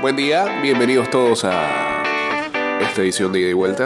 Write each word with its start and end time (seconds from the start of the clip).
Buen 0.00 0.16
día, 0.16 0.60
bienvenidos 0.62 1.08
todos 1.10 1.44
a 1.44 2.02
esta 2.80 3.02
edición 3.02 3.32
de 3.32 3.40
ida 3.40 3.50
y 3.50 3.52
vuelta. 3.52 3.84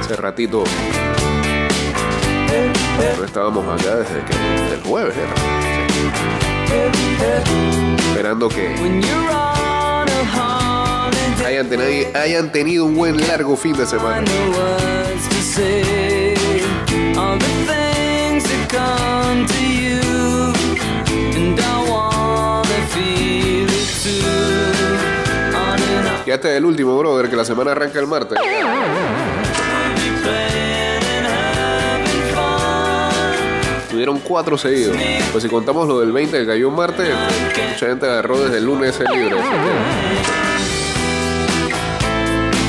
Hace 0.00 0.16
ratito 0.16 0.64
no 3.18 3.24
estábamos 3.24 3.64
acá 3.80 3.96
desde 3.96 4.24
que 4.24 4.74
el 4.74 4.80
jueves 4.82 5.14
era. 5.16 5.34
Esperando 8.08 8.48
que 8.48 8.74
hayan, 11.46 11.68
teni- 11.70 12.14
hayan 12.16 12.50
tenido 12.52 12.84
un 12.86 12.96
buen 12.96 13.16
largo 13.28 13.56
fin 13.56 13.76
de 13.76 13.86
semana. 13.86 14.24
Es 26.34 26.44
el 26.44 26.64
último, 26.64 26.96
brother, 26.98 27.28
que 27.28 27.36
la 27.36 27.44
semana 27.44 27.72
arranca 27.72 27.98
el 27.98 28.06
martes. 28.06 28.38
Tuvieron 33.90 34.18
cuatro 34.20 34.56
seguidos. 34.56 34.96
Pues 35.32 35.42
si 35.42 35.50
contamos 35.50 35.88
lo 35.88 36.00
del 36.00 36.12
20 36.12 36.38
que 36.38 36.46
cayó 36.46 36.68
un 36.68 36.76
martes, 36.76 37.08
mucha 37.72 37.86
gente 37.86 38.06
agarró 38.06 38.40
desde 38.40 38.58
el 38.58 38.64
lunes 38.64 38.98
el 39.00 39.06
libre. 39.18 39.36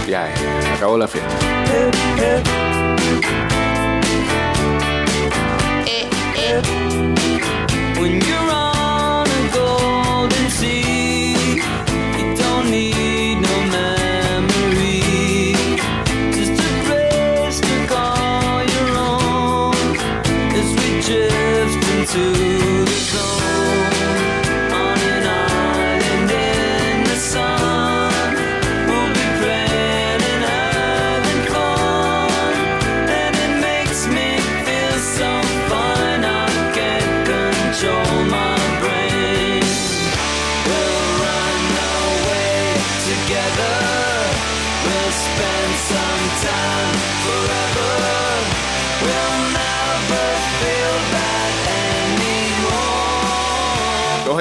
Ya, 0.07 0.27
eh, 0.27 0.33
acabó 0.75 0.97
la 0.97 1.07
fiesta. 1.07 1.29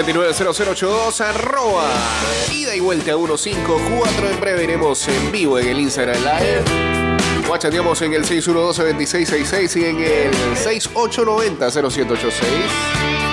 229-0082 0.03 1.21
arroba 1.21 1.91
ida 2.53 2.75
y 2.75 2.81
vuelta 2.81 3.17
154 3.17 4.31
en 4.31 4.41
breve 4.41 4.65
iremos 4.65 5.07
en 5.09 5.31
vivo 5.31 5.59
en 5.59 5.69
el 5.69 5.79
Instagram 5.79 6.17
Live. 6.23 6.65
O 7.51 7.57
chateamos 7.59 8.01
en 8.03 8.13
el 8.15 8.25
612-2666 8.25 9.81
y 9.81 9.85
en 9.85 10.01
el 10.01 10.33
6890-0786 10.57 13.30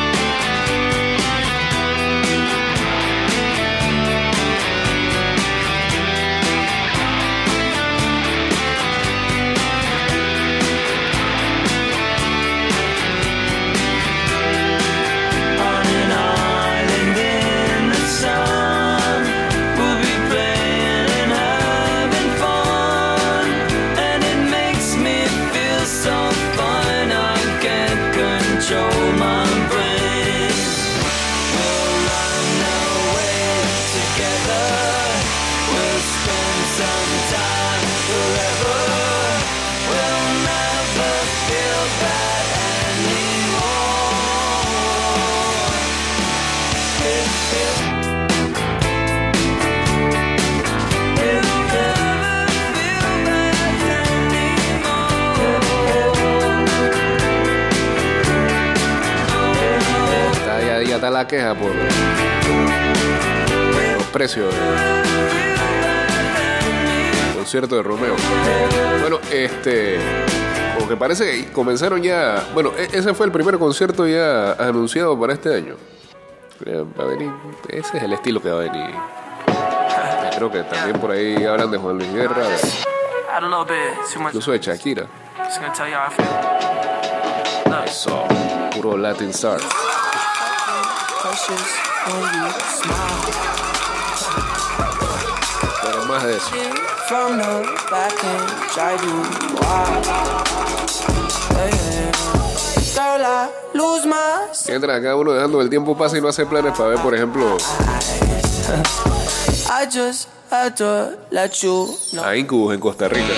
que 70.88 70.96
parece 70.98 71.26
que 71.46 71.52
comenzaron 71.52 72.02
ya 72.02 72.48
bueno 72.54 72.72
e- 72.78 72.90
ese 72.98 73.14
fue 73.14 73.26
el 73.26 73.32
primer 73.32 73.58
concierto 73.60 74.08
ya 74.08 74.54
anunciado 74.54 75.20
para 75.20 75.34
este 75.34 75.56
año. 75.56 75.76
Va 77.00 77.04
a 77.04 77.08
venir 77.08 77.32
ese 77.70 77.98
es 77.98 78.04
el 78.04 78.14
estilo 78.14 78.42
que 78.42 78.50
va 78.50 78.62
a 78.62 78.64
venir. 78.64 78.96
Creo 80.36 80.52
que 80.52 80.64
también 80.64 81.00
por 81.00 81.12
ahí 81.12 81.44
hablan 81.46 81.72
de 81.72 81.78
Juan 81.78 81.98
Luis 81.98 82.14
Guerra 82.14 82.44
incluso 84.30 84.52
de 84.52 84.60
Shakira. 84.60 85.06
Eso 87.86 88.26
puro 88.74 88.98
Latin 88.98 89.30
Star 89.30 89.60
pero 95.88 96.06
más 96.06 96.24
de 96.24 96.38
eso. 96.38 96.50
Mientras 104.68 104.98
acá 104.98 105.16
uno 105.16 105.32
dejando 105.32 105.62
el 105.62 105.70
tiempo 105.70 105.98
pasa 105.98 106.18
y 106.18 106.22
no 106.22 106.28
hace 106.28 106.46
planes 106.46 106.76
para 106.78 106.90
ver 106.90 107.00
por 107.00 107.14
ejemplo 107.16 107.58
a 112.24 112.36
Incubus 112.36 112.74
en 112.74 112.80
Costa 112.80 113.08
Rica 113.08 113.34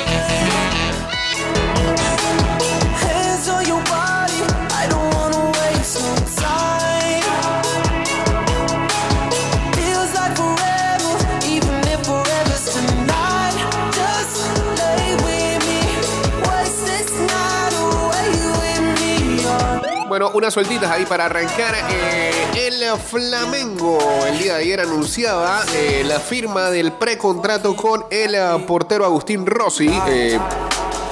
Bueno, 20.20 20.36
unas 20.36 20.54
sueltitas 20.54 20.92
ahí 20.92 21.06
para 21.06 21.28
arrancar. 21.28 21.76
Eh, 21.92 22.68
el 22.68 23.00
Flamengo 23.00 23.98
el 24.28 24.38
día 24.38 24.56
de 24.56 24.64
ayer 24.64 24.82
anunciaba 24.82 25.64
eh, 25.74 26.04
la 26.06 26.20
firma 26.20 26.70
del 26.70 26.92
precontrato 26.92 27.74
con 27.74 28.04
el 28.12 28.36
eh, 28.36 28.66
portero 28.68 29.06
Agustín 29.06 29.46
Rossi. 29.46 29.90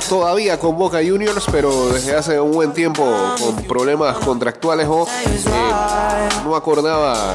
todavía 0.09 0.59
con 0.59 0.77
Boca 0.77 0.97
Juniors, 0.97 1.45
pero 1.49 1.87
desde 1.87 2.17
hace 2.17 2.37
un 2.37 2.51
buen 2.51 2.73
tiempo 2.73 3.05
con 3.39 3.55
problemas 3.63 4.17
contractuales 4.17 4.85
o 4.89 5.07
no 6.43 6.53
acordaba 6.53 7.33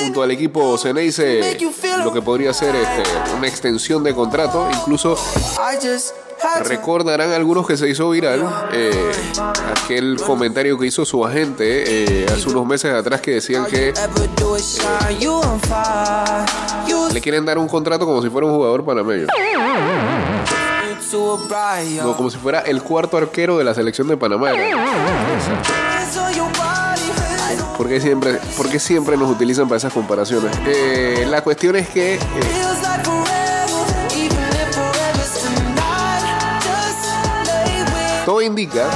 junto 0.00 0.22
al 0.22 0.30
equipo 0.30 0.78
Ceneice 0.78 1.58
lo 2.04 2.12
que 2.12 2.22
podría 2.22 2.54
ser 2.54 2.76
este, 2.76 3.02
una 3.36 3.48
extensión 3.48 4.04
de 4.04 4.14
contrato. 4.14 4.68
Incluso 4.72 5.16
Recordarán 6.64 7.32
algunos 7.32 7.66
que 7.66 7.76
se 7.76 7.88
hizo 7.88 8.10
viral 8.10 8.46
eh, 8.72 9.12
aquel 9.84 10.20
comentario 10.20 10.78
que 10.78 10.86
hizo 10.86 11.04
su 11.04 11.24
agente 11.24 12.22
eh, 12.22 12.26
hace 12.32 12.48
unos 12.48 12.66
meses 12.66 12.92
atrás 12.92 13.20
que 13.20 13.32
decían 13.32 13.66
que 13.66 13.92
le 17.12 17.20
quieren 17.20 17.44
dar 17.44 17.58
un 17.58 17.68
contrato 17.68 18.06
como 18.06 18.22
si 18.22 18.28
fuera 18.28 18.46
un 18.46 18.54
jugador 18.54 18.84
panameño, 18.84 19.26
no, 22.02 22.16
como 22.16 22.30
si 22.30 22.38
fuera 22.38 22.60
el 22.60 22.82
cuarto 22.82 23.16
arquero 23.16 23.58
de 23.58 23.64
la 23.64 23.74
selección 23.74 24.08
de 24.08 24.16
Panamá. 24.16 24.50
feel 26.12 26.32
your 26.34 26.48
body. 26.56 27.10
¿Por 27.76 27.88
qué 27.88 28.00
siempre, 28.00 28.38
por 28.56 28.68
qué 28.68 28.78
siempre 28.78 29.16
nos 29.16 29.30
utilizan 29.30 29.66
para 29.66 29.78
esas 29.78 29.92
comparaciones? 29.92 30.52
Eh, 30.66 31.24
la 31.28 31.42
cuestión 31.42 31.76
es 31.76 31.88
que 31.88 32.18
todo 38.30 38.42
indica 38.42 38.88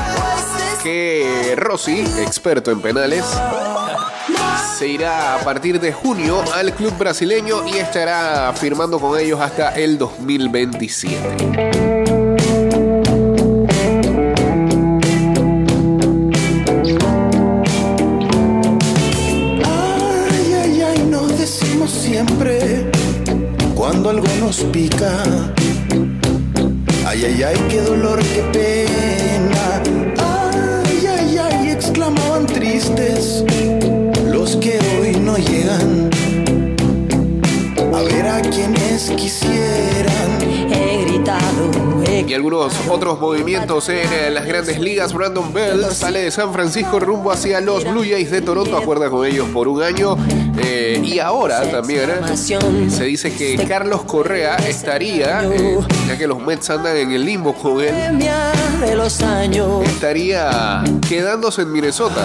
que 0.80 1.54
Rossi, 1.56 2.02
experto 2.24 2.70
en 2.70 2.80
penales, 2.80 3.24
se 4.78 4.86
irá 4.86 5.34
a 5.34 5.40
partir 5.40 5.80
de 5.80 5.92
junio 5.92 6.40
al 6.54 6.72
club 6.72 6.96
brasileño 6.96 7.66
y 7.66 7.78
estará 7.78 8.52
firmando 8.52 9.00
con 9.00 9.18
ellos 9.18 9.40
hasta 9.40 9.74
el 9.74 9.98
2027. 9.98 11.18
Ay, 19.64 20.54
ay, 20.62 20.80
ay, 20.80 20.98
nos 21.10 21.36
decimos 21.36 21.90
siempre 21.90 22.88
cuando 23.74 24.10
algo 24.10 24.28
nos 24.38 24.58
pica. 24.60 25.24
Ay, 27.14 27.26
ay, 27.26 27.42
ay, 27.44 27.56
qué 27.70 27.80
dolor, 27.80 28.18
qué 28.34 28.42
pena. 28.52 29.80
Ay, 30.18 31.06
ay, 31.06 31.38
ay, 31.38 31.70
exclamaban 31.70 32.44
tristes 32.44 33.44
los 34.26 34.56
que 34.56 34.80
hoy 34.98 35.12
no 35.20 35.36
llegan. 35.36 36.10
A 37.94 38.02
ver 38.02 38.26
a 38.26 38.40
quienes 38.40 39.10
quisieran. 39.10 40.42
He 40.72 41.04
gritado, 41.04 41.70
Y 42.26 42.34
algunos 42.34 42.74
otros 42.88 43.20
movimientos 43.20 43.88
en 43.90 44.12
eh, 44.12 44.30
las 44.32 44.44
grandes 44.44 44.80
ligas. 44.80 45.12
Brandon 45.12 45.52
Bell 45.52 45.84
sale 45.92 46.22
de 46.22 46.32
San 46.32 46.52
Francisco 46.52 46.98
rumbo 46.98 47.30
hacia 47.30 47.60
los 47.60 47.84
Blue 47.84 48.02
Jays 48.02 48.32
de 48.32 48.42
Toronto. 48.42 48.76
Acuerda 48.76 49.08
con 49.08 49.24
ellos 49.24 49.48
por 49.50 49.68
un 49.68 49.84
año. 49.84 50.16
Eh, 50.56 51.00
y 51.02 51.18
ahora 51.18 51.68
también 51.70 52.10
eh, 52.10 52.90
se 52.90 53.04
dice 53.04 53.34
que 53.34 53.56
Carlos 53.66 54.04
Correa 54.04 54.56
estaría, 54.56 55.42
eh, 55.44 55.78
ya 56.06 56.16
que 56.16 56.26
los 56.26 56.40
Mets 56.40 56.70
andan 56.70 56.96
en 56.96 57.10
el 57.10 57.24
limbo 57.24 57.54
con 57.54 57.80
él, 57.80 57.94
estaría 59.84 60.84
quedándose 61.08 61.62
en 61.62 61.72
Minnesota. 61.72 62.24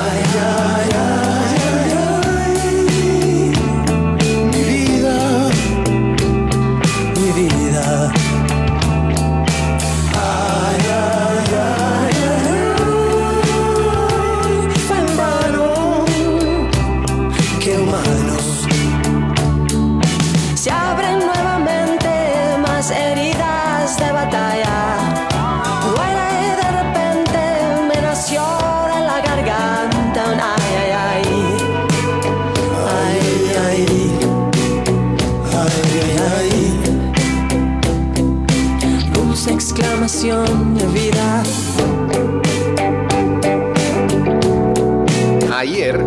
Ayer, 45.60 46.02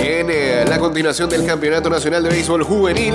en 0.00 0.28
eh, 0.28 0.64
la 0.68 0.76
continuación 0.80 1.30
del 1.30 1.46
Campeonato 1.46 1.88
Nacional 1.88 2.24
de 2.24 2.30
Béisbol 2.30 2.64
Juvenil, 2.64 3.14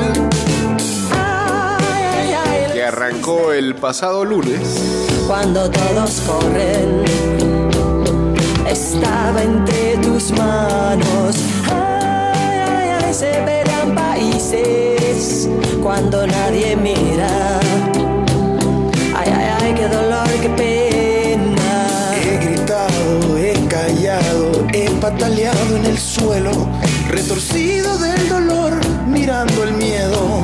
que 2.71 2.81
arrancó 2.81 3.51
el 3.51 3.75
pasado 3.75 4.24
lunes, 4.24 4.62
cuando 5.27 5.69
todos 5.69 6.21
corren, 6.21 7.03
estaba 8.65 9.44
entre 9.44 9.97
tus 9.97 10.31
manos. 10.31 11.36
Ay, 11.65 12.59
ay, 12.65 12.89
ay, 13.03 13.13
se 13.13 13.41
verán 13.41 13.94
países 13.94 15.50
cuando 15.83 16.25
nadie 16.25 16.77
mira. 16.77 17.59
Ay, 19.18 19.33
ay, 19.36 19.47
ay, 19.63 19.74
qué 19.74 19.88
dolor, 19.89 20.30
qué 20.41 20.50
pena. 20.56 20.88
Pataleado 25.12 25.76
en 25.78 25.86
el 25.88 25.98
suelo, 25.98 26.52
retorcido 27.08 27.98
del 27.98 28.30
dolor, 28.30 28.74
mirando 29.08 29.64
el 29.64 29.74
miedo. 29.74 30.44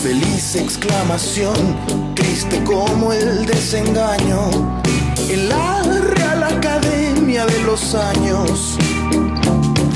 Feliz 0.00 0.54
exclamación, 0.54 2.14
triste 2.14 2.62
como 2.62 3.12
el 3.12 3.44
desengaño, 3.46 4.80
en 5.28 5.48
la 5.48 5.82
Real 5.82 6.44
Academia 6.44 7.44
de 7.46 7.60
los 7.62 7.94
Años. 7.94 8.78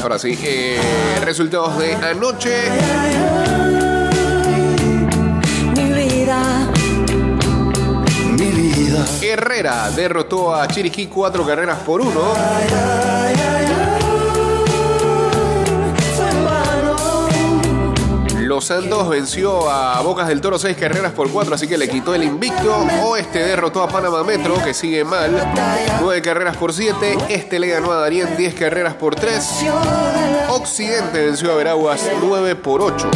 ahora 0.03 0.19
sí, 0.19 0.37
eh, 0.43 0.81
resultados 1.25 1.79
de 1.79 1.95
anoche. 1.95 3.88
Vida, 8.89 9.05
Herrera 9.23 9.91
derrotó 9.91 10.55
a 10.55 10.67
Chiriquí 10.69 11.07
cuatro 11.07 11.47
carreras 11.47 11.79
por 11.81 12.01
uno. 12.01 12.21
Los 18.41 18.65
Santos 18.65 19.09
venció 19.09 19.71
a 19.71 20.01
Bocas 20.01 20.27
del 20.27 20.41
Toro 20.41 20.59
seis 20.59 20.77
carreras 20.77 21.13
por 21.13 21.31
cuatro, 21.31 21.55
así 21.55 21.69
que 21.69 21.77
le 21.77 21.89
quitó 21.89 22.15
el 22.15 22.25
invicto. 22.25 22.77
Oeste 23.05 23.41
derrotó 23.41 23.83
a 23.83 23.89
Panamá 23.89 24.25
Metro, 24.25 24.55
que 24.65 24.73
sigue 24.73 25.05
mal, 25.05 25.31
nueve 26.01 26.23
carreras 26.23 26.57
por 26.57 26.73
siete. 26.73 27.17
Este 27.29 27.59
le 27.59 27.69
ganó 27.69 27.93
a 27.93 27.97
Darien 27.97 28.37
10 28.37 28.55
carreras 28.55 28.95
por 28.95 29.15
tres. 29.15 29.47
Occidente 30.49 31.27
venció 31.27 31.53
a 31.53 31.57
Veraguas 31.57 32.01
9 32.21 32.57
por 32.57 32.81
8. 32.81 33.11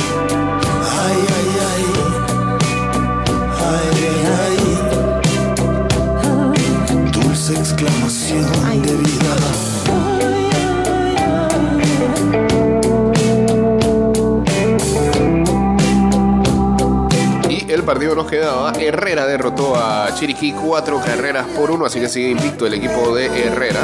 Dulce 7.82 8.38
exclamación 8.38 8.82
de 8.82 8.94
vida. 8.94 9.37
Y 17.48 17.72
el 17.72 17.82
partido 17.82 18.15
nos 18.15 18.27
quedaba. 18.29 18.72
Herrera 18.79 19.27
derrotó 19.27 19.74
a 19.74 20.15
Chiriquí 20.15 20.53
cuatro 20.53 21.01
carreras 21.01 21.46
por 21.48 21.72
uno, 21.72 21.86
así 21.86 21.98
que 21.98 22.08
sigue 22.08 22.31
invicto 22.31 22.67
el 22.67 22.74
equipo 22.74 23.15
de 23.17 23.27
Herrera. 23.27 23.81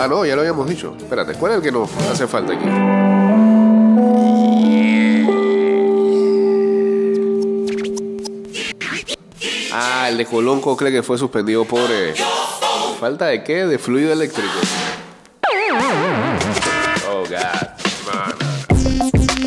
Ah, 0.00 0.08
no, 0.08 0.24
ya 0.24 0.34
lo 0.34 0.40
habíamos 0.40 0.66
dicho. 0.66 0.94
Espérate, 0.96 1.34
¿cuál 1.34 1.52
es 1.52 1.58
el 1.58 1.62
que 1.62 1.72
nos 1.72 1.90
hace 2.10 2.26
falta 2.26 2.54
aquí? 2.54 3.21
Ah, 9.74 10.06
el 10.08 10.18
de 10.18 10.26
Colonco 10.26 10.76
cree 10.76 10.92
que 10.92 11.02
fue 11.02 11.16
suspendido 11.18 11.64
por... 11.64 11.90
eh, 11.90 12.14
¿Falta 13.00 13.26
de 13.26 13.42
qué? 13.42 13.64
De 13.66 13.78
fluido 13.78 14.12
eléctrico. 14.12 14.50
Oh, 17.08 17.24
God. 17.24 17.68
man. 18.12 19.42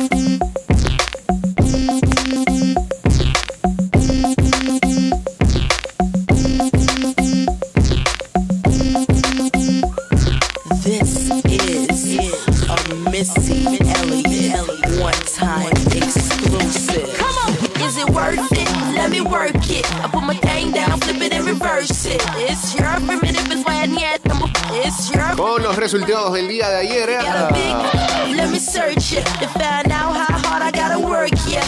This 10.83 11.29
is 11.45 12.69
a 12.69 12.75
Missy 13.09 13.65
Elliott 13.79 14.99
one 14.99 15.13
time 15.33 15.69
exclusive. 15.71 17.07
Come 17.17 17.37
on, 17.45 17.81
is 17.81 17.97
it 17.97 18.09
worth 18.09 18.51
it? 18.51 18.64
Let 18.95 19.09
me 19.11 19.21
work 19.21 19.55
it. 19.69 19.85
I 20.03 20.07
put 20.09 20.23
my 20.23 20.35
thing 20.35 20.71
down, 20.71 20.99
flip 20.99 21.21
it 21.21 21.33
and 21.33 21.45
reverse 21.45 22.05
it. 22.05 22.21
It's 22.37 22.73
your 22.75 22.87
primitive, 23.05 23.51
it's 23.51 23.63
why 23.65 23.83
I 23.83 23.85
need 23.87 24.21
them. 24.23 24.39
It's 24.71 25.11
your 25.13 25.35
Con 25.35 25.61
los 25.63 25.75
resultados 25.75 26.33
del 26.33 26.47
día 26.47 26.69
de 26.69 26.77
ayer. 26.77 27.07
big. 27.53 28.35
Let 28.35 28.49
me 28.49 28.59
search 28.59 29.13
it 29.13 29.25
to 29.39 29.47
find 29.49 29.91
out 29.91 30.15
how 30.15 30.37
hard 30.47 30.61
I 30.63 30.71
gotta 30.71 30.99
work. 30.99 31.31
Yeah, 31.47 31.63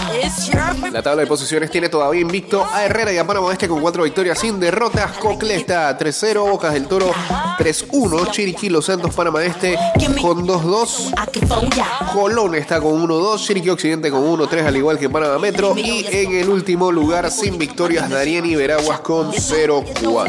La 0.98 1.04
La 1.04 1.04
tabla 1.04 1.22
de 1.22 1.27
posiciones 1.27 1.70
tiene 1.70 1.89
todavía 1.89 2.22
invicto 2.22 2.66
a 2.66 2.84
Herrera 2.84 3.13
y 3.13 3.20
a 3.20 3.27
Panamá 3.27 3.51
Este 3.51 3.68
con 3.68 3.82
cuatro 3.82 4.01
victorias 4.01 4.39
sin 4.39 4.60
derrotas. 4.60 5.12
Cocle 5.20 5.56
está 5.56 5.96
3-0, 5.96 6.50
Bocas 6.50 6.74
del 6.74 6.88
Toro 6.88 7.12
3-1, 7.60 8.32
Chiriquí 8.32 8.70
Los 8.70 8.88
Santos 8.88 9.13
Panamá 9.13 9.46
Este 9.46 9.77
con 10.20 10.48
2-2. 10.48 11.12
I 11.12 11.39
can 11.39 11.48
phone 11.48 11.70
ya. 11.70 11.86
Colón 12.12 12.56
está 12.56 12.82
con 12.82 13.08
1-2, 13.08 13.46
Chiriquí 13.46 13.70
Occidente 13.70 14.10
con 14.10 14.25
1-3, 14.25 14.66
al 14.66 14.75
igual 14.75 14.98
que 14.98 15.08
Panamá 15.08 15.38
Metro. 15.38 15.77
Y 15.77 16.08
en 16.10 16.34
el 16.34 16.50
último 16.50 16.92
lugar, 16.92 17.30
sin 17.30 17.60
victorias, 17.60 18.10
Darien 18.10 18.48
y 18.48 18.56
Veraguas 18.56 19.00
con 19.01 19.27
No, 19.27 19.34
0-4. 19.34 20.25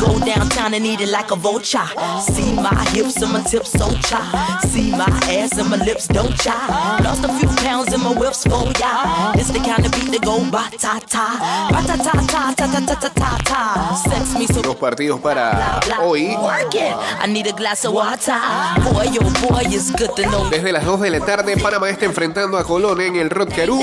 Go 0.00 0.18
downtown 0.20 0.74
and 0.74 0.84
eat 0.84 1.00
it 1.00 1.10
like 1.10 1.30
a 1.30 1.36
vulture. 1.36 1.88
See 2.20 2.52
my 2.54 2.84
hips 2.90 3.20
and 3.22 3.32
my 3.32 3.42
tips 3.42 3.72
so 3.72 3.90
cha. 4.08 4.20
See 4.68 4.90
my 4.90 5.08
ass 5.30 5.58
and 5.58 5.70
my 5.70 5.76
lips 5.76 6.06
don't 6.08 6.34
cha. 6.36 6.98
Lost 7.02 7.24
a 7.24 7.32
few 7.38 7.48
pounds 7.64 7.92
in 7.92 8.00
my 8.00 8.12
whips 8.12 8.44
for 8.44 8.64
ya. 8.80 9.32
It's 9.34 9.50
the 9.50 9.60
kind 9.60 9.84
of 9.84 9.92
beat 9.92 10.10
that 10.12 10.22
go 10.24 10.38
ba 10.50 10.68
ta 10.78 11.00
ta. 11.06 11.26
Ba 11.70 11.80
ta 11.86 11.96
ta 11.96 12.12
ta 12.26 12.54
ta 12.54 12.66
ta 12.66 12.94
ta 12.94 13.08
ta 13.08 13.38
ta. 13.44 13.94
Sex 14.08 14.38
me 14.38 14.46
so 14.46 14.62
Dos 14.62 14.76
partidos 14.76 15.20
para 15.20 15.80
hoy. 16.00 16.36
I 17.20 17.26
need 17.28 17.46
a 17.46 17.52
glass 17.52 17.84
of 17.84 17.94
water. 17.94 18.34
Boy, 18.82 19.06
oh 19.20 19.48
boy, 19.48 19.62
it's 19.66 19.90
good 19.92 20.14
to 20.16 20.22
know. 20.28 20.50
Desde 20.50 20.72
las 20.72 20.84
2 20.84 21.00
de 21.00 21.10
la 21.10 21.20
tarde, 21.20 21.56
Panamá 21.56 21.88
está 21.88 22.04
enfrentando 22.04 22.58
a 22.58 22.64
Colón 22.64 23.00
en 23.00 23.16
el 23.16 23.30
Rod 23.30 23.48
Caru. 23.54 23.80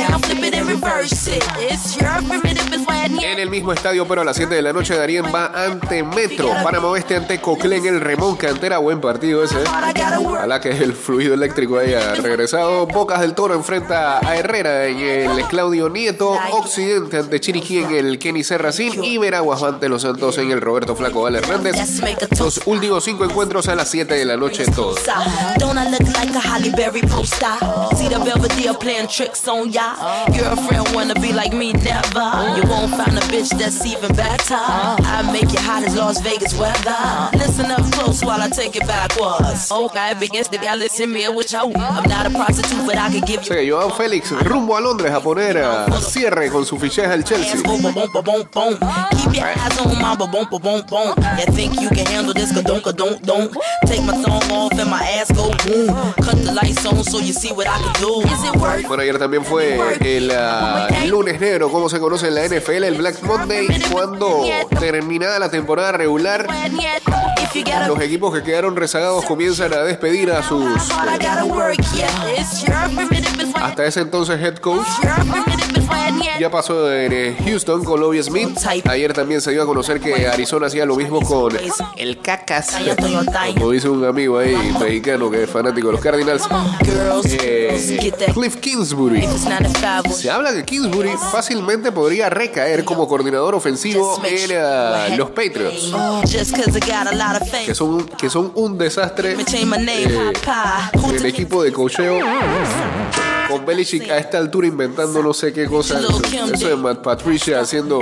En 3.22 3.40
el 3.40 3.50
mismo 3.50 3.72
estadio, 3.72 4.08
pero 4.08 4.22
a 4.22 4.24
las 4.26 4.36
7 4.36 4.54
de 4.54 4.62
la 4.62 4.74
noche, 4.74 4.96
Darien 4.96 5.26
va 5.34 5.52
ante 5.56 6.03
Metro. 6.04 6.50
Panamá 6.64 6.90
Oeste 6.90 7.16
ante 7.16 7.40
Cocle 7.40 7.78
en 7.78 7.86
el 7.86 8.02
Remón 8.02 8.36
Cantera. 8.36 8.78
Buen 8.80 9.02
partido 9.02 9.44
ese. 9.44 9.58
work. 9.58 10.26
Ojalá 10.26 10.60
que 10.60 10.70
el 10.72 10.94
fluido 10.94 11.34
eléctrico 11.34 11.78
haya 11.78 12.16
regresado. 12.16 12.86
Bocas 12.88 13.22
del 13.22 13.34
Toro 13.34 13.54
enfrenta 13.56 14.20
a 14.20 14.36
Herrera 14.36 14.86
en 14.88 15.30
el 15.32 15.46
Claudio 15.48 15.90
Nieto. 15.90 16.38
Occidente 16.52 17.18
ante 17.18 17.40
Chiriquí 17.40 17.80
en 17.80 17.92
el 17.96 18.20
Kenny 18.20 18.44
Serracín. 18.44 19.04
Y 19.04 19.18
Veraguas 19.18 19.64
ante 19.64 19.90
Los 19.90 20.02
Santos 20.04 20.38
en 20.38 20.52
el 20.52 20.62
Roberto 20.62 20.96
Flaco 20.96 21.24
Val 21.24 21.36
Hernández. 21.36 21.76
A 21.80 22.44
Los 22.44 22.62
últimos 22.66 23.04
cinco 23.04 23.26
encuentros 23.26 23.68
a 23.68 23.76
las 23.76 23.90
7 23.90 24.14
de 24.14 24.26
la 24.26 24.38
noche 24.38 24.66
todos. 24.76 25.00
Don't 25.58 25.78
I 25.78 25.90
look 25.90 26.02
like 26.14 26.36
a 26.36 26.40
Holly 26.42 26.72
Berry 26.72 27.02
poster? 27.02 27.48
See 27.96 28.08
the 28.08 28.20
Belvedere 28.20 28.74
playing 28.80 29.08
tricks 29.08 29.48
on 29.48 29.72
ya. 29.72 29.96
Girlfriend 30.28 30.94
wanna 30.96 31.14
be 31.16 31.32
like 31.34 31.54
me, 31.56 31.74
never. 31.74 32.58
You 32.58 32.64
won't 32.70 32.92
find 32.96 33.18
a 33.18 33.22
bitch 33.32 33.50
that's 33.58 33.86
even 33.86 34.14
better. 34.16 34.56
I 34.58 35.22
make 35.32 35.52
it 35.54 35.60
hot 35.60 35.84
as 35.84 35.93
Las 35.96 36.22
Vegas 36.24 36.54
weather. 36.56 37.30
Listen 37.38 37.72
up 37.72 37.84
close 37.92 38.24
while 38.24 38.42
I 38.42 38.50
take 38.50 38.76
it 38.76 38.88
backwards. 38.88 39.72
Okay, 39.72 40.14
begins 40.20 40.48
to 40.50 40.58
get 40.58 40.78
listen 40.78 41.12
me 41.12 41.28
what 41.30 41.52
you 41.52 41.60
I'm 41.60 42.10
not 42.10 42.26
a 42.26 42.30
prostitute, 42.30 42.86
but 42.86 42.98
I 42.98 43.12
could 43.12 43.26
give 43.26 43.44
you. 43.44 43.56
que 43.56 43.66
Joao 43.68 43.92
Félix 43.92 44.32
rumbo 44.44 44.76
a 44.76 44.82
Londres 44.82 45.12
a 45.14 45.20
poner 45.20 45.58
a 45.58 45.88
cierre 46.02 46.50
con 46.50 46.66
su 46.66 46.78
fichaje 46.80 47.14
al 47.14 47.24
Chelsea. 47.24 47.62
Boom, 49.34 49.34
boom, 49.34 49.34
boom, 49.34 49.34
boom, 49.34 49.34
boom, 49.34 49.34
boom. 49.34 49.34
Keep 49.34 49.42
your 49.42 49.50
eyes 49.50 49.78
on 49.80 50.02
my 50.02 50.16
boom, 50.16 50.30
boom, 50.30 50.62
boom, 50.62 50.82
boom. 50.88 51.16
You 51.40 51.46
think 51.54 51.82
you 51.82 51.90
can 51.90 52.06
handle 52.06 52.34
this? 52.34 52.52
Ka 52.52 52.62
don't, 52.62 52.84
don't, 52.84 53.22
don't. 53.24 53.52
Take 53.86 54.04
my 54.04 54.14
thumb 54.14 54.52
off 54.52 54.78
and 54.78 54.90
my 54.90 55.02
ass 55.18 55.32
go 55.32 55.50
boom. 55.66 55.90
Cut 56.22 56.38
the 56.44 56.54
lights 56.54 56.86
on 56.86 57.04
so 57.04 57.20
you 57.20 57.34
see 57.34 57.52
what 57.52 57.68
I 57.68 57.80
can 57.82 57.94
do. 58.02 58.22
Is 58.22 58.44
it 58.44 58.56
worth? 58.62 58.88
Bueno, 58.88 59.02
ayer 59.02 59.18
también 59.18 59.44
fue 59.44 59.80
el 60.02 60.32
ah, 60.32 60.88
lunes 61.08 61.40
negro, 61.40 61.72
como 61.72 61.90
se 61.90 62.00
conoce 62.00 62.28
en 62.28 62.36
la 62.36 62.48
NFL, 62.48 62.84
el 62.84 62.96
Black 62.96 63.24
Monday, 63.24 63.68
cuando 63.92 64.44
terminada 64.80 65.40
la 65.40 65.50
temporada 65.50 65.94
regular, 65.94 66.48
los 67.88 68.02
equipos 68.02 68.34
que 68.34 68.44
quedaron 68.44 68.76
rezagados 68.76 69.26
comienzan 69.26 69.74
a 69.74 69.84
despedir 69.84 70.32
a 70.32 70.44
sus, 70.44 70.64
hard, 70.92 71.10
I 71.10 71.18
gotta 71.18 71.46
work, 71.46 71.78
yeah. 71.96 72.08
It's 72.38 72.64
your 72.64 72.76
primitive 72.96 73.42
is 73.42 73.54
when 73.54 73.64
hasta 73.64 73.86
ese 73.86 74.02
entonces, 74.02 74.40
head 74.40 74.58
coach. 74.58 74.88
Ya 76.40 76.50
pasó 76.50 76.92
en 76.92 77.14
eh, 77.14 77.36
Houston 77.46 77.84
con 77.84 78.00
Lovie 78.00 78.24
Smith. 78.24 78.58
Ayer 78.90 79.14
también 79.14 79.23
se 79.40 79.52
dio 79.52 79.64
a 79.64 79.66
conocer 79.66 80.00
que 80.00 80.28
Arizona 80.28 80.68
hacía 80.68 80.86
lo 80.86 80.96
mismo 80.96 81.22
con 81.22 81.54
el 81.98 82.20
Cacas. 82.20 82.76
Como 83.54 83.72
dice 83.72 83.90
un 83.90 84.06
amigo 84.06 84.38
ahí 84.38 84.56
mexicano 84.80 85.30
que 85.32 85.44
es 85.44 85.50
fanático 85.50 85.88
de 85.88 85.94
los 85.94 86.02
Cardinals. 86.02 86.44
Eh. 87.40 88.12
Cliff 88.34 88.58
Kingsbury. 88.58 89.28
Se 90.14 90.30
habla 90.30 90.54
que 90.54 90.64
Kingsbury 90.64 91.12
fácilmente 91.32 91.92
podría 91.92 92.30
recaer 92.30 92.84
como 92.84 93.08
coordinador 93.08 93.56
ofensivo 93.56 94.22
en 94.24 94.52
eh, 94.52 95.16
los 95.18 95.32
Patriots, 95.32 95.94
que 97.66 97.76
son, 97.76 98.06
que 98.06 98.30
son 98.30 98.52
un 98.56 98.78
desastre. 98.78 99.34
Eh, 99.34 100.34
el 101.16 101.26
equipo 101.26 101.64
de 101.64 101.72
cocheo 101.72 102.20
con 103.54 103.66
Belichick 103.66 104.10
a 104.10 104.18
esta 104.18 104.38
altura 104.40 104.68
inventando 104.68 105.22
no 105.22 105.34
sé 105.34 105.54
qué 105.54 105.66
cosa. 105.66 106.00
Eso 106.00 106.68
de 106.68 106.76
Matt 106.76 107.02
Patricia 107.04 107.60
haciendo 107.60 108.00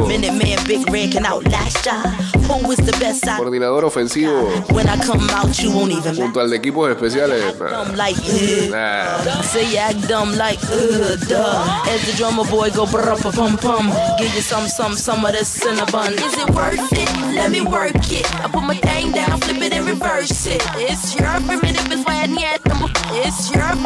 coordinador 3.38 3.84
ofensivo. 3.86 4.50
junto 6.16 6.40
al 6.40 6.50
de 6.50 6.58
equipos 6.58 6.90
especiales. 6.90 7.44
Nah. 8.70 9.18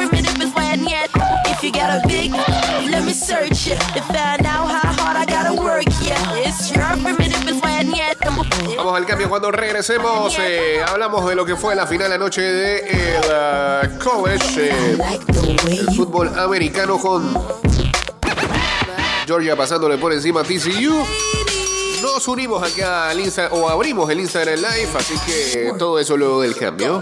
Nah 0.05 0.24
yet. 0.87 1.09
It's 1.11 1.21
your 1.21 1.21
primitive 1.21 1.21
is 1.21 1.21
when 1.21 1.25
yet. 1.35 1.45
If 1.47 1.63
you 1.63 1.71
got 1.71 1.89
a 2.03 2.07
big, 2.07 2.31
let 2.91 3.03
me 3.03 3.13
search 3.13 3.67
it 3.67 3.79
to 3.93 4.01
find 4.03 4.45
out 4.45 4.67
how 4.69 4.93
hard 5.03 5.17
I 5.17 5.25
gotta 5.25 5.53
work. 5.53 5.85
Yeah, 6.01 6.47
it's 6.47 6.71
your 6.71 6.85
primitive 7.01 7.47
is 7.49 7.61
when 7.61 7.91
yet. 7.93 8.17
Vamos 8.77 8.95
al 8.97 9.05
cambio 9.05 9.29
cuando 9.29 9.51
regresemos. 9.51 10.33
eh, 10.39 10.81
hablamos 10.87 11.27
de 11.27 11.35
lo 11.35 11.45
que 11.45 11.55
fue 11.55 11.75
la 11.75 11.85
final 11.87 12.11
anoche 12.11 12.41
de 12.41 12.79
el 12.79 13.97
college. 13.99 14.69
eh, 14.69 14.95
Like 14.97 15.25
the 15.33 15.39
way 15.65 15.77
el 15.79 15.95
fútbol 15.95 16.37
americano 16.39 16.97
con 16.99 17.33
Georgia 19.25 19.55
pasándole 19.55 19.97
por 19.97 20.13
encima 20.13 20.41
a 20.41 20.43
TCU. 20.43 21.05
Nos 22.01 22.27
unimos 22.27 22.61
acá 22.61 23.09
al 23.09 23.19
Insta 23.19 23.47
o 23.51 23.67
abrimos 23.67 24.09
el 24.11 24.19
Instagram 24.19 24.55
Live, 24.57 24.89
así 24.95 25.15
que 25.25 25.73
todo 25.79 25.97
eso 25.99 26.15
luego 26.15 26.41
del 26.41 26.55
cambio. 26.55 27.01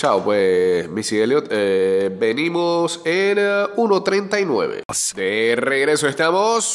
Chao, 0.00 0.24
pues, 0.24 0.88
Missy 0.88 1.20
Elliott. 1.20 1.48
eh, 1.50 2.08
venimos 2.10 3.02
en 3.04 3.36
eh, 3.38 3.66
1.39. 3.76 4.84
De 5.14 5.54
regreso 5.58 6.08
estamos. 6.08 6.74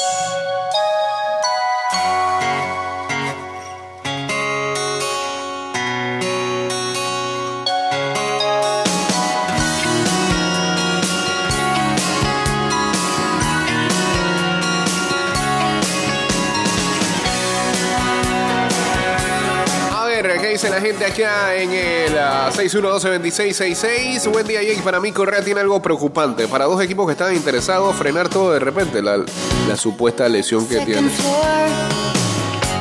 La 20.75 20.81
gente 20.81 21.05
acá 21.05 21.55
en 21.55 21.71
el 21.71 22.17
ah, 22.17 22.49
612-2666? 22.53 24.29
Buen 24.29 24.45
día, 24.45 24.61
Jake. 24.61 24.81
Para 24.83 24.99
mí, 24.99 25.13
Correa 25.13 25.41
tiene 25.41 25.61
algo 25.61 25.81
preocupante. 25.81 26.49
Para 26.49 26.65
dos 26.65 26.83
equipos 26.83 27.05
que 27.05 27.13
estaban 27.13 27.33
interesados, 27.33 27.95
frenar 27.95 28.27
todo 28.27 28.51
de 28.51 28.59
repente. 28.59 29.01
La, 29.01 29.23
la 29.69 29.77
supuesta 29.77 30.27
lesión 30.27 30.67
que 30.67 30.79
tiene, 30.81 31.09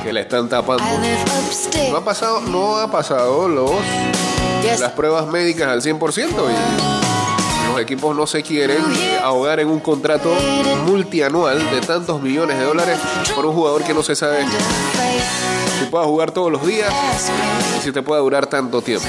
que 0.03 0.13
le 0.13 0.23
están 0.23 0.49
tapando. 0.49 0.83
No 1.89 1.99
ha 1.99 2.05
pasado, 2.05 2.41
no 2.41 2.79
ha 2.79 2.91
pasado 2.91 3.47
los, 3.49 3.71
las 4.81 4.91
pruebas 4.91 5.29
médicas 5.29 5.69
al 5.69 5.81
100% 5.81 6.31
y 6.31 7.03
los 7.75 7.83
equipos 7.83 8.14
no 8.14 8.25
se 8.25 8.43
quieren 8.43 8.78
ahogar 9.23 9.59
en 9.59 9.69
un 9.69 9.81
contrato 9.81 10.33
multianual 10.87 11.59
de 11.73 11.81
tantos 11.81 12.23
millones 12.23 12.57
de 12.57 12.64
dólares 12.64 12.99
por 13.35 13.45
un 13.47 13.52
jugador 13.52 13.83
que 13.83 13.93
no 13.93 14.02
se 14.02 14.14
sabe 14.14 14.45
si 15.81 15.87
pueda 15.87 16.04
jugar 16.04 16.31
todos 16.31 16.52
los 16.52 16.64
días 16.64 16.93
y 17.76 17.83
si 17.83 17.90
te 17.90 18.00
pueda 18.02 18.21
durar 18.21 18.47
tanto 18.47 18.81
tiempo. 18.81 19.07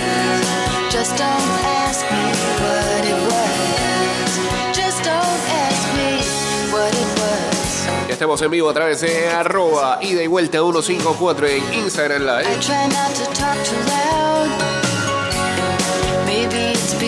Estamos 8.09 8.41
en 8.41 8.49
vivo 8.49 8.69
a 8.69 8.73
través 8.73 9.01
de 9.01 9.29
arroba 9.29 9.99
ida 10.01 10.23
y 10.23 10.27
vuelta 10.27 10.57
154 10.57 11.47
en 11.47 11.73
Instagram 11.73 12.23
Live. 12.23 12.47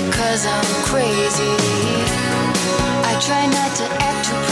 Because 0.06 0.46
I'm 0.46 0.63
crazy. 0.86 1.56
I 3.10 3.18
try 3.20 3.46
not 3.48 3.75
to 3.77 3.86
act 4.04 4.30
too 4.30 4.47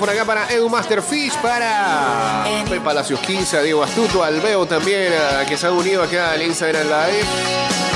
por 0.00 0.08
acá 0.10 0.24
para 0.24 0.50
Edu 0.50 0.68
Masterfish, 0.70 1.34
para 1.42 2.42
Pepe 2.44 2.80
Palacios 2.80 3.20
15, 3.20 3.58
a 3.58 3.62
Diego 3.62 3.82
Astuto, 3.84 4.24
al 4.24 4.40
Beo 4.40 4.64
también, 4.66 5.12
a- 5.12 5.44
que 5.44 5.56
se 5.58 5.66
han 5.66 5.74
unido 5.74 6.02
acá 6.02 6.32
al 6.32 6.42
Instagram 6.42 6.84
Live. 6.88 7.89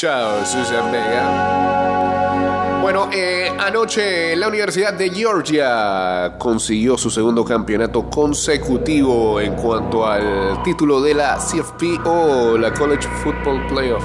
Chao, 0.00 0.46
Susan 0.46 0.90
Vega. 0.90 2.80
Bueno, 2.80 3.10
eh, 3.12 3.52
anoche 3.58 4.34
la 4.34 4.48
Universidad 4.48 4.94
de 4.94 5.10
Georgia 5.10 6.36
consiguió 6.38 6.96
su 6.96 7.10
segundo 7.10 7.44
campeonato 7.44 8.08
consecutivo 8.08 9.38
en 9.42 9.56
cuanto 9.56 10.06
al 10.06 10.62
título 10.62 11.02
de 11.02 11.12
la 11.12 11.36
CFP 11.36 12.00
o 12.06 12.56
la 12.56 12.72
College 12.72 13.06
Football 13.22 13.66
Playoff, 13.66 14.02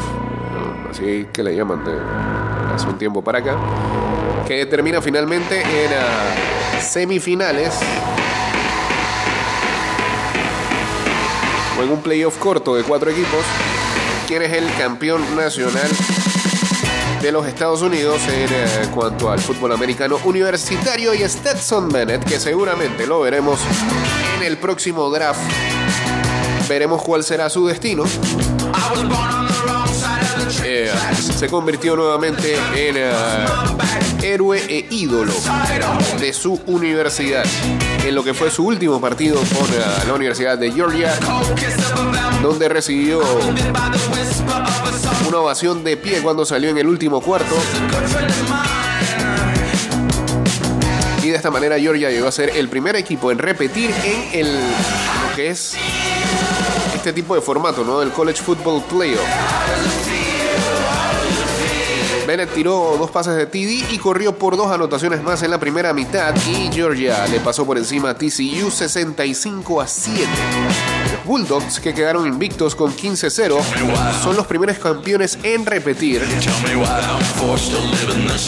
¿no? 0.54 0.90
así 0.90 1.28
que 1.32 1.42
le 1.42 1.56
llaman 1.56 1.86
de 1.86 1.94
hace 2.74 2.88
un 2.90 2.98
tiempo 2.98 3.22
para 3.22 3.40
acá, 3.40 3.56
que 4.46 4.66
termina 4.66 5.02
finalmente 5.02 5.62
en 5.62 5.94
ah, 5.94 6.82
semifinales 6.82 7.80
o 11.80 11.84
en 11.84 11.90
un 11.90 12.02
playoff 12.02 12.38
corto 12.38 12.76
de 12.76 12.84
cuatro 12.84 13.10
equipos. 13.12 13.46
¿Quién 14.28 14.42
es 14.42 14.54
el 14.54 14.66
campeón 14.78 15.36
nacional 15.36 15.88
de 17.22 17.32
los 17.32 17.46
Estados 17.48 17.84
Unidos 17.84 18.20
en 18.28 18.50
eh, 18.52 18.90
cuanto 18.94 19.30
al 19.30 19.40
fútbol 19.40 19.72
americano 19.72 20.18
universitario? 20.24 21.14
Y 21.14 21.20
Stetson 21.20 21.90
Bennett, 21.90 22.24
que 22.24 22.40
seguramente 22.40 23.06
lo 23.06 23.20
veremos 23.22 23.60
en 24.38 24.44
el 24.44 24.58
próximo 24.58 25.12
draft. 25.12 25.42
Veremos 26.68 27.04
cuál 27.04 27.24
será 27.24 27.50
su 27.52 27.68
destino. 27.68 28.04
Se 31.38 31.48
convirtió 31.48 31.96
nuevamente 31.96 32.56
en 32.76 32.96
eh, 32.98 33.12
héroe 34.22 34.62
e 34.68 34.86
ídolo 34.90 35.34
de 36.20 36.34
su 36.34 36.60
universidad 36.68 37.46
en 38.04 38.16
lo 38.16 38.24
que 38.24 38.34
fue 38.34 38.50
su 38.52 38.66
último 38.66 39.00
partido 39.00 39.38
con 39.38 39.70
eh, 39.70 39.84
la 40.08 40.14
Universidad 40.14 40.58
de 40.58 40.72
Georgia 40.72 41.14
donde 42.42 42.70
recibió 42.70 43.22
una 45.28 45.40
ovación 45.40 45.84
de 45.84 45.98
pie 45.98 46.22
cuando 46.22 46.46
salió 46.46 46.70
en 46.70 46.78
el 46.78 46.88
último 46.88 47.22
cuarto 47.22 47.56
y 51.24 51.30
de 51.30 51.36
esta 51.36 51.50
manera 51.50 51.80
Georgia 51.80 52.12
llegó 52.12 52.28
a 52.28 52.32
ser 52.32 52.52
el 52.56 52.70
primer 52.70 52.96
equipo 52.96 53.32
en 53.32 53.40
repetir 53.40 53.92
en 54.04 54.40
el 54.40 54.54
lo 54.54 55.36
que 55.36 55.50
es 55.50 55.76
este 56.94 57.14
tipo 57.14 57.36
de 57.36 57.42
formato, 57.42 57.84
¿no? 57.84 58.02
El 58.02 58.12
College 58.12 58.42
Football 58.42 58.84
Playoff. 58.84 60.25
Bennett 62.26 62.54
tiró 62.54 62.96
dos 62.98 63.12
pases 63.12 63.36
de 63.36 63.46
TD 63.46 63.94
y 63.94 63.98
corrió 64.00 64.38
por 64.38 64.58
dos 64.58 64.72
anotaciones 64.72 65.22
más 65.22 65.44
en 65.44 65.52
la 65.52 65.60
primera 65.60 65.94
mitad 65.94 66.34
y 66.48 66.72
Georgia 66.74 67.28
le 67.28 67.40
pasó 67.40 67.66
por 67.66 67.78
encima 67.78 68.10
a 68.12 68.18
TCU 68.18 68.72
65 68.72 69.82
a 69.82 69.88
7. 69.88 70.26
Bulldogs, 71.26 71.80
que 71.80 71.94
quedaron 71.94 72.28
invictos 72.28 72.76
con 72.76 72.96
15-0, 72.96 73.60
son 74.24 74.36
los 74.36 74.46
primeros 74.46 74.78
campeones 74.78 75.38
en 75.44 75.66
repetir 75.66 76.22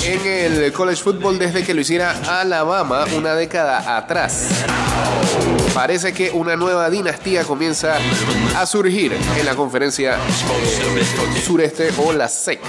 en 0.05 0.63
el 0.63 0.73
college 0.73 1.01
football 1.01 1.39
desde 1.39 1.63
que 1.63 1.73
lo 1.73 1.81
hiciera 1.81 2.39
Alabama 2.39 3.05
una 3.15 3.33
década 3.35 3.97
atrás. 3.97 4.49
Parece 5.73 6.13
que 6.13 6.31
una 6.31 6.55
nueva 6.55 6.89
dinastía 6.89 7.43
comienza 7.43 7.97
a 8.55 8.65
surgir 8.65 9.13
en 9.37 9.45
la 9.45 9.55
conferencia 9.55 10.15
eh, 10.15 11.41
sureste 11.45 11.91
o 11.97 12.13
la 12.13 12.27
SEC. 12.27 12.59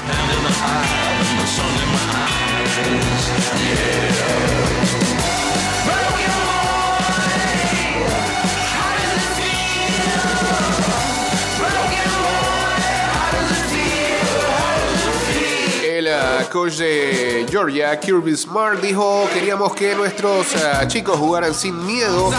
Coach 16.58 16.78
de 16.78 17.46
Georgia, 17.48 18.00
Kirby 18.00 18.36
Smart, 18.36 18.80
dijo, 18.80 19.28
queríamos 19.32 19.72
que 19.76 19.94
nuestros 19.94 20.56
ah, 20.56 20.88
chicos 20.88 21.16
jugaran 21.16 21.54
sin 21.54 21.86
miedo. 21.86 22.32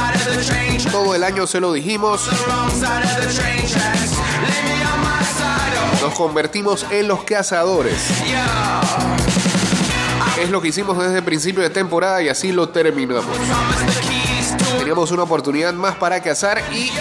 Todo 0.92 1.16
el 1.16 1.24
año 1.24 1.48
se 1.48 1.62
lo 1.62 1.72
dijimos. 1.72 2.30
Nos 6.02 6.14
convertimos 6.16 6.86
en 6.92 7.08
los 7.08 7.24
cazadores. 7.24 7.96
Es 10.38 10.50
lo 10.50 10.62
que 10.62 10.68
hicimos 10.68 10.98
desde 10.98 11.20
el 11.20 11.24
principio 11.24 11.64
de 11.64 11.70
temporada 11.70 12.22
y 12.22 12.28
así 12.28 12.52
lo 12.52 12.68
terminamos. 12.68 13.38
Teníamos 14.80 15.12
una 15.12 15.24
oportunidad 15.24 15.74
más 15.74 15.96
para 15.96 16.22
cazar 16.22 16.62
y 16.74 16.90
eh, 16.90 16.92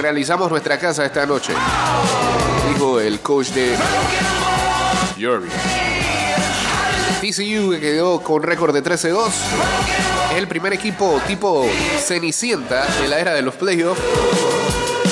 realizamos 0.00 0.50
nuestra 0.50 0.78
casa 0.78 1.04
esta 1.04 1.26
noche. 1.26 1.52
Dijo 2.72 3.00
el 3.00 3.20
coach 3.20 3.48
de 3.48 3.76
Georgia. 5.16 5.50
TCU 7.20 7.70
que 7.70 7.80
quedó 7.80 8.20
con 8.20 8.42
récord 8.42 8.74
de 8.74 8.82
13-2. 8.82 9.28
Es 10.32 10.36
el 10.36 10.48
primer 10.48 10.72
equipo 10.72 11.20
tipo 11.26 11.66
Cenicienta 11.98 12.86
de 13.00 13.08
la 13.08 13.18
era 13.18 13.32
de 13.32 13.42
los 13.42 13.54
playoffs. 13.54 14.00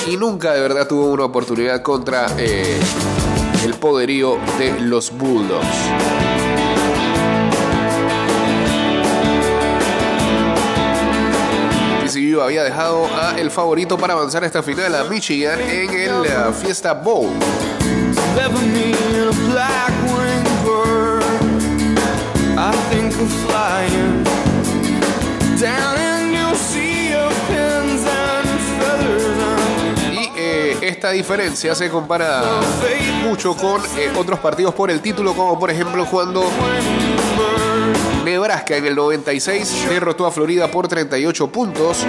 Y 0.06 0.16
nunca 0.16 0.52
de 0.52 0.60
verdad 0.60 0.86
tuvo 0.88 1.06
una 1.06 1.24
oportunidad 1.24 1.82
contra 1.82 2.26
eh, 2.38 2.78
el 3.64 3.74
poderío 3.74 4.38
de 4.58 4.80
los 4.80 5.10
Bulldogs. 5.10 5.66
TCU 12.04 12.40
había 12.40 12.64
dejado 12.64 13.06
a 13.06 13.38
el 13.38 13.50
favorito 13.50 13.96
para 13.96 14.14
avanzar 14.14 14.42
a 14.42 14.46
esta 14.46 14.62
final 14.62 14.94
a 14.94 15.04
Michigan 15.04 15.60
en 15.60 15.90
el 15.90 16.26
eh, 16.26 16.52
Fiesta 16.60 16.92
Bowl. 16.92 17.30
Never 18.36 18.60
me 18.66 18.92
in 18.92 19.28
a 19.28 19.32
black 19.50 19.92
wing 20.12 20.44
bird. 20.64 21.22
I 22.58 22.72
think 22.90 23.12
of 23.20 23.30
flying 23.44 24.24
down 25.60 25.94
in 25.98 26.32
your 26.32 26.54
sea 26.54 27.12
of 27.14 27.32
pins 27.48 28.04
and 28.06 28.48
feathers. 28.78 30.12
Y 30.12 30.30
eh, 30.36 30.78
esta 30.82 31.10
diferencia 31.10 31.74
se 31.74 31.90
compara 31.90 32.42
mucho 33.22 33.54
con 33.54 33.80
eh, 33.96 34.10
otros 34.16 34.38
partidos 34.40 34.74
por 34.74 34.90
el 34.90 35.00
título, 35.00 35.34
como 35.34 35.58
por 35.58 35.70
ejemplo 35.70 36.06
cuando 36.06 36.42
Nebraska 38.24 38.76
en 38.76 38.86
el 38.86 38.94
96 38.94 39.88
derrotó 39.88 40.26
a 40.26 40.32
Florida 40.32 40.70
por 40.70 40.88
38 40.88 41.48
puntos. 41.50 42.06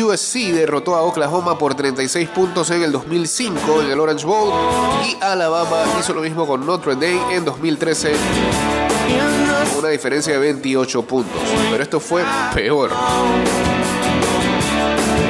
USC 0.00 0.52
derrotó 0.52 0.94
a 0.94 1.02
Oklahoma 1.02 1.58
por 1.58 1.74
36 1.74 2.28
puntos 2.28 2.70
en 2.70 2.82
el 2.82 2.92
2005 2.92 3.82
en 3.82 3.90
el 3.90 4.00
Orange 4.00 4.26
Bowl. 4.26 4.52
Y 5.04 5.16
Alabama 5.22 5.84
hizo 5.98 6.14
lo 6.14 6.20
mismo 6.20 6.46
con 6.46 6.64
Notre 6.64 6.94
Dame 6.94 7.34
en 7.34 7.44
2013. 7.44 8.12
Una 9.78 9.88
diferencia 9.88 10.34
de 10.34 10.38
28 10.38 11.02
puntos. 11.02 11.40
Pero 11.70 11.82
esto 11.82 12.00
fue 12.00 12.22
peor. 12.54 12.90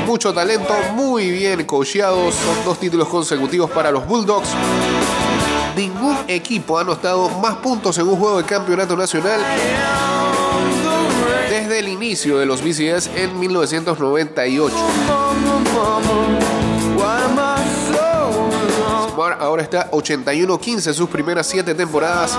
Mucho 0.06 0.32
talento, 0.32 0.74
muy 0.94 1.30
bien 1.30 1.64
coacheados. 1.64 2.34
Son 2.34 2.64
dos 2.64 2.78
títulos 2.78 3.08
consecutivos 3.08 3.70
para 3.70 3.90
los 3.90 4.06
Bulldogs. 4.06 4.48
Ningún 5.78 6.16
equipo 6.26 6.76
ha 6.76 6.80
anotado 6.80 7.28
más 7.38 7.54
puntos 7.58 7.96
en 7.98 8.08
un 8.08 8.16
juego 8.16 8.38
de 8.38 8.44
campeonato 8.44 8.96
nacional 8.96 9.40
desde 11.48 11.78
el 11.78 11.86
inicio 11.86 12.36
de 12.36 12.46
los 12.46 12.60
BCS 12.64 13.08
en 13.14 13.38
1998. 13.38 14.74
Smart 19.12 19.40
ahora 19.40 19.62
está 19.62 19.88
81-15 19.92 20.92
sus 20.92 21.08
primeras 21.08 21.46
siete 21.46 21.76
temporadas 21.76 22.36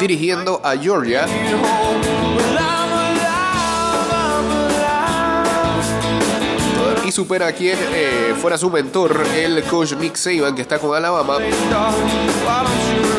dirigiendo 0.00 0.62
a 0.64 0.74
Georgia. 0.74 1.26
Supera 7.14 7.46
a 7.46 7.52
quien 7.52 7.78
eh, 7.80 8.34
fuera 8.40 8.58
su 8.58 8.68
mentor, 8.68 9.24
el 9.36 9.62
coach 9.62 9.92
Nick 9.92 10.16
Saban, 10.16 10.52
que 10.52 10.62
está 10.62 10.80
con 10.80 10.96
Alabama, 10.96 11.38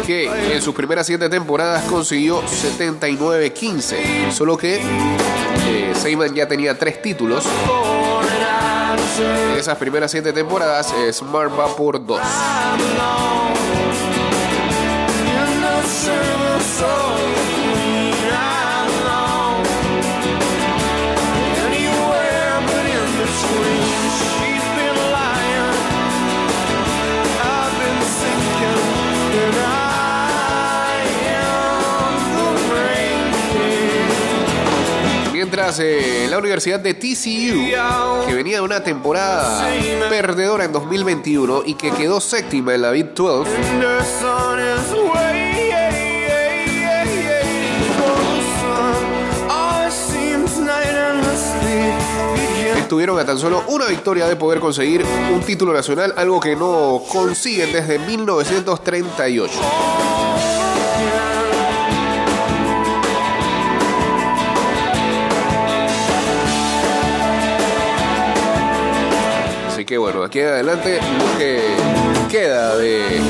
que 0.06 0.54
en 0.54 0.62
sus 0.62 0.76
primeras 0.76 1.08
siete 1.08 1.30
temporadas 1.30 1.86
consiguió 1.86 2.44
79-15. 2.44 4.32
Solo 4.32 4.58
que 4.58 4.82
eh, 4.82 5.94
Saban 5.96 6.36
ya 6.36 6.46
tenía 6.46 6.78
tres 6.78 7.02
títulos. 7.02 7.46
En 9.18 9.58
esas 9.58 9.78
primeras 9.78 10.12
siete 10.12 10.34
temporadas, 10.34 10.94
eh, 10.98 11.14
Smart 11.14 11.58
va 11.58 11.74
por 11.74 12.06
dos. 12.06 12.20
Eh, 35.68 36.28
la 36.30 36.38
Universidad 36.38 36.80
de 36.80 36.94
TCU, 36.94 38.28
que 38.28 38.36
venía 38.36 38.58
de 38.58 38.62
una 38.62 38.84
temporada 38.84 39.68
perdedora 40.10 40.64
en 40.64 40.72
2021 40.72 41.64
y 41.66 41.74
que 41.74 41.90
quedó 41.90 42.22
séptima 42.22 42.76
en 42.76 42.84
la 42.84 42.92
Big 42.92 43.16
12, 43.16 43.50
estuvieron 52.78 53.18
a 53.18 53.26
tan 53.26 53.40
solo 53.40 53.64
una 53.68 53.88
victoria 53.88 54.28
de 54.28 54.36
poder 54.36 54.60
conseguir 54.60 55.04
un 55.34 55.42
título 55.42 55.74
nacional, 55.74 56.14
algo 56.16 56.40
que 56.40 56.56
no 56.56 57.02
consiguen 57.12 57.74
desde 57.74 57.98
1938. 57.98 60.15
Que 69.86 70.00
bueno, 70.00 70.24
aquí 70.24 70.40
adelante 70.40 71.00
lo 71.00 71.38
que 71.38 71.62
queda 72.30 72.76
de, 72.76 73.22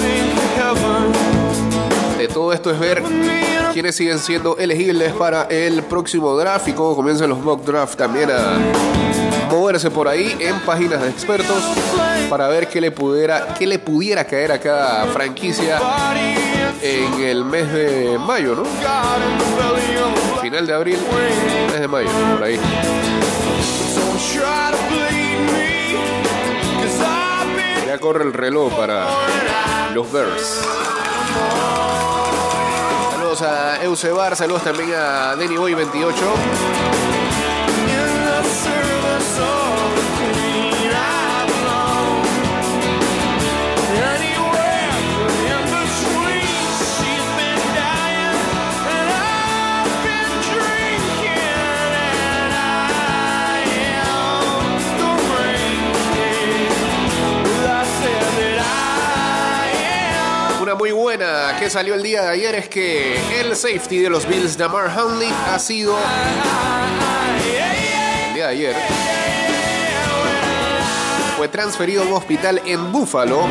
de 2.17 2.27
todo 2.29 2.53
esto 2.53 2.71
es 2.71 2.79
ver 2.79 3.03
quiénes 3.73 3.95
siguen 3.95 4.19
siendo 4.19 4.57
elegibles 4.57 5.11
para 5.13 5.43
el 5.49 5.83
próximo 5.83 6.33
draft 6.37 6.69
y 6.69 6.71
cómo 6.71 6.95
comienzan 6.95 7.29
los 7.29 7.39
mock 7.39 7.65
draft 7.65 7.97
también 7.97 8.29
a 8.31 8.57
moverse 9.51 9.91
por 9.91 10.07
ahí 10.07 10.33
en 10.39 10.57
páginas 10.61 11.01
de 11.01 11.09
expertos 11.09 11.61
para 12.29 12.47
ver 12.47 12.67
qué 12.69 12.79
le 12.79 12.91
pudiera, 12.91 13.53
qué 13.59 13.67
le 13.67 13.77
pudiera 13.77 14.23
caer 14.23 14.53
a 14.53 14.59
cada 14.59 15.05
franquicia 15.07 15.77
en 16.81 17.21
el 17.21 17.43
mes 17.43 17.71
de 17.73 18.17
mayo, 18.17 18.55
¿no? 18.55 18.63
Final 20.41 20.65
de 20.65 20.73
abril, 20.73 20.97
mes 21.71 21.81
de 21.81 21.87
mayo, 21.87 22.09
por 22.33 22.43
ahí. 22.43 22.57
Corre 27.99 28.23
el 28.23 28.33
reloj 28.33 28.73
para 28.75 29.07
los 29.93 30.11
Bears. 30.11 30.61
Saludos 33.11 33.41
a 33.41 33.83
Eusebar, 33.83 34.35
saludos 34.35 34.63
también 34.63 34.93
a 34.95 35.35
Denny 35.35 35.55
Boy 35.55 35.73
28. 35.73 36.15
Que 61.65 61.71
salió 61.71 61.95
el 61.95 62.03
día 62.03 62.21
de 62.21 62.29
ayer 62.29 62.53
es 62.53 62.69
que 62.69 63.17
el 63.41 63.55
safety 63.55 63.97
de 63.97 64.07
los 64.07 64.27
Bills, 64.27 64.55
Damar 64.55 64.87
Hamlin, 64.87 65.31
ha 65.51 65.57
sido 65.57 65.97
el 68.27 68.33
día 68.35 68.45
de 68.47 68.51
ayer 68.53 68.75
fue 71.35 71.47
transferido 71.47 72.03
a 72.03 72.05
un 72.05 72.13
hospital 72.13 72.61
en 72.67 72.91
Buffalo 72.91 73.47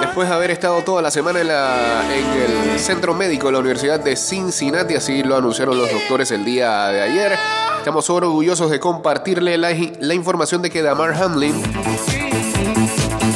después 0.00 0.26
de 0.26 0.34
haber 0.34 0.52
estado 0.52 0.80
toda 0.84 1.02
la 1.02 1.10
semana 1.10 1.40
en, 1.42 1.48
la- 1.48 2.02
el 2.14 2.80
centro 2.80 3.12
médico 3.12 3.48
de 3.48 3.52
la 3.52 3.58
Universidad 3.58 4.00
de 4.00 4.16
Cincinnati, 4.16 4.94
así 4.94 5.22
lo 5.22 5.36
anunciaron 5.36 5.76
los 5.76 5.92
doctores 5.92 6.30
el 6.30 6.46
día 6.46 6.86
de 6.88 7.02
ayer. 7.02 7.38
Estamos 7.76 8.08
orgullosos 8.08 8.70
de 8.70 8.80
compartirle 8.80 9.58
la, 9.58 9.70
información 10.14 10.62
de 10.62 10.70
que 10.70 10.80
Damar 10.80 11.12
Hamlin 11.22 11.60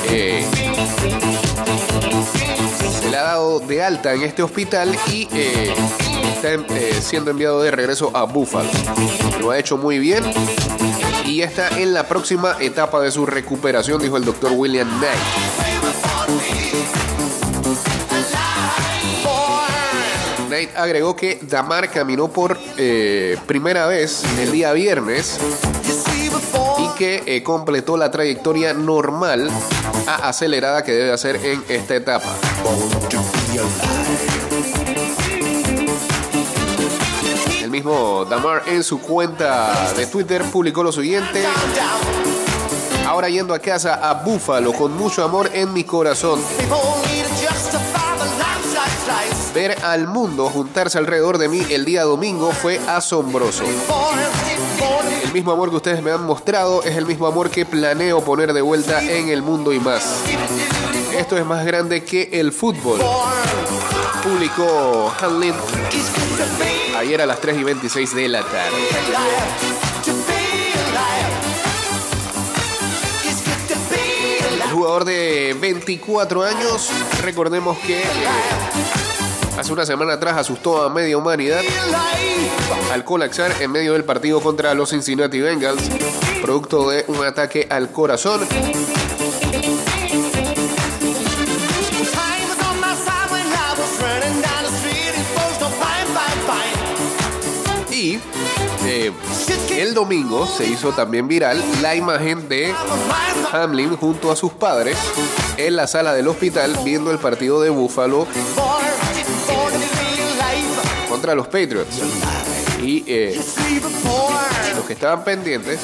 eh, 0.08 0.46
ha 3.16 3.22
dado 3.22 3.60
de 3.60 3.82
alta 3.82 4.14
en 4.14 4.22
este 4.22 4.42
hospital 4.42 4.96
y 5.08 5.28
eh, 5.32 5.74
está 6.34 6.54
eh, 6.54 6.94
siendo 7.00 7.30
enviado 7.30 7.62
de 7.62 7.70
regreso 7.70 8.10
a 8.14 8.24
Buffalo. 8.24 8.68
Lo 9.40 9.50
ha 9.50 9.58
hecho 9.58 9.76
muy 9.76 9.98
bien 9.98 10.24
y 11.24 11.42
está 11.42 11.78
en 11.78 11.94
la 11.94 12.06
próxima 12.08 12.56
etapa 12.60 13.00
de 13.00 13.10
su 13.10 13.26
recuperación, 13.26 14.00
dijo 14.02 14.16
el 14.16 14.24
doctor 14.24 14.52
William 14.52 14.88
Knight. 14.98 15.18
Knight 20.48 20.76
agregó 20.76 21.16
que 21.16 21.38
Damar 21.42 21.90
caminó 21.90 22.28
por 22.28 22.58
eh, 22.76 23.36
primera 23.46 23.86
vez 23.86 24.22
el 24.40 24.52
día 24.52 24.72
viernes 24.72 25.38
y 26.78 26.88
que 26.96 27.22
eh, 27.26 27.42
completó 27.42 27.96
la 27.96 28.10
trayectoria 28.10 28.74
normal 28.74 29.50
a 30.06 30.28
acelerada 30.28 30.82
que 30.84 30.92
debe 30.92 31.12
hacer 31.12 31.36
en 31.44 31.64
esta 31.68 31.94
etapa. 31.94 32.34
El 37.62 37.70
mismo 37.70 38.24
Damar 38.24 38.62
en 38.66 38.82
su 38.82 39.00
cuenta 39.00 39.92
de 39.96 40.06
Twitter 40.06 40.42
publicó 40.52 40.82
lo 40.82 40.92
siguiente. 40.92 41.44
Ahora 43.06 43.28
yendo 43.28 43.54
a 43.54 43.58
casa 43.58 43.94
a 43.94 44.14
Búfalo 44.24 44.72
con 44.72 44.96
mucho 44.96 45.22
amor 45.24 45.50
en 45.52 45.72
mi 45.72 45.84
corazón. 45.84 46.40
Ver 49.54 49.76
al 49.84 50.06
mundo 50.06 50.50
juntarse 50.50 50.98
alrededor 50.98 51.38
de 51.38 51.48
mí 51.48 51.64
el 51.70 51.84
día 51.84 52.02
domingo 52.02 52.50
fue 52.52 52.78
asombroso. 52.86 53.64
El 55.22 55.32
mismo 55.32 55.52
amor 55.52 55.70
que 55.70 55.76
ustedes 55.76 56.02
me 56.02 56.10
han 56.10 56.24
mostrado 56.24 56.82
es 56.82 56.96
el 56.96 57.06
mismo 57.06 57.26
amor 57.26 57.50
que 57.50 57.64
planeo 57.64 58.22
poner 58.22 58.52
de 58.52 58.60
vuelta 58.60 59.02
en 59.02 59.28
el 59.28 59.42
mundo 59.42 59.72
y 59.72 59.80
más. 59.80 60.22
Esto 61.16 61.36
es 61.36 61.46
más 61.46 61.64
grande 61.64 62.04
que 62.04 62.28
el 62.32 62.52
fútbol. 62.52 63.00
Publicó 64.22 65.12
Hanlin 65.20 65.54
ayer 66.96 67.20
a 67.22 67.26
las 67.26 67.40
3 67.40 67.58
y 67.58 67.64
26 67.64 68.14
de 68.14 68.28
la 68.28 68.42
tarde. 68.42 68.76
El 74.62 74.70
jugador 74.72 75.04
de 75.04 75.56
24 75.58 76.42
años, 76.42 76.90
recordemos 77.22 77.78
que 77.78 78.02
eh, 78.02 78.04
hace 79.56 79.72
una 79.72 79.86
semana 79.86 80.14
atrás 80.14 80.36
asustó 80.36 80.82
a 80.82 80.90
media 80.90 81.16
humanidad 81.16 81.62
al 82.92 83.04
colapsar 83.04 83.52
en 83.60 83.70
medio 83.70 83.94
del 83.94 84.04
partido 84.04 84.40
contra 84.40 84.74
los 84.74 84.90
Cincinnati 84.90 85.40
Bengals, 85.40 85.82
producto 86.42 86.90
de 86.90 87.04
un 87.08 87.24
ataque 87.24 87.66
al 87.70 87.90
corazón. 87.90 88.40
Y 97.90 98.18
eh, 98.84 99.10
el 99.70 99.94
domingo 99.94 100.46
se 100.46 100.66
hizo 100.66 100.92
también 100.92 101.28
viral 101.28 101.62
la 101.80 101.96
imagen 101.96 102.48
de 102.48 102.74
Hamlin 103.52 103.96
junto 103.96 104.30
a 104.30 104.36
sus 104.36 104.52
padres 104.52 104.98
en 105.56 105.76
la 105.76 105.86
sala 105.86 106.12
del 106.12 106.28
hospital 106.28 106.78
viendo 106.84 107.10
el 107.10 107.18
partido 107.18 107.60
de 107.62 107.70
Buffalo 107.70 108.26
contra 111.16 111.34
los 111.34 111.46
Patriots. 111.46 111.98
Y 112.82 113.02
eh, 113.06 113.40
los 114.76 114.84
que 114.84 114.92
estaban 114.92 115.24
pendientes 115.24 115.80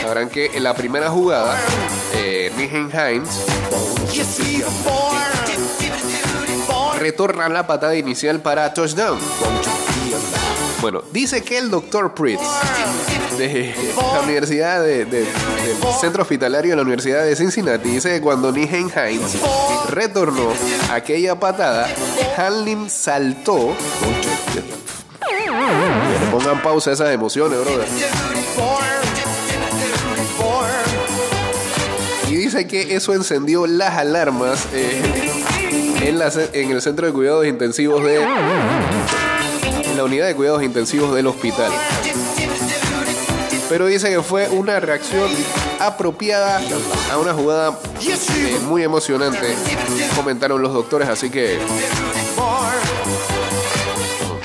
sabrán 0.00 0.28
que 0.28 0.46
en 0.46 0.62
la 0.62 0.74
primera 0.74 1.10
jugada, 1.10 1.58
eh, 2.14 2.52
Hines 2.56 3.28
retorna 7.00 7.48
la 7.48 7.66
patada 7.66 7.96
inicial 7.96 8.38
para 8.42 8.72
touchdown. 8.72 9.18
Bueno, 10.80 11.02
dice 11.10 11.42
que 11.42 11.58
el 11.58 11.68
doctor 11.68 12.14
Pritz 12.14 12.40
de 13.48 13.74
la 14.14 14.20
Universidad 14.20 14.82
de- 14.82 15.04
de- 15.04 15.20
del 15.20 15.26
Centro 16.00 16.22
Hospitalario 16.22 16.70
de 16.72 16.76
la 16.76 16.82
Universidad 16.82 17.24
de 17.24 17.34
Cincinnati 17.36 17.88
dice 17.88 18.10
que 18.14 18.20
cuando 18.20 18.52
Nijen 18.52 18.90
Hines 18.94 19.36
retornó 19.88 20.48
aquella 20.92 21.38
patada, 21.38 21.88
Hanlin 22.36 22.88
saltó. 22.90 23.74
Pongan 26.30 26.62
pausa 26.62 26.92
esas 26.92 27.10
emociones, 27.12 27.58
brother. 27.60 27.86
Y 32.28 32.34
dice 32.36 32.66
que 32.66 32.94
eso 32.94 33.12
encendió 33.14 33.66
las 33.66 33.96
alarmas 33.98 34.66
eh, 34.72 35.02
en, 36.04 36.18
la 36.18 36.30
en 36.52 36.70
el 36.70 36.80
centro 36.80 37.06
de 37.06 37.12
cuidados 37.12 37.44
intensivos 37.46 38.04
de 38.04 38.24
la 39.96 40.04
unidad 40.04 40.26
de 40.28 40.34
cuidados 40.36 40.62
intensivos 40.62 41.14
del 41.14 41.26
hospital. 41.26 41.72
Pero 43.70 43.86
dice 43.86 44.10
que 44.10 44.20
fue 44.20 44.48
una 44.48 44.80
reacción 44.80 45.30
apropiada 45.78 46.60
a 47.08 47.18
una 47.18 47.32
jugada 47.32 47.78
eh, 48.00 48.58
muy 48.64 48.82
emocionante, 48.82 49.54
comentaron 50.16 50.60
los 50.60 50.72
doctores, 50.72 51.08
así 51.08 51.30
que 51.30 51.56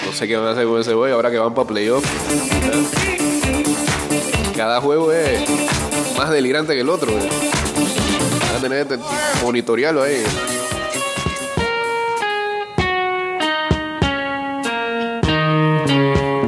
no, 0.06 0.14
sé 0.14 0.28
qué 0.28 0.38
van 0.38 0.50
a 0.50 0.52
hacer 0.52 0.68
con 0.68 0.80
ese 0.80 0.94
güey 0.94 1.12
ahora 1.12 1.32
que 1.32 1.40
van 1.40 1.56
para 1.56 1.68
playoff. 1.68 2.06
Cada 4.56 4.80
juego 4.80 5.12
es 5.12 5.42
más 6.16 6.30
delirante 6.30 6.76
que 6.76 6.82
el 6.82 6.90
otro. 6.90 7.12
güey. 7.12 7.28
Van 7.28 8.56
a 8.58 8.62
tener 8.62 8.88
que 8.88 9.00
monitorearlo 9.44 10.04
ahí. 10.04 10.24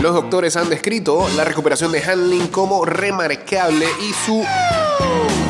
Los 0.08 0.16
doctores 0.16 0.56
han 0.56 0.70
descrito 0.70 1.28
la 1.36 1.44
recuperación 1.44 1.92
de 1.92 2.02
Hanlin 2.02 2.48
como 2.48 2.86
remarcable 2.86 3.86
y 4.00 4.14
su 4.14 4.42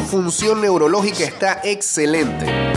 función 0.10 0.62
neurológica 0.62 1.26
está 1.26 1.62
excelente. 1.64 2.74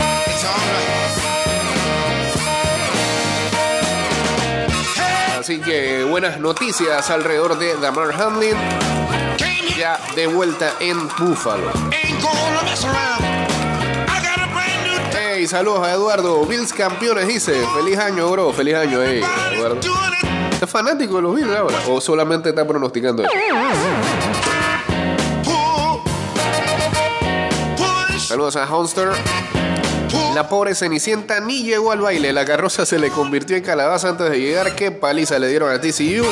Así 5.39 5.59
que 5.59 6.03
buenas 6.03 6.39
noticias 6.39 7.09
alrededor 7.09 7.57
de 7.57 7.75
Damar 7.77 8.13
Hamlin, 8.13 8.53
ya 9.75 9.99
de 10.15 10.27
vuelta 10.27 10.73
en 10.79 11.07
Buffalo. 11.17 11.71
Hey, 15.19 15.47
saludos 15.47 15.87
a 15.87 15.93
Eduardo, 15.93 16.45
Bills 16.45 16.73
campeones, 16.73 17.27
dice. 17.27 17.65
Feliz 17.75 17.97
año, 17.97 18.29
bro, 18.29 18.53
feliz 18.53 18.75
año, 18.75 18.99
hey, 19.01 19.23
Eduardo. 19.55 19.79
¿Es 20.61 20.69
fanático 20.69 21.15
de 21.15 21.21
los 21.23 21.35
Bills 21.35 21.55
ahora? 21.55 21.75
¿O 21.89 21.99
solamente 21.99 22.49
está 22.49 22.67
pronosticando 22.67 23.23
eso? 23.23 23.31
Saludos 28.27 28.55
a 28.57 28.65
Honster. 28.71 29.09
La 30.35 30.47
pobre 30.47 30.75
Cenicienta 30.75 31.39
ni 31.39 31.63
llegó 31.63 31.91
al 31.91 32.01
baile. 32.01 32.31
La 32.31 32.45
carroza 32.45 32.85
se 32.85 32.99
le 32.99 33.09
convirtió 33.09 33.57
en 33.57 33.63
calabaza 33.63 34.09
antes 34.09 34.29
de 34.29 34.39
llegar. 34.39 34.75
Qué 34.75 34.91
paliza 34.91 35.39
le 35.39 35.47
dieron 35.47 35.71
a 35.71 35.81
TCU. 35.81 36.25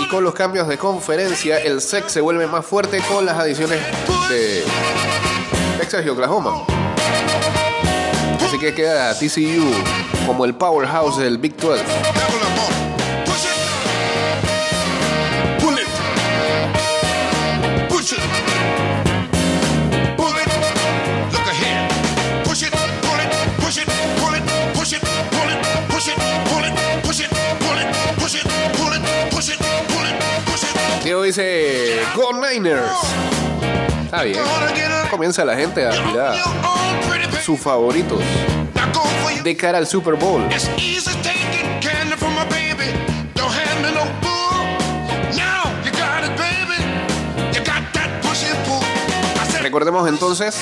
Y 0.00 0.08
con 0.08 0.22
los 0.22 0.34
cambios 0.34 0.68
de 0.68 0.78
conferencia, 0.78 1.58
el 1.58 1.80
SEC 1.80 2.08
se 2.08 2.20
vuelve 2.20 2.46
más 2.46 2.64
fuerte 2.64 3.02
con 3.08 3.26
las 3.26 3.36
adiciones 3.36 3.80
de 4.30 4.62
Texas 5.78 6.06
y 6.06 6.08
Oklahoma. 6.10 6.77
Así 8.48 8.58
que 8.58 8.72
queda 8.72 9.12
TCU 9.12 9.70
como 10.26 10.46
el 10.46 10.54
powerhouse 10.54 11.18
del 11.18 11.36
Big 11.36 11.54
12. 11.58 11.84
Diego 31.04 31.22
dice, 31.22 32.00
Go 32.16 32.32
Niners. 32.32 32.82
Está 34.08 34.22
bien. 34.22 34.38
Comienza 35.10 35.44
la 35.44 35.54
gente 35.54 35.86
a 35.86 35.90
tirar 35.90 36.34
sus 37.44 37.60
favoritos 37.60 38.18
de 39.44 39.54
cara 39.54 39.76
al 39.76 39.86
Super 39.86 40.14
Bowl. 40.14 40.48
Recordemos 49.60 50.08
entonces 50.08 50.56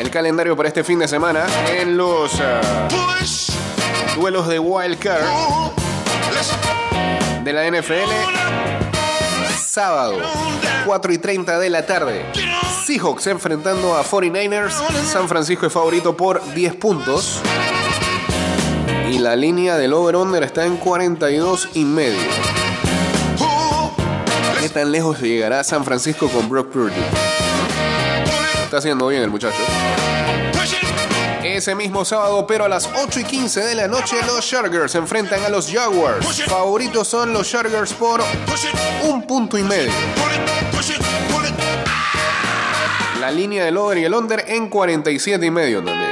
el 0.00 0.10
calendario 0.10 0.56
para 0.56 0.68
este 0.68 0.82
fin 0.82 0.98
de 1.00 1.06
semana 1.06 1.44
en 1.68 1.98
los 1.98 2.32
push, 2.88 3.50
duelos 4.16 4.48
de 4.48 4.58
Wild 4.58 4.98
Card 4.98 5.26
de 7.44 7.52
la 7.52 7.70
NFL. 7.70 8.10
Sábado, 9.54 10.18
4 10.86 11.12
y 11.12 11.18
30 11.18 11.58
de 11.58 11.70
la 11.70 11.84
tarde. 11.84 12.24
Seahawks 12.90 13.28
enfrentando 13.28 13.96
a 13.96 14.02
49ers. 14.02 14.72
San 15.04 15.28
Francisco 15.28 15.64
es 15.64 15.72
favorito 15.72 16.16
por 16.16 16.42
10 16.54 16.74
puntos. 16.74 17.40
Y 19.08 19.18
la 19.20 19.36
línea 19.36 19.76
del 19.76 19.92
over-under 19.92 20.42
está 20.42 20.66
en 20.66 20.76
42 20.76 21.68
y 21.74 21.84
medio. 21.84 22.18
¿Qué 24.60 24.68
tan 24.70 24.90
lejos 24.90 25.20
llegará 25.20 25.62
San 25.62 25.84
Francisco 25.84 26.28
con 26.28 26.48
Brock 26.48 26.72
Purdy? 26.72 27.00
Está 28.64 28.78
haciendo 28.78 29.06
bien 29.06 29.22
el 29.22 29.30
muchacho. 29.30 29.62
Ese 31.44 31.76
mismo 31.76 32.04
sábado, 32.04 32.44
pero 32.44 32.64
a 32.64 32.68
las 32.68 32.88
8 33.04 33.20
y 33.20 33.24
15 33.24 33.60
de 33.66 33.74
la 33.76 33.86
noche, 33.86 34.16
los 34.26 34.44
Chargers 34.44 34.96
enfrentan 34.96 35.44
a 35.44 35.48
los 35.48 35.70
Jaguars. 35.70 36.42
Favoritos 36.42 37.06
son 37.06 37.32
los 37.32 37.48
Chargers 37.48 37.92
por 37.92 38.20
un 39.04 39.24
punto 39.28 39.56
y 39.56 39.62
medio. 39.62 39.92
La 43.30 43.36
línea 43.36 43.64
del 43.64 43.76
over 43.76 43.96
y 43.96 44.04
el 44.04 44.12
under 44.12 44.44
en 44.48 44.68
47 44.68 45.46
y 45.46 45.50
medio 45.52 45.84
también. 45.84 46.10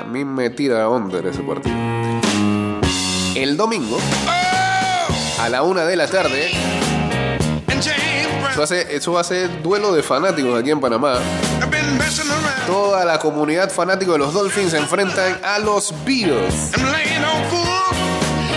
A 0.00 0.04
mí 0.08 0.24
me 0.24 0.48
tira 0.48 0.88
under 0.88 1.26
ese 1.26 1.42
partido. 1.42 1.76
El 3.34 3.58
domingo, 3.58 3.98
a 5.38 5.48
la 5.50 5.62
una 5.64 5.84
de 5.84 5.96
la 5.96 6.06
tarde, 6.08 6.50
eso, 8.50 8.62
hace- 8.62 8.96
eso 8.96 9.12
va 9.12 9.20
a 9.20 9.24
ser 9.24 9.62
duelo 9.62 9.92
de 9.92 10.02
fanáticos 10.02 10.58
aquí 10.58 10.70
en 10.70 10.80
Panamá. 10.80 11.18
Toda 12.66 13.04
la 13.04 13.18
comunidad 13.18 13.70
fanática 13.70 14.12
de 14.12 14.18
los 14.18 14.32
Dolphins 14.32 14.70
se 14.70 14.78
enfrentan 14.78 15.38
a 15.44 15.58
los 15.58 15.92
Bills. 16.06 16.72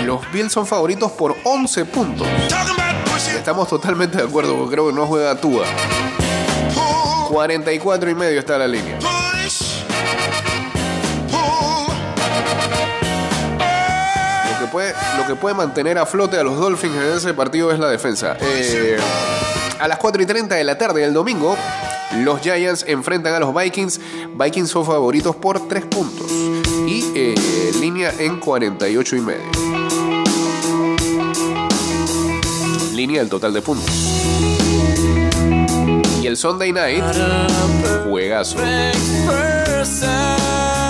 Los 0.06 0.32
Bills 0.32 0.54
son 0.54 0.65
favoritos 0.65 1.12
por 1.12 1.36
11 1.43 1.84
puntos. 1.84 2.25
Estamos 3.36 3.67
totalmente 3.67 4.17
de 4.19 4.23
acuerdo 4.23 4.56
porque 4.56 4.71
creo 4.75 4.88
que 4.88 4.93
no 4.93 5.06
juega 5.06 5.36
Tua. 5.36 5.65
Pull. 7.29 7.35
44 7.35 8.09
y 8.09 8.15
medio 8.15 8.39
está 8.39 8.57
la 8.57 8.67
línea. 8.67 8.97
Lo 14.51 14.59
que 14.59 14.71
puede, 14.71 14.93
lo 15.17 15.27
que 15.27 15.35
puede 15.35 15.55
mantener 15.55 15.97
a 15.97 16.05
flote 16.05 16.37
a 16.37 16.43
los 16.43 16.57
Dolphins 16.57 16.95
en 16.95 17.17
ese 17.17 17.33
partido 17.33 17.71
es 17.71 17.79
la 17.79 17.89
defensa. 17.89 18.35
Eh, 18.41 18.97
a 19.79 19.87
las 19.87 19.97
4 19.99 20.23
y 20.23 20.25
30 20.25 20.55
de 20.55 20.63
la 20.63 20.77
tarde 20.77 21.01
del 21.01 21.13
domingo, 21.13 21.55
Los 22.17 22.41
Giants 22.41 22.83
enfrentan 22.87 23.33
a 23.35 23.39
los 23.39 23.53
Vikings. 23.53 23.99
Vikings 24.35 24.69
son 24.69 24.85
favoritos 24.85 25.35
por 25.35 25.67
3 25.67 25.85
puntos. 25.85 26.31
Y 26.87 27.11
eh, 27.15 27.71
línea 27.79 28.11
en 28.17 28.39
48 28.39 29.15
y 29.15 29.21
medio. 29.21 29.45
Línea 32.93 33.21
del 33.21 33.29
total 33.29 33.53
de 33.53 33.61
puntos. 33.61 33.89
Y 36.21 36.27
el 36.27 36.38
Sunday 36.38 36.71
Night, 36.71 37.03
juegazo. 38.03 38.58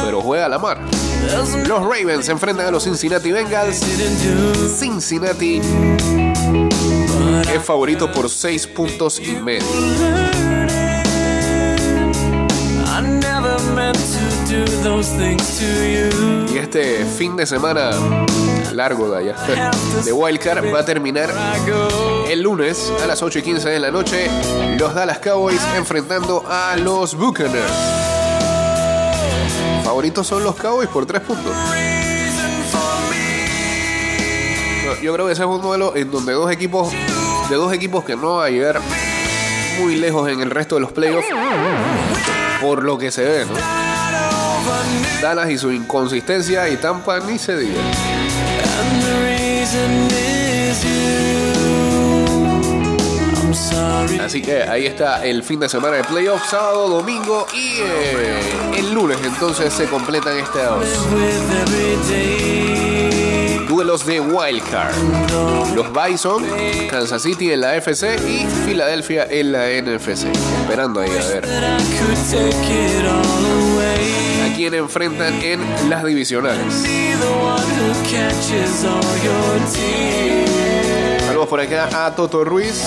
Pero 0.05 0.21
juega 0.21 0.45
a 0.45 0.49
la 0.49 0.59
mar. 0.59 0.79
Los 1.67 1.81
Ravens 1.81 2.25
se 2.25 2.31
enfrentan 2.31 2.65
a 2.65 2.71
los 2.71 2.83
Cincinnati 2.83 3.31
Bengals. 3.31 3.81
Cincinnati 4.77 5.61
es 7.53 7.63
favorito 7.63 8.11
por 8.11 8.29
6 8.29 8.67
puntos 8.67 9.19
y 9.19 9.33
medio. 9.33 10.48
Y 16.53 16.57
este 16.57 17.05
fin 17.05 17.35
de 17.35 17.45
semana 17.45 17.91
largo 18.73 19.09
de 19.09 19.17
allá 19.17 19.35
de 20.05 20.13
Wildcard 20.13 20.73
va 20.73 20.79
a 20.79 20.85
terminar 20.85 21.29
el 22.29 22.41
lunes 22.41 22.91
a 23.03 23.07
las 23.07 23.21
8 23.21 23.39
y 23.39 23.41
15 23.41 23.69
de 23.69 23.79
la 23.79 23.89
noche. 23.91 24.29
Los 24.77 24.93
Dallas 24.93 25.19
Cowboys 25.19 25.61
enfrentando 25.75 26.43
a 26.47 26.75
los 26.77 27.15
Buccaneers. 27.15 27.71
Favoritos 29.83 30.27
son 30.27 30.43
los 30.43 30.55
Cowboys 30.55 30.89
por 30.89 31.05
3 31.05 31.21
puntos. 31.21 31.53
Yo 35.01 35.13
creo 35.13 35.25
que 35.27 35.33
ese 35.33 35.43
es 35.43 35.47
un 35.47 35.61
duelo 35.61 35.95
en 35.95 36.11
donde 36.11 36.33
dos 36.33 36.51
equipos, 36.51 36.91
de 37.49 37.55
dos 37.55 37.71
equipos 37.73 38.03
que 38.03 38.15
no 38.15 38.35
va 38.35 38.45
a 38.45 38.49
llegar 38.49 38.81
muy 39.79 39.95
lejos 39.95 40.29
en 40.29 40.41
el 40.41 40.51
resto 40.51 40.75
de 40.75 40.81
los 40.81 40.91
playoffs, 40.91 41.27
por 42.61 42.83
lo 42.83 42.97
que 42.97 43.09
se 43.09 43.23
ve, 43.23 43.45
¿no? 43.45 43.88
Dallas 45.21 45.49
y 45.49 45.57
su 45.57 45.71
inconsistencia 45.71 46.69
y 46.69 46.77
Tampa 46.77 47.19
ni 47.19 47.37
se 47.37 47.57
diga. 47.57 47.81
Así 54.23 54.41
que 54.41 54.63
ahí 54.63 54.85
está 54.85 55.25
el 55.25 55.43
fin 55.43 55.59
de 55.59 55.67
semana 55.67 55.97
de 55.97 56.03
playoffs, 56.03 56.49
sábado, 56.49 56.87
domingo 56.87 57.47
y 57.53 57.79
eh, 57.81 58.39
el 58.77 58.93
lunes 58.93 59.17
entonces 59.23 59.73
se 59.73 59.85
completan 59.85 60.37
estos 60.37 60.85
duelos 63.67 64.05
de 64.05 64.19
Wildcard. 64.19 64.93
Los 65.75 65.87
Bison, 65.91 66.45
Kansas 66.89 67.23
City 67.23 67.51
en 67.51 67.61
la 67.61 67.75
FC 67.75 68.15
y 68.27 68.45
Filadelfia 68.65 69.25
en 69.29 69.51
la 69.51 69.67
NFC. 69.81 70.25
Esperando 70.61 71.01
ahí 71.01 71.11
a 71.11 71.27
ver 71.27 71.47
Quién 74.59 74.73
enfrentan 74.73 75.41
en 75.41 75.89
las 75.89 76.03
divisionales. 76.03 76.85
Saludos 81.25 81.47
por 81.47 81.61
acá 81.61 82.05
a 82.05 82.13
Toto 82.13 82.43
Ruiz. 82.43 82.83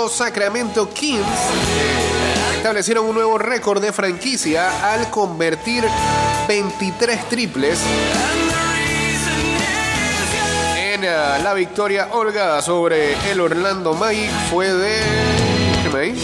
Los 0.00 0.12
Sacramento 0.12 0.88
Kings 0.90 1.26
establecieron 2.56 3.06
un 3.06 3.16
nuevo 3.16 3.36
récord 3.36 3.82
de 3.82 3.92
franquicia 3.92 4.92
al 4.92 5.10
convertir 5.10 5.82
23 6.46 7.28
triples 7.28 7.80
en 10.76 11.02
eh, 11.02 11.08
la 11.42 11.52
victoria 11.52 12.10
holgada 12.12 12.62
sobre 12.62 13.14
el 13.28 13.40
Orlando 13.40 13.92
Magic. 13.94 14.30
Fue 14.52 14.72
de. 14.72 15.02
¿Qué 15.82 15.88
me 15.88 15.98
ahí? 15.98 16.14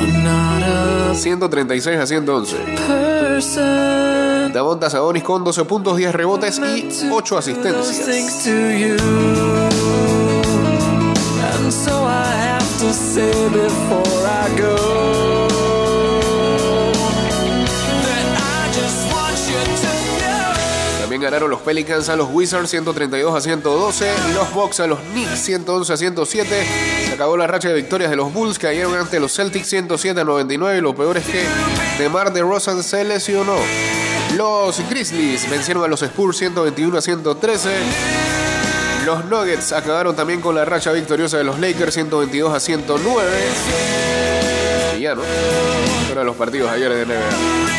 I'm 0.00 0.24
not 0.24 1.12
a 1.12 1.14
136 1.14 1.96
a 1.96 2.06
111. 2.08 2.56
person. 2.88 4.52
Davonta 4.52 4.90
Sabonis 4.90 5.22
con 5.22 5.44
12 5.44 5.64
puntos, 5.64 5.96
10 5.96 6.12
rebotes 6.12 6.58
y 6.58 6.88
8 7.08 7.36
Those 7.36 7.38
asistencias. 7.38 7.86
También 20.98 21.20
ganaron 21.20 21.50
los 21.50 21.60
Pelicans 21.60 22.08
a 22.08 22.16
los 22.16 22.30
Wizards 22.32 22.70
132 22.70 23.34
a 23.36 23.40
112, 23.42 24.10
los 24.34 24.54
Bucks 24.54 24.80
a 24.80 24.86
los 24.86 24.98
Knicks 25.12 25.40
111 25.40 25.92
a 25.92 25.96
107. 25.98 26.66
Se 27.06 27.12
acabó 27.12 27.36
la 27.36 27.46
racha 27.46 27.68
de 27.68 27.74
victorias 27.74 28.08
de 28.08 28.16
los 28.16 28.32
Bulls, 28.32 28.58
cayeron 28.58 28.94
ante 28.94 29.20
los 29.20 29.34
Celtics 29.34 29.68
107 29.68 30.18
a 30.18 30.24
99 30.24 30.78
y 30.78 30.80
lo 30.80 30.94
peor 30.94 31.18
es 31.18 31.26
que 31.26 31.44
DeMar 31.98 32.32
DeRozan 32.32 32.82
se 32.82 33.04
lesionó. 33.04 33.56
Los 34.38 34.80
Grizzlies 34.88 35.50
vencieron 35.50 35.84
a 35.84 35.88
los 35.88 36.00
Spurs 36.00 36.38
121 36.38 36.96
a 36.96 37.02
113. 37.02 38.49
Los 39.04 39.24
Nuggets 39.24 39.72
acabaron 39.72 40.14
también 40.14 40.40
con 40.40 40.54
la 40.54 40.64
racha 40.64 40.92
victoriosa 40.92 41.38
de 41.38 41.44
los 41.44 41.58
Lakers 41.58 41.94
122 41.94 42.54
a 42.54 42.60
109. 42.60 43.30
Y 44.98 45.00
ya 45.00 45.14
no. 45.14 45.22
Fueron 46.06 46.26
los 46.26 46.36
partidos 46.36 46.70
ayer 46.70 46.92
de 46.92 47.06
NBA. 47.06 47.70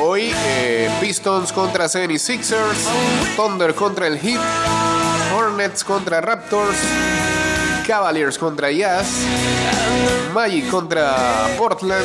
Hoy 0.00 0.32
eh, 0.32 0.88
Pistons 1.00 1.52
contra 1.52 1.86
76ers, 1.86 2.86
Thunder 3.36 3.74
contra 3.74 4.06
el 4.06 4.18
Heat, 4.18 4.40
Hornets 5.36 5.82
contra 5.82 6.20
Raptors, 6.20 6.76
Cavaliers 7.86 8.38
contra 8.38 8.70
Jazz, 8.70 9.06
Magic 10.32 10.68
contra 10.70 11.46
Portland, 11.56 12.04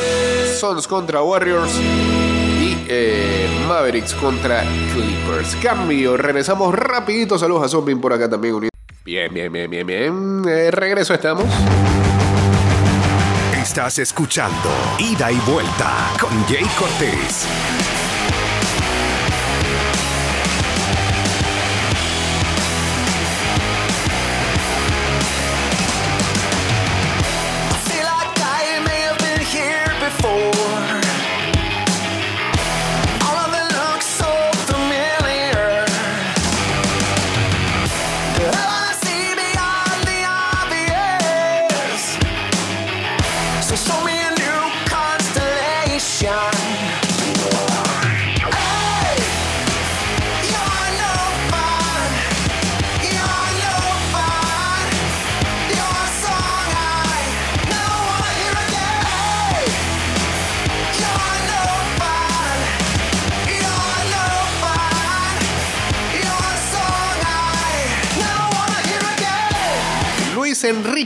Suns 0.58 0.86
contra 0.86 1.22
Warriors 1.22 1.72
y 1.78 2.76
eh, 2.88 3.48
Mavericks 3.68 4.14
contra 4.14 4.64
Clippers. 4.92 5.56
Cambio, 5.62 6.16
regresamos 6.16 6.74
rapidito. 6.74 7.38
Saludos 7.38 7.64
a 7.64 7.68
Zombie 7.68 7.96
por 7.96 8.12
acá 8.12 8.28
también. 8.28 8.68
Bien, 9.04 9.32
bien, 9.32 9.52
bien, 9.52 9.70
bien, 9.70 9.86
bien. 9.86 10.42
Eh, 10.46 10.70
regreso 10.70 11.12
estamos. 11.14 11.46
Estás 13.56 13.98
escuchando 13.98 14.70
Ida 14.98 15.30
y 15.32 15.36
Vuelta 15.46 16.10
con 16.20 16.30
Jay 16.44 16.66
Cortés. 16.78 17.46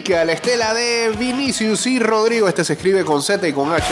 Enrique, 0.06 0.24
la 0.24 0.32
estela 0.32 0.74
de 0.74 1.12
Vinicius 1.18 1.86
y 1.86 1.98
Rodrigo. 1.98 2.48
Este 2.48 2.64
se 2.64 2.74
escribe 2.74 3.04
con 3.04 3.22
Z 3.22 3.46
y 3.48 3.52
con 3.52 3.72
H. 3.72 3.84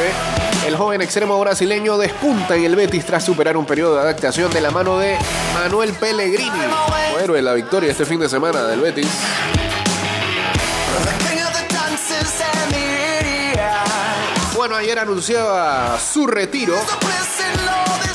El 0.66 0.76
joven 0.76 1.02
extremo 1.02 1.38
brasileño 1.40 1.98
despunta 1.98 2.54
en 2.54 2.64
el 2.64 2.76
Betis 2.76 3.04
tras 3.04 3.24
superar 3.24 3.56
un 3.56 3.66
periodo 3.66 3.96
de 3.96 4.02
adaptación 4.02 4.52
de 4.52 4.60
la 4.60 4.70
mano 4.70 4.98
de 4.98 5.16
Manuel 5.54 5.92
Pellegrini, 5.94 6.50
héroe 7.20 7.38
de 7.38 7.42
la 7.42 7.54
victoria 7.54 7.90
este 7.90 8.04
fin 8.04 8.20
de 8.20 8.28
semana 8.28 8.62
del 8.62 8.80
Betis. 8.80 9.08
Bueno, 14.54 14.76
ayer 14.76 14.98
anunciaba 14.98 15.98
su 15.98 16.26
retiro 16.28 16.76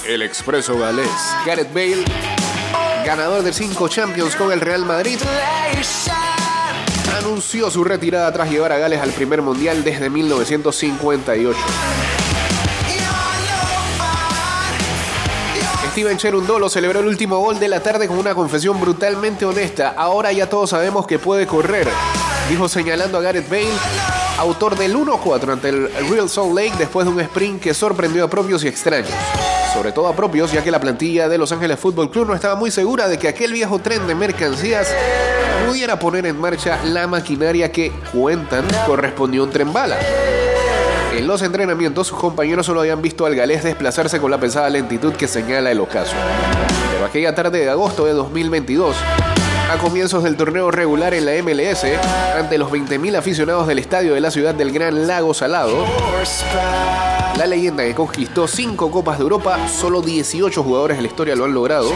el 0.07 0.21
expreso 0.21 0.79
galés 0.79 1.09
Gareth 1.45 1.73
Bale, 1.73 2.05
ganador 3.05 3.43
de 3.43 3.51
cinco 3.51 3.89
Champions 3.89 4.35
con 4.35 4.51
el 4.51 4.61
Real 4.61 4.85
Madrid, 4.85 5.19
anunció 7.29 7.69
su 7.69 7.83
retirada 7.83 8.33
tras 8.33 8.49
llevar 8.49 8.71
a 8.71 8.79
Gales 8.79 8.99
al 8.99 9.11
primer 9.11 9.43
mundial 9.43 9.83
desde 9.83 10.09
1958. 10.09 11.59
Steven 15.91 16.17
Cherundolo 16.17 16.69
celebró 16.69 17.01
el 17.01 17.05
último 17.05 17.37
gol 17.37 17.59
de 17.59 17.67
la 17.67 17.81
tarde 17.81 18.07
con 18.07 18.17
una 18.17 18.33
confesión 18.33 18.81
brutalmente 18.81 19.45
honesta. 19.45 19.93
Ahora 19.95 20.31
ya 20.31 20.49
todos 20.49 20.71
sabemos 20.71 21.05
que 21.05 21.19
puede 21.19 21.45
correr, 21.45 21.87
dijo 22.49 22.67
señalando 22.67 23.19
a 23.19 23.21
Gareth 23.21 23.47
Bale, 23.47 23.69
autor 24.39 24.75
del 24.75 24.95
1-4 24.95 25.53
ante 25.53 25.69
el 25.69 25.87
Real 26.09 26.29
Salt 26.29 26.55
Lake 26.55 26.73
después 26.79 27.05
de 27.05 27.11
un 27.11 27.19
sprint 27.19 27.61
que 27.61 27.75
sorprendió 27.75 28.23
a 28.23 28.29
propios 28.29 28.63
y 28.63 28.67
extraños. 28.67 29.13
Sobre 29.71 29.91
todo 29.91 30.07
a 30.07 30.15
propios, 30.15 30.51
ya 30.51 30.63
que 30.63 30.71
la 30.71 30.81
plantilla 30.81 31.29
de 31.29 31.37
Los 31.37 31.51
Ángeles 31.51 31.79
Fútbol 31.79 32.09
Club 32.09 32.25
no 32.25 32.33
estaba 32.33 32.55
muy 32.55 32.71
segura 32.71 33.07
de 33.07 33.19
que 33.19 33.27
aquel 33.27 33.53
viejo 33.53 33.77
tren 33.77 34.07
de 34.07 34.15
mercancías 34.15 34.87
pudiera 35.67 35.99
poner 35.99 36.25
en 36.25 36.39
marcha 36.39 36.79
la 36.83 37.07
maquinaria 37.07 37.71
que 37.71 37.91
cuentan 38.13 38.65
correspondió 38.85 39.43
un 39.43 39.49
tren 39.49 39.71
bala. 39.73 39.97
En 41.15 41.27
los 41.27 41.41
entrenamientos, 41.41 42.07
sus 42.07 42.17
compañeros 42.17 42.65
solo 42.65 42.81
habían 42.81 43.01
visto 43.01 43.25
al 43.25 43.35
galés 43.35 43.63
desplazarse 43.63 44.19
con 44.19 44.31
la 44.31 44.39
pesada 44.39 44.69
lentitud 44.69 45.13
que 45.13 45.27
señala 45.27 45.71
el 45.71 45.79
ocaso. 45.79 46.13
Pero 46.93 47.05
aquella 47.05 47.35
tarde 47.35 47.59
de 47.59 47.69
agosto 47.69 48.05
de 48.05 48.13
2022, 48.13 48.95
a 49.71 49.77
comienzos 49.77 50.23
del 50.23 50.37
torneo 50.37 50.71
regular 50.71 51.13
en 51.13 51.25
la 51.25 51.33
MLS, 51.43 51.85
ante 52.37 52.57
los 52.57 52.71
20.000 52.71 53.17
aficionados 53.17 53.67
del 53.67 53.79
estadio 53.79 54.13
de 54.13 54.21
la 54.21 54.31
ciudad 54.31 54.55
del 54.55 54.71
Gran 54.71 55.07
Lago 55.07 55.33
Salado, 55.33 55.85
la 57.37 57.45
leyenda 57.45 57.83
que 57.83 57.95
conquistó 57.95 58.47
5 58.47 58.89
Copas 58.89 59.17
de 59.17 59.23
Europa, 59.23 59.59
solo 59.67 60.01
18 60.01 60.63
jugadores 60.63 60.97
de 60.97 61.03
la 61.03 61.07
historia 61.07 61.35
lo 61.35 61.45
han 61.45 61.53
logrado, 61.53 61.91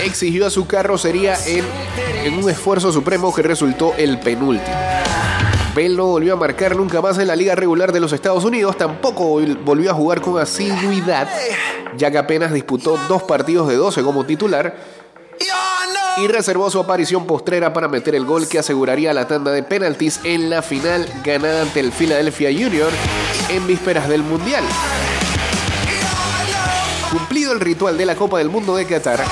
exigió 0.00 0.46
a 0.46 0.50
su 0.50 0.66
carrocería 0.66 1.36
en, 1.46 1.64
en 2.24 2.34
un 2.34 2.50
esfuerzo 2.50 2.92
supremo 2.92 3.34
que 3.34 3.42
resultó 3.42 3.94
el 3.96 4.18
penúltimo. 4.20 4.76
Bale 5.74 5.90
no 5.90 6.06
volvió 6.06 6.32
a 6.32 6.36
marcar 6.36 6.74
nunca 6.74 7.00
más 7.00 7.18
en 7.18 7.28
la 7.28 7.36
liga 7.36 7.54
regular 7.54 7.92
de 7.92 8.00
los 8.00 8.12
Estados 8.12 8.44
Unidos, 8.44 8.76
tampoco 8.76 9.40
volvió 9.64 9.90
a 9.90 9.94
jugar 9.94 10.20
con 10.20 10.40
asiduidad, 10.40 11.28
ya 11.96 12.10
que 12.10 12.18
apenas 12.18 12.52
disputó 12.52 12.98
dos 13.08 13.22
partidos 13.22 13.68
de 13.68 13.76
12 13.76 14.02
como 14.02 14.24
titular 14.24 14.74
y 16.20 16.26
reservó 16.26 16.70
su 16.70 16.80
aparición 16.80 17.26
postrera 17.26 17.72
para 17.72 17.86
meter 17.86 18.14
el 18.14 18.24
gol 18.24 18.48
que 18.48 18.58
aseguraría 18.58 19.14
la 19.14 19.28
tanda 19.28 19.52
de 19.52 19.62
penaltis 19.62 20.20
en 20.24 20.50
la 20.50 20.62
final 20.62 21.08
ganada 21.24 21.62
ante 21.62 21.80
el 21.80 21.92
Philadelphia 21.92 22.50
Union 22.50 22.90
en 23.50 23.66
vísperas 23.66 24.08
del 24.08 24.22
Mundial. 24.22 24.64
Cumplido 27.10 27.52
el 27.52 27.60
ritual 27.60 27.96
de 27.96 28.04
la 28.04 28.16
Copa 28.16 28.36
del 28.36 28.50
Mundo 28.50 28.76
de 28.76 28.84
Qatar, 28.84 29.24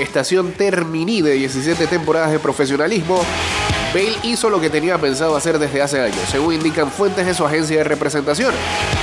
estación 0.00 0.52
terminí 0.52 1.22
de 1.22 1.34
17 1.34 1.86
temporadas 1.86 2.32
de 2.32 2.40
profesionalismo, 2.40 3.22
Bale 3.94 4.16
hizo 4.24 4.50
lo 4.50 4.60
que 4.60 4.70
tenía 4.70 4.98
pensado 4.98 5.36
hacer 5.36 5.60
desde 5.60 5.82
hace 5.82 6.00
años, 6.00 6.18
según 6.28 6.54
indican 6.54 6.90
fuentes 6.90 7.24
de 7.26 7.34
su 7.34 7.46
agencia 7.46 7.78
de 7.78 7.84
representación. 7.84 8.52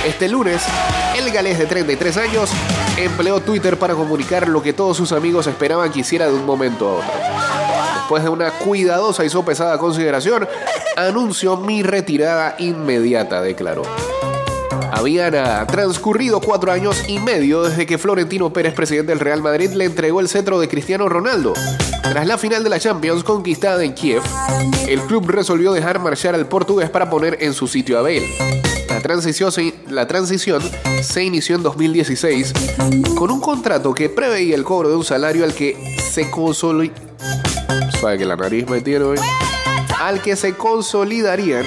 Este 0.06 0.28
lunes, 0.28 0.62
el 1.16 1.30
galés 1.30 1.58
de 1.58 1.64
33 1.64 2.16
años 2.18 2.50
empleó 2.98 3.40
Twitter 3.40 3.78
para 3.78 3.94
comunicar 3.94 4.48
lo 4.48 4.62
que 4.62 4.74
todos 4.74 4.98
sus 4.98 5.12
amigos 5.12 5.46
esperaban 5.46 5.90
que 5.90 6.00
hiciera 6.00 6.26
de 6.26 6.34
un 6.34 6.44
momento 6.44 6.88
a 6.88 6.92
otro. 6.96 7.12
Después 8.00 8.22
de 8.22 8.28
una 8.28 8.50
cuidadosa 8.50 9.24
y 9.24 9.30
sopesada 9.30 9.78
consideración, 9.78 10.46
anunció 10.96 11.56
mi 11.56 11.82
retirada 11.82 12.56
inmediata, 12.58 13.40
declaró. 13.40 13.82
Habían 14.92 15.32
transcurrido 15.66 16.40
cuatro 16.40 16.72
años 16.72 17.04
y 17.08 17.18
medio 17.18 17.62
desde 17.62 17.86
que 17.86 17.98
Florentino 17.98 18.52
Pérez, 18.52 18.74
presidente 18.74 19.12
del 19.12 19.20
Real 19.20 19.42
Madrid, 19.42 19.70
le 19.70 19.84
entregó 19.84 20.20
el 20.20 20.28
cetro 20.28 20.60
de 20.60 20.68
Cristiano 20.68 21.08
Ronaldo. 21.08 21.54
Tras 22.02 22.26
la 22.26 22.38
final 22.38 22.64
de 22.64 22.70
la 22.70 22.80
Champions 22.80 23.22
conquistada 23.22 23.84
en 23.84 23.94
Kiev, 23.94 24.22
el 24.88 25.00
club 25.02 25.28
resolvió 25.28 25.72
dejar 25.72 26.00
marchar 26.00 26.34
al 26.34 26.46
portugués 26.46 26.90
para 26.90 27.08
poner 27.08 27.38
en 27.40 27.54
su 27.54 27.66
sitio 27.68 27.98
a 27.98 28.02
Bale. 28.02 28.28
La 28.88 29.00
transición, 29.00 29.52
se, 29.52 29.74
la 29.88 30.06
transición 30.08 30.62
se 31.02 31.22
inició 31.22 31.56
en 31.56 31.62
2016 31.62 32.52
con 33.14 33.30
un 33.30 33.40
contrato 33.40 33.94
que 33.94 34.08
preveía 34.08 34.56
el 34.56 34.64
cobro 34.64 34.88
de 34.88 34.96
un 34.96 35.04
salario 35.04 35.44
al 35.44 35.54
que 35.54 35.96
se 36.10 36.30
consolidó. 36.30 36.94
Sabe 38.00 38.18
que 38.18 38.24
la 38.24 38.36
nariz 38.36 38.68
me 38.68 38.80
tiene 38.80 39.04
hoy 39.04 39.18
al 40.00 40.22
que 40.22 40.34
se 40.34 40.56
consolidarían 40.56 41.64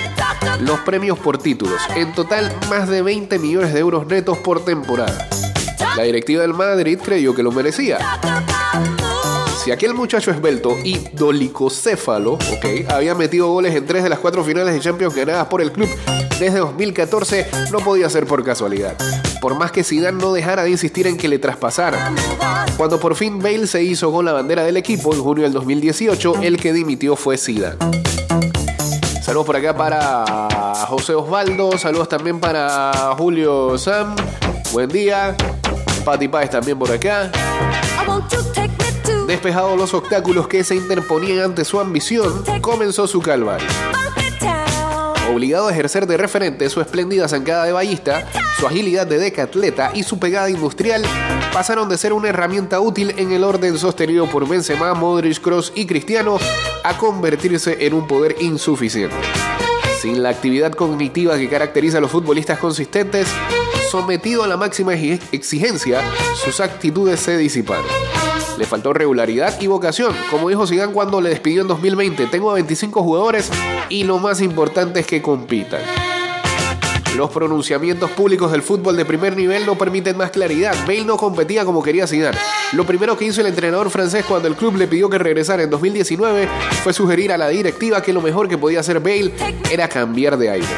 los 0.62 0.80
premios 0.80 1.20
por 1.20 1.38
títulos. 1.38 1.80
En 1.96 2.14
total, 2.14 2.52
más 2.70 2.90
de 2.90 3.04
20 3.04 3.38
millones 3.38 3.74
de 3.74 3.80
euros 3.80 4.08
netos 4.08 4.40
por 4.40 4.66
temporada. 4.66 5.30
La 5.96 6.04
directiva 6.04 6.42
del 6.42 6.56
Madrid 6.56 7.00
creyó 7.02 7.36
que 7.36 7.44
lo 7.44 7.52
merecía. 7.52 8.00
Si 9.64 9.72
aquel 9.72 9.94
muchacho 9.94 10.32
esbelto 10.32 10.76
y 10.84 10.98
dolicocéfalo, 11.14 12.34
ok, 12.34 12.90
había 12.90 13.14
metido 13.14 13.50
goles 13.50 13.76
en 13.76 13.86
tres 13.86 14.04
de 14.04 14.10
las 14.10 14.20
cuatro 14.20 14.44
finales 14.44 14.74
de 14.74 14.80
Champions 14.80 15.16
ganadas 15.16 15.46
por 15.48 15.62
el 15.62 15.72
club 15.72 15.88
desde 16.40 16.60
2014, 16.60 17.48
no 17.72 17.80
podía 17.80 18.10
ser 18.10 18.26
por 18.26 18.44
casualidad. 18.44 18.96
Por 19.42 19.56
más 19.56 19.72
que 19.72 19.84
Zidane 19.84 20.18
no 20.18 20.34
dejara 20.34 20.64
de 20.64 20.72
insistir 20.72 21.08
en 21.08 21.18
que 21.18 21.28
le 21.28 21.40
traspasaran. 21.40 22.16
Cuando 22.78 23.00
por 23.00 23.16
fin 23.16 23.40
Bale 23.40 23.68
se 23.68 23.84
hizo 23.84 24.12
con 24.12 24.26
la 24.26 24.34
bandera 24.34 24.64
del 24.64 24.78
equipo 24.78 25.14
en 25.14 25.22
junio 25.22 25.44
del 25.44 25.54
2018, 25.54 26.42
el 26.42 26.58
que 26.58 26.74
dimitió 26.74 27.16
fue 27.16 27.38
Zidane. 27.38 27.78
Saludos 29.22 29.46
por 29.46 29.56
acá 29.56 29.76
para 29.76 30.86
José 30.88 31.14
Osvaldo, 31.16 31.78
saludos 31.78 32.10
también 32.10 32.40
para 32.40 33.16
Julio 33.18 33.78
Sam. 33.78 34.16
Buen 34.72 34.90
día. 34.90 35.36
Pati 36.04 36.28
Páez 36.28 36.50
también 36.50 36.78
por 36.78 36.92
acá. 36.92 37.32
Despejados 39.28 39.78
los 39.78 39.94
obstáculos 39.94 40.48
que 40.48 40.64
se 40.64 40.76
interponían 40.76 41.40
ante 41.40 41.64
su 41.64 41.80
ambición, 41.80 42.44
comenzó 42.62 43.08
su 43.08 43.22
calvario. 43.22 43.68
Obligado 45.32 45.68
a 45.68 45.72
ejercer 45.72 46.06
de 46.06 46.18
referente 46.18 46.70
su 46.70 46.82
espléndida 46.82 47.28
zancada 47.28 47.66
de 47.66 47.72
ballista, 47.72 48.28
su 48.60 48.68
agilidad 48.68 49.08
de 49.08 49.18
decatleta 49.18 49.92
y 49.94 50.04
su 50.04 50.20
pegada 50.20 50.50
industrial 50.50 51.04
pasaron 51.54 51.88
de 51.88 51.98
ser 51.98 52.14
una 52.14 52.30
herramienta 52.30 52.80
útil 52.80 53.14
en 53.18 53.32
el 53.32 53.44
orden 53.44 53.78
sostenido 53.78 54.28
por 54.28 54.48
Benzema, 54.48 54.94
Modric, 54.94 55.40
Kroos 55.40 55.72
y 55.76 55.86
Cristiano 55.86 56.38
a 56.84 56.98
convertirse 56.98 57.86
en 57.86 57.94
un 57.94 58.08
poder 58.08 58.36
insuficiente. 58.42 59.16
Sin 60.02 60.22
la 60.22 60.30
actividad 60.30 60.74
cognitiva 60.74 61.38
que 61.38 61.50
caracteriza 61.50 62.00
a 62.00 62.02
los 62.02 62.12
futbolistas 62.12 62.60
consistentes, 62.60 63.30
sometido 63.90 64.44
a 64.44 64.48
la 64.48 64.58
máxima 64.58 64.94
exigencia, 64.94 66.02
sus 66.44 66.60
actitudes 66.60 67.22
se 67.22 67.38
disiparon. 67.38 67.86
Le 68.58 68.66
faltó 68.66 68.94
regularidad 68.94 69.60
y 69.60 69.68
vocación. 69.68 70.16
Como 70.30 70.50
dijo 70.50 70.68
Zidane 70.68 70.94
cuando 70.94 71.22
le 71.22 71.30
despidió 71.30 71.62
en 71.62 71.68
2020, 71.68 72.28
tengo 72.28 72.52
a 72.52 72.56
25 72.56 73.02
jugadores 73.02 73.50
y 73.90 74.04
lo 74.04 74.20
más 74.20 74.42
importante 74.42 75.00
es 75.00 75.08
que 75.08 75.22
compitan. 75.22 75.82
Los 77.18 77.30
pronunciamientos 77.30 78.10
públicos 78.12 78.52
del 78.52 78.64
fútbol 78.64 78.98
de 78.98 79.06
primer 79.06 79.38
nivel 79.38 79.66
no 79.66 79.76
permiten 79.78 80.18
más 80.18 80.32
claridad. 80.32 80.76
Bale 80.88 81.06
no 81.06 81.16
competía 81.18 81.64
como 81.64 81.84
quería 81.84 82.08
Zidane. 82.08 82.38
Lo 82.72 82.86
primero 82.86 83.16
que 83.18 83.26
hizo 83.26 83.42
el 83.42 83.48
entrenador 83.48 83.90
francés 83.92 84.26
cuando 84.28 84.48
el 84.48 84.56
club 84.56 84.78
le 84.78 84.88
pidió 84.88 85.10
que 85.10 85.20
regresara 85.20 85.62
en 85.62 85.70
2019 85.70 86.48
fue 86.84 86.92
sugerir 86.92 87.32
a 87.32 87.38
la 87.38 87.50
directiva 87.50 88.02
que 88.02 88.14
lo 88.14 88.22
mejor 88.22 88.50
que 88.50 88.58
podía 88.58 88.80
hacer 88.80 89.00
Bale 89.00 89.32
era 89.72 89.88
cambiar 89.88 90.38
de 90.38 90.50
aires. 90.50 90.70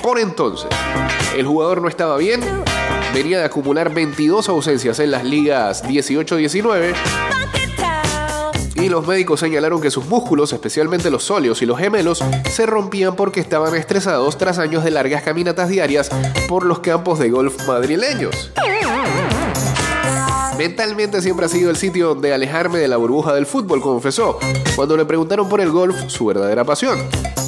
Por 0.00 0.20
entonces, 0.20 0.68
el 1.36 1.46
jugador 1.46 1.82
no 1.82 1.88
estaba 1.88 2.16
bien, 2.18 2.40
venía 3.14 3.38
de 3.38 3.44
acumular 3.44 3.94
22 3.94 4.48
ausencias 4.48 4.98
en 4.98 5.12
las 5.12 5.24
ligas 5.24 5.84
18-19 5.84 6.94
y 8.74 8.88
los 8.88 9.06
médicos 9.06 9.38
señalaron 9.38 9.80
que 9.80 9.90
sus 9.90 10.06
músculos, 10.06 10.52
especialmente 10.52 11.10
los 11.10 11.22
sóleos 11.22 11.62
y 11.62 11.66
los 11.66 11.78
gemelos, 11.78 12.24
se 12.50 12.66
rompían 12.66 13.14
porque 13.14 13.38
estaban 13.38 13.74
estresados 13.76 14.36
tras 14.36 14.58
años 14.58 14.82
de 14.82 14.90
largas 14.90 15.22
caminatas 15.22 15.68
diarias 15.68 16.10
por 16.48 16.66
los 16.66 16.80
campos 16.80 17.20
de 17.20 17.30
golf 17.30 17.66
madrileños. 17.68 18.50
Mentalmente 20.58 21.22
siempre 21.22 21.46
ha 21.46 21.48
sido 21.48 21.70
el 21.70 21.76
sitio 21.76 22.08
donde 22.08 22.34
alejarme 22.34 22.78
de 22.78 22.88
la 22.88 22.96
burbuja 22.96 23.32
del 23.32 23.46
fútbol, 23.46 23.80
confesó, 23.80 24.38
cuando 24.74 24.96
le 24.96 25.04
preguntaron 25.04 25.48
por 25.48 25.60
el 25.60 25.70
golf, 25.70 25.96
su 26.08 26.26
verdadera 26.26 26.64
pasión. 26.64 26.98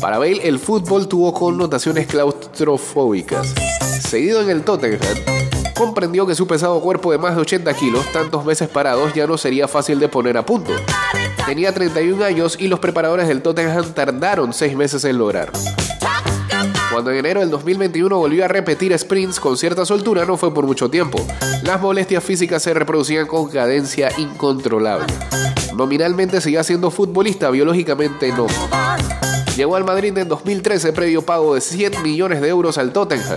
Para 0.01 0.19
Bale, 0.19 0.47
el 0.47 0.61
fútbol 0.61 1.09
tuvo 1.09 1.35
connotaciones 1.35 2.07
claustrofóbicas. 2.07 3.53
Seguido 4.01 4.41
en 4.41 4.51
el 4.51 4.62
Tottenham, 4.62 5.36
comprendió 5.77 6.27
que 6.27 6.35
su 6.35 6.47
pesado 6.47 6.81
cuerpo 6.81 7.12
de 7.12 7.18
más 7.18 7.37
de 7.37 7.43
80 7.43 7.74
kilos, 7.74 8.11
tantos 8.12 8.45
meses 8.45 8.68
parados, 8.68 9.12
ya 9.14 9.27
no 9.27 9.37
sería 9.37 9.68
fácil 9.68 10.01
de 10.01 10.09
poner 10.09 10.37
a 10.39 10.45
punto. 10.45 10.72
Tenía 11.45 11.72
31 11.72 12.24
años 12.24 12.57
y 12.59 12.68
los 12.68 12.81
preparadores 12.81 13.29
del 13.29 13.43
Tottenham 13.43 13.93
tardaron 13.93 14.53
6 14.53 14.74
meses 14.74 15.05
en 15.05 15.18
lograrlo. 15.18 15.59
Cuando 16.91 17.11
en 17.11 17.18
enero 17.18 17.41
del 17.41 17.51
2021 17.51 18.16
volvió 18.16 18.45
a 18.47 18.49
repetir 18.49 18.99
sprints 18.99 19.39
con 19.39 19.59
cierta 19.59 19.85
soltura, 19.85 20.24
no 20.24 20.39
fue 20.39 20.55
por 20.55 20.64
mucho 20.66 20.89
tiempo. 20.89 21.18
Las 21.62 21.81
molestias 21.81 22.24
físicas 22.24 22.62
se 22.62 22.72
reproducían 22.72 23.27
con 23.27 23.51
cadencia 23.51 24.09
incontrolable. 24.16 25.12
Nominalmente 25.77 26.41
seguía 26.41 26.64
siendo 26.64 26.91
futbolista, 26.91 27.51
biológicamente 27.51 28.33
no. 28.33 28.47
Llegó 29.57 29.77
al 29.77 29.85
Madrid 29.85 30.16
en 30.16 30.29
2013 30.29 30.95
previo 30.95 31.20
pago 31.22 31.55
de 31.55 31.61
100 31.61 32.03
millones 32.03 32.41
de 32.41 32.49
euros 32.49 32.79
al 32.79 32.93
Tottenham. 32.93 33.37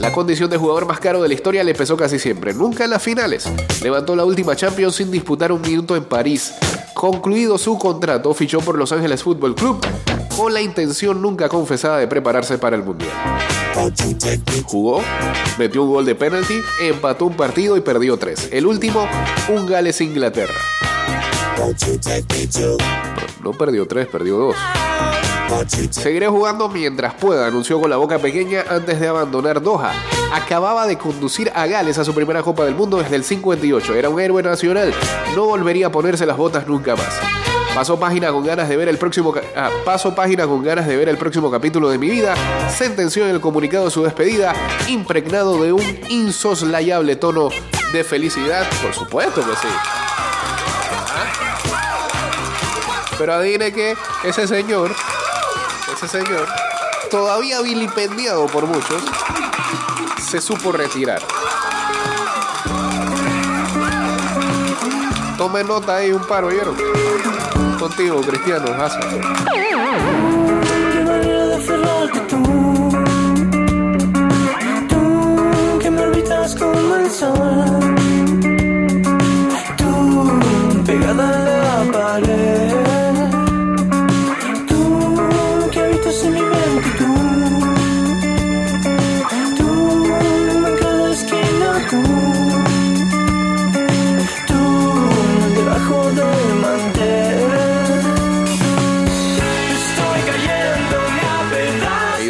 La 0.00 0.12
condición 0.12 0.48
de 0.48 0.56
jugador 0.56 0.86
más 0.86 1.00
caro 1.00 1.20
de 1.22 1.28
la 1.28 1.34
historia 1.34 1.64
le 1.64 1.74
pesó 1.74 1.96
casi 1.96 2.18
siempre, 2.18 2.54
nunca 2.54 2.84
en 2.84 2.90
las 2.90 3.02
finales. 3.02 3.50
Levantó 3.82 4.14
la 4.14 4.24
última 4.24 4.54
Champions 4.54 4.94
sin 4.94 5.10
disputar 5.10 5.50
un 5.50 5.60
minuto 5.60 5.96
en 5.96 6.04
París. 6.04 6.54
Concluido 6.94 7.58
su 7.58 7.78
contrato, 7.78 8.32
fichó 8.32 8.60
por 8.60 8.78
Los 8.78 8.92
Ángeles 8.92 9.22
Fútbol 9.22 9.54
Club 9.54 9.84
con 10.36 10.54
la 10.54 10.60
intención 10.60 11.20
nunca 11.20 11.48
confesada 11.48 11.98
de 11.98 12.06
prepararse 12.06 12.58
para 12.58 12.76
el 12.76 12.84
Mundial. 12.84 13.10
Jugó, 14.64 15.02
metió 15.58 15.82
un 15.82 15.90
gol 15.90 16.04
de 16.04 16.14
penalti, 16.14 16.60
empató 16.80 17.26
un 17.26 17.34
partido 17.34 17.76
y 17.76 17.80
perdió 17.80 18.16
tres. 18.18 18.48
El 18.52 18.66
último, 18.66 19.08
un 19.48 19.66
Gales-Inglaterra. 19.66 20.54
No 23.42 23.52
perdió 23.52 23.88
tres, 23.88 24.06
perdió 24.06 24.36
dos. 24.36 24.56
Seguiré 25.90 26.28
jugando 26.28 26.68
mientras 26.68 27.14
pueda, 27.14 27.46
anunció 27.46 27.80
con 27.80 27.90
la 27.90 27.96
boca 27.96 28.18
pequeña 28.18 28.64
antes 28.68 29.00
de 29.00 29.08
abandonar 29.08 29.62
Doha. 29.62 29.92
Acababa 30.32 30.86
de 30.86 30.98
conducir 30.98 31.50
a 31.54 31.66
Gales 31.66 31.98
a 31.98 32.04
su 32.04 32.14
primera 32.14 32.42
Copa 32.42 32.64
del 32.64 32.74
Mundo 32.74 32.98
desde 32.98 33.16
el 33.16 33.24
58. 33.24 33.94
Era 33.94 34.08
un 34.10 34.20
héroe 34.20 34.42
nacional. 34.42 34.92
No 35.34 35.46
volvería 35.46 35.86
a 35.86 35.92
ponerse 35.92 36.26
las 36.26 36.36
botas 36.36 36.66
nunca 36.66 36.94
más. 36.96 37.18
Pasó 37.74 37.98
página 37.98 38.30
con 38.32 38.44
ganas 38.44 38.68
de 38.68 38.76
ver 38.76 38.88
el 38.88 38.98
próximo 38.98 39.32
ah, 39.56 39.70
paso 39.84 40.14
página 40.14 40.46
con 40.46 40.62
ganas 40.62 40.86
de 40.86 40.96
ver 40.96 41.08
el 41.08 41.16
próximo 41.16 41.50
capítulo 41.50 41.88
de 41.90 41.98
mi 41.98 42.10
vida. 42.10 42.34
Sentenció 42.68 43.24
en 43.24 43.30
el 43.34 43.40
comunicado 43.40 43.86
de 43.86 43.90
su 43.90 44.02
despedida, 44.02 44.52
impregnado 44.88 45.62
de 45.62 45.72
un 45.72 46.00
insoslayable 46.08 47.16
tono 47.16 47.50
de 47.92 48.04
felicidad. 48.04 48.66
Por 48.82 48.92
supuesto 48.94 49.42
que 49.42 49.56
sí. 49.56 49.68
Pero 53.16 53.34
adivine 53.34 53.72
que 53.72 53.96
ese 54.24 54.46
señor, 54.46 54.94
ese 56.02 56.22
señor, 56.22 56.46
todavía 57.10 57.60
vilipendiado 57.60 58.46
por 58.46 58.66
muchos, 58.66 59.02
se 60.30 60.40
supo 60.40 60.70
retirar. 60.70 61.20
Tome 65.36 65.64
nota 65.64 65.96
ahí 65.96 66.12
un 66.12 66.24
paro, 66.24 66.48
¿vieron? 66.48 66.76
Contigo, 67.80 68.20
Cristiano, 68.20 68.66
tú. 72.28 72.90
Tú 74.88 75.78
que 75.80 75.90
me 75.90 76.00
orbitas 76.02 76.54
como 76.54 76.94
el 76.96 77.10
sol. 77.10 77.96
Tú 79.76 80.82
pegada 80.86 81.82
a 81.82 81.84
la 81.84 81.92
pared. 81.92 82.47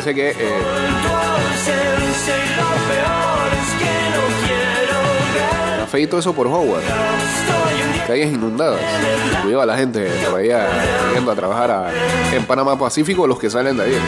Dice 0.09 0.15
que 0.15 0.31
eh, 0.31 0.35
y 5.79 5.83
afeito 5.83 6.19
eso 6.19 6.33
por 6.35 6.47
Howard. 6.47 6.83
Calles 8.07 8.33
inundadas. 8.33 8.81
Cuidado 9.43 9.63
a 9.63 9.67
la 9.67 9.77
gente 9.77 10.07
por 10.31 10.41
allá 10.41 10.67
yendo 11.15 11.31
a 11.31 11.35
trabajar 11.35 11.71
a- 11.71 11.91
en 12.35 12.45
Panamá 12.45 12.79
Pacífico, 12.79 13.27
los 13.27 13.39
que 13.39 13.51
salen 13.51 13.77
de 13.77 13.85
ahí. 13.85 13.99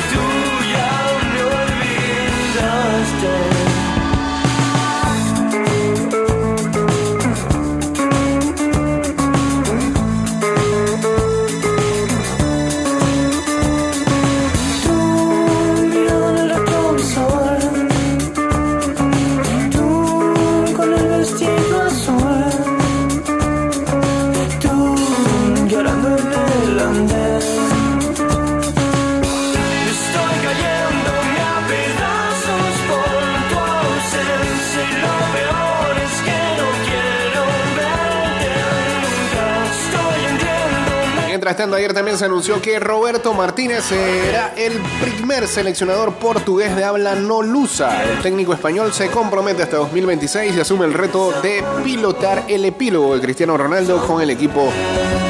Ayer 41.61 41.93
también 41.93 42.17
se 42.17 42.25
anunció 42.25 42.63
que 42.63 42.79
Roberto 42.81 43.35
Martínez 43.35 43.85
será 43.85 44.55
el 44.57 44.81
primer 44.99 45.47
seleccionador 45.47 46.15
portugués 46.15 46.75
de 46.75 46.85
habla 46.85 47.15
no 47.15 47.43
lusa. 47.43 48.03
El 48.03 48.23
técnico 48.23 48.55
español 48.55 48.95
se 48.95 49.09
compromete 49.09 49.63
hasta 49.63 49.77
2026 49.77 50.57
y 50.57 50.61
asume 50.61 50.87
el 50.87 50.95
reto 50.95 51.33
de 51.43 51.63
pilotar 51.85 52.45
el 52.49 52.65
epílogo 52.65 53.15
de 53.15 53.21
Cristiano 53.21 53.59
Ronaldo 53.59 54.07
con 54.07 54.23
el 54.23 54.31
equipo 54.31 54.73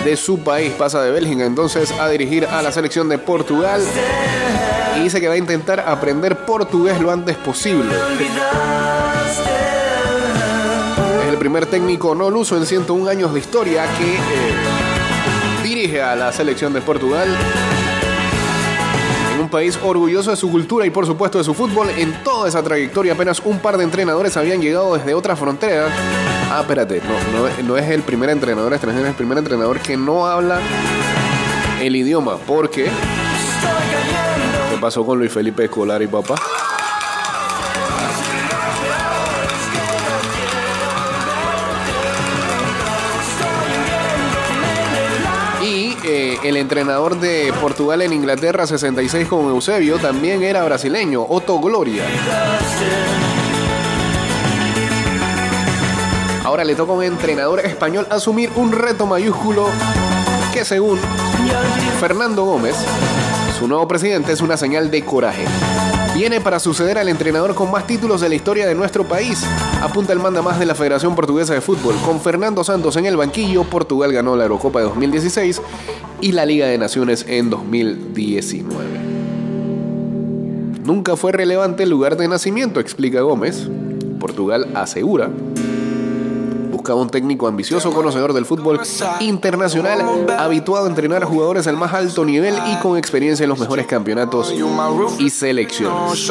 de 0.05 0.17
su 0.17 0.39
país. 0.39 0.73
Pasa 0.75 1.03
de 1.03 1.11
Bélgica 1.11 1.45
entonces 1.45 1.91
a 1.99 2.09
dirigir 2.09 2.47
a 2.47 2.63
la 2.63 2.71
selección 2.71 3.09
de 3.09 3.19
Portugal 3.19 3.83
y 4.97 5.01
dice 5.01 5.21
que 5.21 5.27
va 5.27 5.35
a 5.35 5.39
intentar 5.39 5.81
aprender 5.81 6.45
portugués 6.45 7.01
lo 7.01 7.11
antes 7.11 7.37
posible. 7.39 7.93
El 11.29 11.37
primer 11.39 11.67
técnico 11.67 12.15
no 12.15 12.31
luso 12.31 12.57
en 12.57 12.67
101 12.67 13.11
años 13.11 13.35
de 13.35 13.41
historia 13.41 13.85
que 13.99 14.15
eh, 14.15 14.80
a 15.81 16.15
la 16.15 16.31
selección 16.31 16.75
de 16.75 16.83
Portugal. 16.83 17.27
En 19.35 19.41
un 19.41 19.49
país 19.49 19.79
orgulloso 19.83 20.31
de 20.31 20.37
su 20.37 20.51
cultura 20.51 20.85
y 20.85 20.91
por 20.91 21.07
supuesto 21.07 21.39
de 21.39 21.45
su 21.45 21.55
fútbol, 21.55 21.89
en 21.97 22.23
toda 22.23 22.51
esa 22.51 22.63
trayectoria 22.63 23.15
apenas 23.15 23.41
un 23.47 23.61
par 23.61 23.79
de 23.79 23.85
entrenadores 23.85 24.37
habían 24.37 24.61
llegado 24.61 24.95
desde 24.95 25.15
otras 25.15 25.39
fronteras. 25.39 25.91
Ah, 26.51 26.59
espérate, 26.61 27.01
no, 27.01 27.49
no, 27.49 27.63
no 27.67 27.79
es 27.79 27.89
el 27.89 28.03
primer 28.03 28.29
entrenador 28.29 28.75
extranjero, 28.75 29.07
es 29.07 29.11
el 29.11 29.17
primer 29.17 29.39
entrenador 29.39 29.81
que 29.81 29.97
no 29.97 30.27
habla 30.27 30.59
el 31.81 31.97
idioma, 31.97 32.37
porque 32.37 32.85
¿qué 32.85 34.77
pasó 34.83 35.07
con 35.07 35.19
Luis 35.19 35.33
Felipe 35.33 35.65
Escolar 35.65 36.03
y 36.03 36.09
papá? 36.09 36.35
El 46.11 46.57
entrenador 46.57 47.21
de 47.21 47.53
Portugal 47.61 48.03
en 48.03 48.13
Inglaterra 48.13 48.67
66 48.67 49.29
con 49.29 49.47
Eusebio 49.47 49.97
también 49.99 50.43
era 50.43 50.65
brasileño, 50.65 51.25
Otto 51.29 51.61
Gloria. 51.61 52.03
Ahora 56.43 56.65
le 56.65 56.75
toca 56.75 56.93
a 56.93 56.97
un 56.97 57.05
entrenador 57.05 57.61
español 57.61 58.09
asumir 58.11 58.51
un 58.57 58.73
reto 58.73 59.07
mayúsculo 59.07 59.69
que 60.53 60.65
según 60.65 60.99
Fernando 62.01 62.45
Gómez, 62.45 62.75
su 63.57 63.69
nuevo 63.69 63.87
presidente, 63.87 64.33
es 64.33 64.41
una 64.41 64.57
señal 64.57 64.91
de 64.91 65.05
coraje. 65.05 65.45
Viene 66.21 66.43
para 66.43 66.61
suceder 66.61 66.99
al 66.99 67.09
entrenador 67.09 67.55
con 67.55 67.71
más 67.71 67.87
títulos 67.87 68.21
de 68.21 68.29
la 68.29 68.35
historia 68.35 68.67
de 68.67 68.75
nuestro 68.75 69.09
país, 69.09 69.43
apunta 69.81 70.13
el 70.13 70.19
manda 70.19 70.43
más 70.43 70.59
de 70.59 70.67
la 70.67 70.75
Federación 70.75 71.15
Portuguesa 71.15 71.55
de 71.55 71.63
Fútbol. 71.63 71.95
Con 72.05 72.21
Fernando 72.21 72.63
Santos 72.63 72.95
en 72.97 73.07
el 73.07 73.17
banquillo, 73.17 73.65
Portugal 73.65 74.13
ganó 74.13 74.37
la 74.37 74.43
Eurocopa 74.43 74.81
de 74.81 74.85
2016 74.85 75.63
y 76.21 76.33
la 76.33 76.45
Liga 76.45 76.67
de 76.67 76.77
Naciones 76.77 77.25
en 77.27 77.49
2019. 77.49 78.69
Nunca 80.85 81.17
fue 81.17 81.33
relevante 81.33 81.85
el 81.85 81.89
lugar 81.89 82.19
de 82.19 82.29
nacimiento, 82.29 82.81
explica 82.81 83.23
Gómez. 83.23 83.71
Portugal 84.19 84.69
asegura 84.75 85.31
un 86.95 87.11
técnico 87.11 87.47
ambicioso, 87.47 87.93
conocedor 87.93 88.33
del 88.33 88.45
fútbol 88.47 88.81
internacional, 89.21 90.27
habituado 90.39 90.87
a 90.87 90.89
entrenar 90.89 91.23
a 91.23 91.27
jugadores 91.27 91.67
al 91.67 91.77
más 91.77 91.93
alto 91.95 92.25
nivel 92.25 92.55
y 92.67 92.77
con 92.81 92.97
experiencia 92.97 93.45
en 93.45 93.51
los 93.51 93.59
mejores 93.59 93.87
campeonatos 93.87 94.55
y 95.19 95.31
selecciones. 95.31 96.31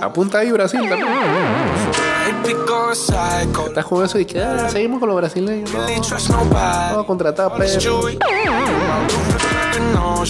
Apunta 0.00 0.38
ahí 0.38 0.52
Brasil. 0.52 0.80
Estás 3.66 3.84
con 3.84 4.04
eso 4.04 4.18
y 4.18 4.26
ah, 4.36 4.68
seguimos 4.70 5.00
con 5.00 5.08
los 5.08 5.16
brasileños. 5.16 5.70
No, 5.72 7.00
a 7.00 7.06
contratar. 7.06 7.52
No, 9.92 10.24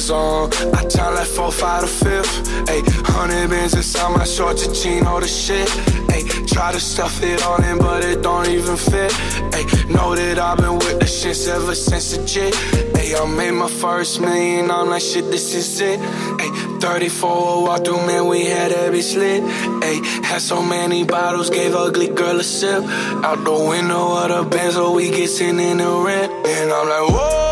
zone. 0.00 0.50
I 0.74 0.84
tell 0.84 1.14
like 1.14 1.26
four, 1.26 1.52
five 1.52 1.82
to 1.82 1.86
fifth. 1.86 2.48
Hey, 2.68 2.82
hundred 3.12 3.50
bands 3.50 3.74
inside 3.74 4.16
my 4.16 4.24
shorts 4.24 4.84
and 4.84 5.06
all 5.06 5.20
the 5.20 5.28
shit. 5.28 5.68
Hey, 6.10 6.22
try 6.46 6.72
to 6.72 6.80
stuff 6.80 7.22
it 7.22 7.42
all 7.42 7.62
in, 7.62 7.78
but 7.78 8.04
it 8.04 8.22
don't 8.22 8.48
even 8.48 8.76
fit. 8.76 9.12
Hey, 9.54 9.64
know 9.92 10.14
that 10.14 10.38
I've 10.38 10.58
been 10.58 10.74
with 10.74 10.98
the 10.98 11.06
shits 11.06 11.48
ever 11.48 11.74
since 11.74 12.16
the 12.16 12.24
jit. 12.24 12.54
Hey, 12.96 13.14
I 13.14 13.26
made 13.26 13.52
my 13.52 13.68
first 13.68 14.20
million. 14.20 14.70
I'm 14.70 14.90
like, 14.90 15.02
shit, 15.02 15.30
this 15.30 15.54
is 15.54 15.80
it. 15.80 16.00
Hey, 16.40 16.50
34 16.80 17.62
walk 17.64 17.84
through, 17.84 18.06
man, 18.06 18.26
we 18.26 18.44
had 18.44 18.72
every 18.72 19.02
slit. 19.02 19.42
Hey, 19.82 20.00
had 20.22 20.40
so 20.40 20.62
many 20.62 21.04
bottles, 21.04 21.50
gave 21.50 21.74
ugly 21.74 22.08
girl 22.08 22.38
a 22.40 22.44
sip. 22.44 22.84
Out 23.24 23.44
the 23.44 23.52
window 23.52 24.16
of 24.16 24.28
the 24.28 24.50
Benz, 24.50 24.74
so 24.74 24.92
we 24.92 25.10
get 25.10 25.40
in 25.40 25.56
the 25.56 26.02
rent. 26.04 26.30
And 26.46 26.72
I'm 26.72 26.88
like, 26.88 27.08
whoa, 27.10 27.43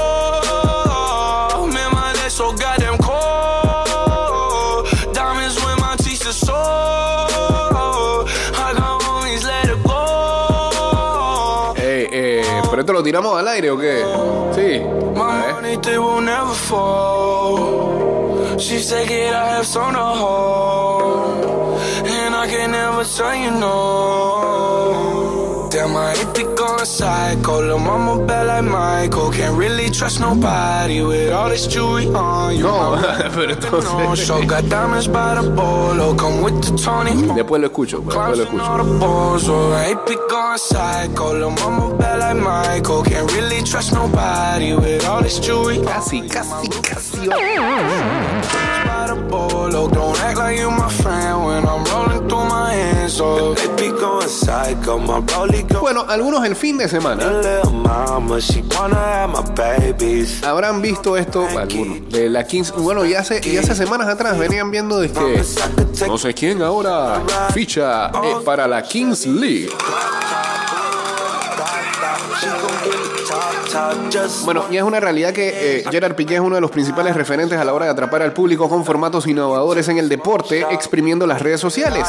so 2.33 2.53
goddamn 2.55 2.97
cold. 2.99 4.89
Diamonds 5.13 5.63
when 5.63 5.77
my 5.81 5.95
teeth 5.99 6.27
are 6.27 6.33
sore. 6.33 6.57
I 8.65 8.73
got 8.79 9.03
homies, 9.03 9.45
let 9.45 9.69
it 9.69 9.83
go. 9.83 11.75
Eh, 11.77 12.09
eh, 12.11 12.43
¿Pero 12.71 12.81
esto 12.81 12.93
lo 12.95 13.03
tiramos 13.03 13.39
al 13.39 13.49
aire 13.49 13.71
o 13.71 13.77
qué? 13.77 14.03
Sí. 14.55 14.81
My 15.15 15.53
money, 15.53 15.77
they 15.83 15.99
will 15.99 16.23
never 16.23 16.55
fall. 16.55 18.57
She 18.59 18.79
said, 18.79 19.07
kid, 19.09 19.35
I 19.35 19.57
have 19.57 19.67
some 19.67 19.93
to 19.93 20.01
hold. 20.01 21.45
And 22.07 22.35
I 22.35 22.47
can 22.47 22.71
never 22.71 23.05
tell 23.05 23.35
you 23.35 23.51
no. 23.51 25.22
Damn, 25.73 25.97
I 25.97 26.15
hate 26.15 26.35
to 26.35 26.55
go 26.55 26.85
psycho. 26.85 27.63
Lil' 27.63 27.79
mama 27.79 28.27
bad 28.27 28.47
like 28.47 28.65
Michael. 28.65 29.33
Can't 29.33 29.57
really 29.57 29.89
trust 29.89 30.21
nobody 30.21 31.01
with 31.01 31.33
all 31.33 31.49
this 31.49 31.67
jewelry 31.67 32.09
on. 32.09 32.57
You 32.57 32.65
No, 32.65 33.01
pero 33.33 33.47
no, 33.47 33.55
entonces. 33.55 34.27
show 34.27 34.45
got 34.45 34.69
diamonds 34.69 35.09
by 35.09 35.35
the 35.35 35.49
bolo. 35.49 36.15
Come 36.15 36.43
with 36.43 36.63
the 36.63 36.77
Tony. 36.77 37.13
Después 37.35 37.61
lo 37.63 37.69
escucho, 37.69 38.03
después 38.03 38.37
lo 38.37 38.45
escucho. 38.45 38.63
all 38.63 38.85
the 38.85 38.99
balls, 38.99 39.47
so 39.47 39.73
I 39.73 39.87
ain't 39.93 40.07
be 40.07 40.15
going 40.29 40.59
psycho. 40.59 41.33
Lil' 41.33 41.51
mama 41.53 41.97
bad 41.97 42.19
like 42.21 42.37
Michael. 42.37 43.03
Can't 43.05 43.33
really 43.33 43.63
trust 43.63 43.95
nobody 43.95 44.75
with 44.75 45.07
all 45.07 45.23
this 45.23 45.39
jewelry 45.39 45.79
on. 45.79 45.87
Casi, 45.87 46.21
casi, 46.29 46.69
casi. 46.83 47.29
Oh. 47.33 48.62
By 49.33 49.49
the 49.49 49.55
bolo. 49.55 49.89
Don't 49.89 50.19
act 50.21 50.39
like 50.39 50.59
you 50.59 50.71
my 50.71 50.89
friend 50.89 51.45
when 51.45 51.65
I'm 51.65 51.85
rolling 51.85 52.29
through 52.29 52.49
my 52.49 52.73
hands. 52.73 53.15
So 53.15 53.55
they 53.55 53.69
be 53.77 53.89
going 53.99 54.29
psycho. 54.29 54.99
My 54.99 55.21
rollie 55.21 55.63
go 55.69 55.81
Bueno, 55.81 56.05
algunos 56.09 56.45
el 56.45 56.55
fin 56.57 56.79
de 56.79 56.89
semana 56.89 57.25
habrán 60.45 60.83
visto 60.83 61.17
esto, 61.17 61.47
algunos, 61.47 62.09
de 62.11 62.29
la 62.29 62.47
15, 62.47 62.73
bueno, 62.79 63.05
ya 63.05 63.21
hace, 63.21 63.41
ya 63.41 63.61
hace 63.61 63.75
semanas 63.75 64.09
atrás 64.09 64.39
venían 64.39 64.71
viendo 64.71 64.99
de 65.01 65.09
que 65.11 65.15
could 65.15 65.93
take 65.93 66.07
no 66.07 66.19
sé 66.19 66.35
quién 66.35 66.63
ahora 66.63 67.23
ficha 67.53 68.09
eh, 68.09 68.37
para 68.45 68.67
la 68.67 68.83
Kings 68.83 69.27
League. 69.27 69.69
Bueno, 74.45 74.65
y 74.71 74.77
es 74.77 74.83
una 74.83 75.01
realidad 75.01 75.33
que 75.33 75.79
eh, 75.79 75.85
Gerard 75.91 76.15
Piqué 76.15 76.35
es 76.35 76.41
uno 76.41 76.57
de 76.57 76.61
los 76.61 76.71
principales 76.71 77.17
referentes 77.17 77.59
a 77.59 77.65
la 77.65 77.73
hora 77.73 77.87
de 77.87 77.93
atrapar 77.93 78.23
al 78.23 78.33
público 78.33 78.69
con 78.69 78.85
formatos 78.85 79.27
innovadores 79.27 79.89
en 79.89 79.99
el 79.99 80.09
deporte, 80.09 80.67
exprimiendo 80.71 81.27
las 81.27 81.41
redes 81.41 81.61
sociales. 81.61 82.07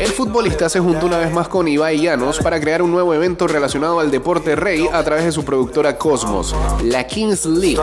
El 0.00 0.08
futbolista 0.08 0.68
se 0.68 0.80
juntó 0.80 1.06
una 1.06 1.18
vez 1.18 1.32
más 1.32 1.48
con 1.48 1.68
Ibai 1.68 2.00
Llanos 2.00 2.40
para 2.40 2.60
crear 2.60 2.82
un 2.82 2.90
nuevo 2.90 3.14
evento 3.14 3.46
relacionado 3.46 4.00
al 4.00 4.10
deporte 4.10 4.56
rey 4.56 4.88
a 4.92 5.02
través 5.04 5.24
de 5.24 5.32
su 5.32 5.44
productora 5.44 5.96
Cosmos, 5.96 6.54
la 6.82 7.06
Kings 7.06 7.46
League. 7.46 7.80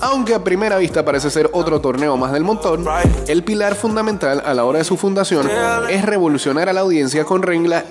Aunque 0.00 0.34
a 0.34 0.44
primera 0.44 0.78
vista 0.78 1.04
parece 1.04 1.30
ser 1.30 1.50
otro 1.52 1.80
torneo 1.80 2.16
más 2.16 2.32
del 2.32 2.44
montón, 2.44 2.86
el 3.26 3.42
pilar 3.42 3.74
fundamental 3.74 4.42
a 4.44 4.54
la 4.54 4.64
hora 4.64 4.78
de 4.78 4.84
su 4.84 4.96
fundación 4.96 5.48
es 5.88 6.04
revolucionar 6.04 6.68
a 6.68 6.72
la 6.72 6.80
audiencia 6.80 7.24
con, 7.24 7.42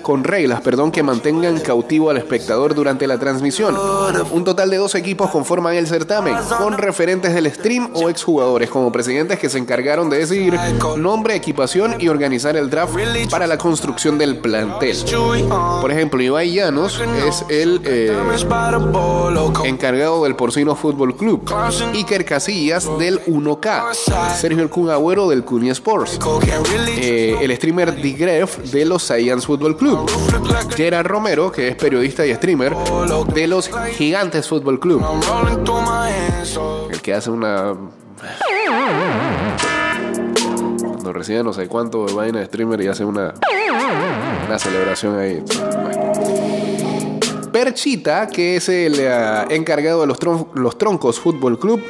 con 0.02 0.24
reglas 0.24 0.60
perdón, 0.62 0.90
que 0.90 1.02
mantengan 1.02 1.60
cautivo 1.60 2.10
al 2.10 2.16
espectador 2.16 2.74
durante 2.74 3.06
la 3.06 3.18
transmisión. 3.18 3.76
Un 4.30 4.44
total 4.44 4.69
de 4.70 4.76
dos 4.76 4.94
equipos 4.94 5.30
conforman 5.30 5.74
el 5.74 5.86
certamen, 5.86 6.34
con 6.58 6.78
referentes 6.78 7.34
del 7.34 7.52
stream 7.52 7.90
o 7.94 8.08
exjugadores 8.08 8.70
como 8.70 8.92
presidentes 8.92 9.38
que 9.38 9.48
se 9.48 9.58
encargaron 9.58 10.08
de 10.10 10.18
decidir 10.18 10.58
nombre, 10.96 11.34
equipación 11.34 11.96
y 11.98 12.08
organizar 12.08 12.56
el 12.56 12.70
draft 12.70 12.94
para 13.30 13.46
la 13.46 13.58
construcción 13.58 14.18
del 14.18 14.38
plantel. 14.38 14.96
Por 15.80 15.90
ejemplo, 15.90 16.22
Ibai 16.22 16.52
Llanos 16.52 17.00
es 17.26 17.44
el 17.48 17.80
eh, 17.84 18.16
encargado 19.64 20.24
del 20.24 20.36
Porcino 20.36 20.74
Fútbol 20.76 21.16
Club, 21.16 21.50
Iker 21.94 22.24
Casillas 22.24 22.88
del 22.98 23.20
1K, 23.24 23.94
Sergio 24.36 24.62
El 24.62 24.90
Agüero 24.90 25.28
del 25.28 25.44
Cuni 25.44 25.70
Sports, 25.70 26.18
eh, 26.98 27.36
el 27.40 27.54
streamer 27.56 28.00
Digref 28.00 28.58
de 28.70 28.84
los 28.84 29.02
Science 29.02 29.46
Fútbol 29.46 29.76
Club, 29.76 30.10
Gerard 30.76 31.06
Romero, 31.06 31.50
que 31.50 31.68
es 31.68 31.76
periodista 31.76 32.24
y 32.26 32.34
streamer 32.34 32.74
de 33.34 33.46
los 33.46 33.70
Gigantes 33.96 34.48
Fútbol 34.48 34.59
Club, 34.80 35.02
el 36.90 37.00
que 37.00 37.14
hace 37.14 37.30
una. 37.30 37.74
Cuando 40.82 41.12
recibe 41.12 41.42
no 41.42 41.52
sé 41.52 41.66
cuánto 41.68 42.06
de 42.06 42.12
vaina 42.12 42.40
de 42.40 42.46
streamer 42.46 42.80
y 42.82 42.88
hace 42.88 43.04
una. 43.04 43.34
Una 44.46 44.58
celebración 44.58 45.18
ahí. 45.18 45.42
Perchita, 47.52 48.28
que 48.28 48.56
es 48.56 48.68
el 48.68 48.94
eh, 48.98 49.44
encargado 49.50 50.02
de 50.02 50.06
los, 50.06 50.18
tron- 50.20 50.48
los 50.54 50.78
Troncos 50.78 51.18
Fútbol 51.18 51.58
Club. 51.58 51.82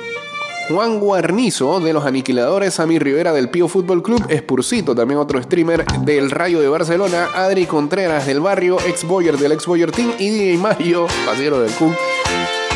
Juan 0.72 1.00
Guarnizo 1.00 1.80
de 1.80 1.92
los 1.92 2.06
Aniquiladores, 2.06 2.74
Sammy 2.74 3.00
Rivera 3.00 3.32
del 3.32 3.50
Pío 3.50 3.66
Fútbol 3.66 4.04
Club, 4.04 4.24
Spursito, 4.32 4.94
también 4.94 5.18
otro 5.18 5.42
streamer 5.42 5.84
del 6.02 6.30
Rayo 6.30 6.60
de 6.60 6.68
Barcelona, 6.68 7.26
Adri 7.34 7.66
Contreras 7.66 8.24
del 8.26 8.38
Barrio, 8.38 8.78
ex 8.86 9.02
Boyer 9.04 9.36
del 9.36 9.50
ex 9.50 9.66
Boyer 9.66 9.90
Team 9.90 10.12
y 10.20 10.28
DJ 10.30 10.58
Mario, 10.58 11.08
pasero 11.26 11.58
del 11.60 11.72
Kun, 11.72 11.92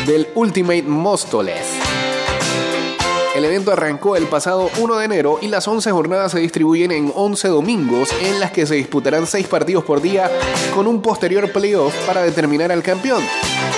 del 0.05 0.27
Ultimate 0.35 0.83
Móstoles. 0.83 1.65
El 3.35 3.43
evento 3.43 3.71
arrancó 3.71 4.15
el 4.15 4.27
pasado 4.27 4.69
1 4.79 4.95
de 4.95 5.05
enero 5.05 5.39
y 5.41 5.47
las 5.47 5.67
11 5.67 5.91
jornadas 5.91 6.31
se 6.31 6.39
distribuyen 6.39 6.91
en 6.91 7.11
11 7.13 7.49
domingos 7.49 8.09
en 8.21 8.39
las 8.39 8.51
que 8.51 8.65
se 8.65 8.75
disputarán 8.75 9.27
6 9.27 9.47
partidos 9.47 9.83
por 9.83 10.01
día 10.01 10.31
con 10.73 10.87
un 10.87 11.01
posterior 11.01 11.51
playoff 11.51 11.93
para 12.05 12.21
determinar 12.21 12.71
al 12.71 12.81
campeón. 12.81 13.21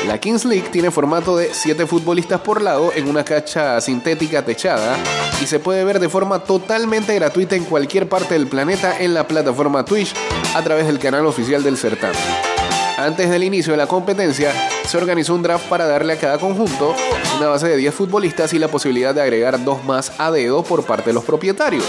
La 0.06 0.20
Kings 0.20 0.46
League 0.46 0.70
tiene 0.70 0.92
formato 0.92 1.36
de 1.36 1.54
7 1.54 1.88
futbolistas 1.88 2.42
por 2.42 2.62
lado 2.62 2.92
en 2.94 3.10
una 3.10 3.26
cancha 3.26 3.82
sintética 3.82 4.46
techada 4.46 4.96
y 5.42 5.48
se 5.48 5.60
puede 5.60 5.84
ver 5.84 6.00
de 6.00 6.10
forma 6.10 6.44
totalmente 6.44 7.16
gratuita 7.16 7.56
en 7.56 7.66
cualquier 7.66 8.08
parte 8.08 8.36
del 8.36 8.48
planeta 8.48 9.00
en 9.00 9.16
la 9.16 9.28
plataforma 9.28 9.86
Twitch 9.86 10.14
a 10.54 10.64
través 10.64 10.86
del 10.86 11.00
canal 11.00 11.26
oficial 11.26 11.64
del 11.64 11.78
certamen. 11.78 12.57
Antes 12.98 13.30
del 13.30 13.44
inicio 13.44 13.74
de 13.74 13.78
la 13.78 13.86
competencia, 13.86 14.52
se 14.88 14.98
organizó 14.98 15.36
un 15.36 15.44
draft 15.44 15.70
para 15.70 15.86
darle 15.86 16.14
a 16.14 16.18
cada 16.18 16.40
conjunto 16.40 16.96
una 17.38 17.48
base 17.48 17.68
de 17.68 17.78
10 17.78 17.94
futbolistas 17.94 18.54
y 18.54 18.60
la 18.60 18.70
posibilidad 18.70 19.14
de 19.14 19.22
agregar 19.22 19.64
dos 19.64 19.84
más 19.84 20.14
a 20.18 20.32
dedo 20.32 20.64
por 20.64 20.84
parte 20.84 21.12
de 21.12 21.14
los 21.14 21.24
propietarios. 21.24 21.86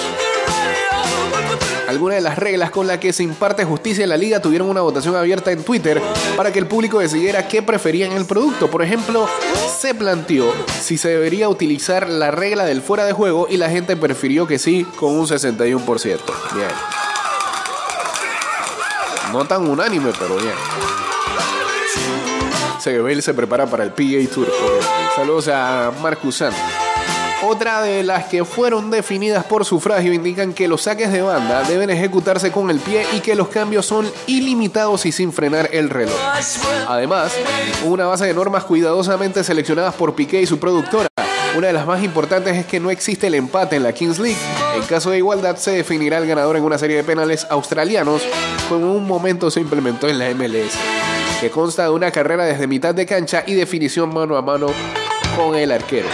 Algunas 1.88 2.16
de 2.16 2.20
las 2.20 2.38
reglas 2.38 2.70
con 2.70 2.86
las 2.86 2.98
que 2.98 3.14
se 3.14 3.22
imparte 3.22 3.64
justicia 3.64 4.04
en 4.04 4.10
la 4.10 4.18
liga 4.18 4.42
tuvieron 4.42 4.68
una 4.68 4.82
votación 4.82 5.16
abierta 5.16 5.50
en 5.50 5.62
Twitter 5.62 6.02
para 6.36 6.52
que 6.52 6.58
el 6.58 6.66
público 6.66 6.98
decidiera 6.98 7.48
qué 7.48 7.62
preferían 7.62 8.12
el 8.12 8.26
producto. 8.26 8.70
Por 8.70 8.82
ejemplo, 8.82 9.26
se 9.80 9.94
planteó 9.94 10.52
si 10.82 10.98
se 10.98 11.08
debería 11.08 11.48
utilizar 11.48 12.06
la 12.06 12.30
regla 12.30 12.66
del 12.66 12.82
fuera 12.82 13.06
de 13.06 13.14
juego 13.14 13.46
y 13.48 13.56
la 13.56 13.70
gente 13.70 13.96
prefirió 13.96 14.46
que 14.46 14.58
sí 14.58 14.86
con 14.96 15.14
un 15.14 15.26
61%. 15.26 16.18
Bien. 16.54 16.97
No 19.32 19.44
tan 19.44 19.68
unánime, 19.68 20.12
pero 20.18 20.36
bien. 20.36 20.54
Sebel 22.80 23.22
se 23.22 23.34
prepara 23.34 23.66
para 23.66 23.84
el 23.84 23.90
PA 23.90 24.32
Tour. 24.32 24.48
Saludos 25.14 25.48
a 25.48 25.92
Marcus 26.00 26.36
San. 26.36 26.52
Otra 27.42 27.82
de 27.82 28.02
las 28.02 28.24
que 28.24 28.44
fueron 28.44 28.90
definidas 28.90 29.44
por 29.44 29.64
sufragio 29.64 30.12
indican 30.12 30.52
que 30.52 30.66
los 30.66 30.82
saques 30.82 31.12
de 31.12 31.22
banda 31.22 31.62
deben 31.62 31.88
ejecutarse 31.90 32.50
con 32.50 32.68
el 32.70 32.80
pie 32.80 33.06
y 33.14 33.20
que 33.20 33.36
los 33.36 33.48
cambios 33.48 33.86
son 33.86 34.10
ilimitados 34.26 35.06
y 35.06 35.12
sin 35.12 35.32
frenar 35.32 35.68
el 35.72 35.88
reloj. 35.88 36.16
Además, 36.88 37.32
una 37.84 38.06
base 38.06 38.26
de 38.26 38.34
normas 38.34 38.64
cuidadosamente 38.64 39.44
seleccionadas 39.44 39.94
por 39.94 40.14
Piqué 40.14 40.42
y 40.42 40.46
su 40.46 40.58
productora 40.58 41.08
Una 41.56 41.68
de 41.68 41.72
las 41.72 41.86
más 41.86 42.04
importantes 42.04 42.56
es 42.56 42.66
que 42.66 42.78
no 42.78 42.90
existe 42.90 43.26
el 43.26 43.34
empate 43.34 43.76
en 43.76 43.82
la 43.82 43.92
Kings 43.92 44.18
League. 44.18 44.38
En 44.76 44.82
caso 44.82 45.10
de 45.10 45.18
igualdad 45.18 45.56
se 45.56 45.72
definirá 45.72 46.18
el 46.18 46.26
ganador 46.26 46.56
en 46.56 46.62
una 46.62 46.78
serie 46.78 46.96
de 46.96 47.04
penales 47.04 47.46
australianos, 47.50 48.22
como 48.68 48.86
en 48.86 48.96
un 48.96 49.06
momento 49.06 49.50
se 49.50 49.60
implementó 49.60 50.08
en 50.08 50.18
la 50.18 50.28
MLS, 50.34 50.74
que 51.40 51.50
consta 51.50 51.84
de 51.84 51.90
una 51.90 52.10
carrera 52.10 52.44
desde 52.44 52.66
mitad 52.66 52.94
de 52.94 53.06
cancha 53.06 53.44
y 53.46 53.54
definición 53.54 54.12
mano 54.12 54.36
a 54.36 54.42
mano 54.42 54.68
con 55.36 55.56
el 55.56 55.72
arquero. 55.72 56.08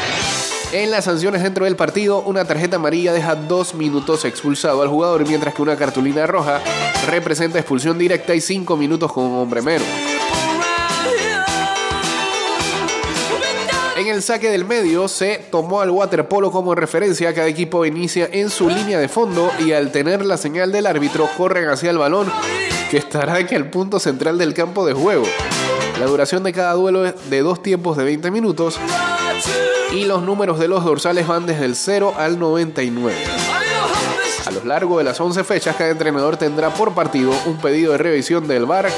En 0.73 0.91
las 0.91 1.05
sanciones 1.05 1.43
dentro 1.43 1.67
del 1.67 1.77
partido, 1.77 2.23
una 2.23 2.45
tarjeta 2.45 2.77
amarilla 2.77 3.13
deja 3.13 3.35
dos 3.35 3.75
minutos 3.75 4.25
expulsado 4.25 4.83
al 4.83 4.89
jugador, 4.89 5.27
mientras 5.27 5.55
que 5.55 5.63
una 5.63 5.77
cartulina 5.77 6.27
roja 6.27 6.61
representa 7.09 7.59
expulsión 7.59 7.99
directa 7.99 8.35
y 8.35 8.41
cinco 8.41 8.77
minutos 8.77 9.13
con 9.13 9.25
un 9.25 9.39
hombre 9.39 9.63
menos. 9.63 9.87
En 14.05 14.11
el 14.11 14.23
saque 14.23 14.51
del 14.51 14.67
medio 14.67 15.09
se 15.09 15.39
tomó 15.51 15.81
al 15.81 15.89
waterpolo 15.89 16.51
como 16.51 16.75
referencia. 16.75 17.33
Cada 17.33 17.49
equipo 17.49 17.87
inicia 17.87 18.29
en 18.31 18.51
su 18.51 18.69
línea 18.69 18.99
de 18.99 19.09
fondo 19.09 19.51
y 19.59 19.73
al 19.73 19.93
tener 19.93 20.27
la 20.27 20.37
señal 20.37 20.73
del 20.73 20.85
árbitro 20.85 21.27
corren 21.39 21.71
hacia 21.71 21.89
el 21.89 21.97
balón 21.97 22.31
que 22.91 22.99
estará 22.99 23.41
en 23.41 23.49
el 23.55 23.71
punto 23.71 23.99
central 23.99 24.37
del 24.37 24.53
campo 24.53 24.85
de 24.85 24.93
juego. 24.93 25.25
La 25.99 26.05
duración 26.05 26.43
de 26.43 26.53
cada 26.53 26.75
duelo 26.75 27.07
es 27.07 27.31
de 27.31 27.41
dos 27.41 27.63
tiempos 27.63 27.97
de 27.97 28.05
20 28.05 28.31
minutos 28.31 28.79
y 29.95 30.05
los 30.05 30.23
números 30.23 30.59
de 30.59 30.69
los 30.69 30.85
dorsales 30.85 31.27
van 31.27 31.47
desde 31.47 31.65
el 31.65 31.75
0 31.75 32.13
al 32.19 32.39
99. 32.39 33.17
A 34.45 34.51
lo 34.51 34.67
largo 34.67 34.99
de 34.99 35.05
las 35.05 35.19
11 35.19 35.45
fechas, 35.45 35.77
cada 35.77 35.89
entrenador 35.89 36.37
tendrá 36.37 36.69
por 36.75 36.93
partido 36.93 37.33
un 37.47 37.57
pedido 37.57 37.93
de 37.93 37.99
revisión 37.99 38.47
del 38.47 38.67
VAR, 38.67 38.91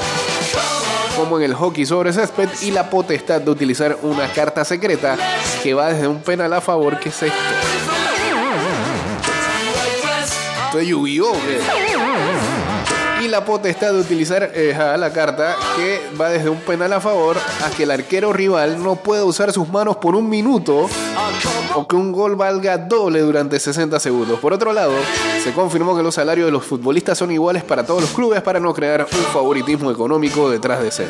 como 1.17 1.37
en 1.37 1.43
el 1.43 1.53
hockey 1.55 1.85
sobre 1.85 2.13
césped, 2.13 2.49
y 2.61 2.71
la 2.71 2.89
potestad 2.89 3.41
de 3.41 3.51
utilizar 3.51 3.97
una 4.03 4.31
carta 4.31 4.63
secreta 4.63 5.17
que 5.63 5.73
va 5.73 5.91
desde 5.91 6.07
un 6.07 6.21
penal 6.21 6.53
a 6.53 6.61
favor 6.61 6.99
que 6.99 7.09
es 7.09 7.23
esto. 7.23 7.37
Esto. 11.49 11.71
Y 13.21 13.27
la 13.29 13.43
potestad 13.43 13.93
de 13.93 13.99
utilizar 13.99 14.51
eh, 14.53 14.75
la 14.97 15.11
carta 15.11 15.55
que 15.75 16.01
va 16.19 16.29
desde 16.29 16.49
un 16.49 16.59
penal 16.59 16.93
a 16.93 17.01
favor 17.01 17.35
a 17.65 17.69
que 17.71 17.83
el 17.83 17.91
arquero 17.91 18.31
rival 18.31 18.83
no 18.83 18.95
pueda 18.95 19.23
usar 19.25 19.51
sus 19.51 19.67
manos 19.69 19.97
por 19.97 20.15
un 20.15 20.29
minuto 20.29 20.87
o 21.77 21.87
que 21.87 21.95
un 21.95 22.11
gol 22.11 22.35
valga 22.35 22.77
doble 22.77 23.21
durante 23.21 23.59
60 23.59 23.99
segundos. 23.99 24.39
Por 24.39 24.53
otro 24.53 24.73
lado, 24.73 24.93
se 25.43 25.53
confirmó 25.53 25.95
que 25.95 26.03
los 26.03 26.15
salarios 26.15 26.47
de 26.47 26.51
los 26.51 26.65
futbolistas 26.65 27.17
son 27.17 27.31
iguales 27.31 27.63
para 27.63 27.85
todos 27.85 28.01
los 28.01 28.11
clubes 28.11 28.41
para 28.41 28.59
no 28.59 28.73
crear 28.73 29.07
un 29.11 29.25
favoritismo 29.33 29.91
económico 29.91 30.49
detrás 30.49 30.81
de 30.81 30.91
ser. 30.91 31.09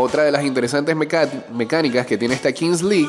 Otra 0.00 0.22
de 0.22 0.30
las 0.30 0.44
interesantes 0.44 0.94
mecánicas 0.94 2.06
que 2.06 2.16
tiene 2.16 2.34
esta 2.34 2.52
Kings 2.52 2.82
League 2.82 3.08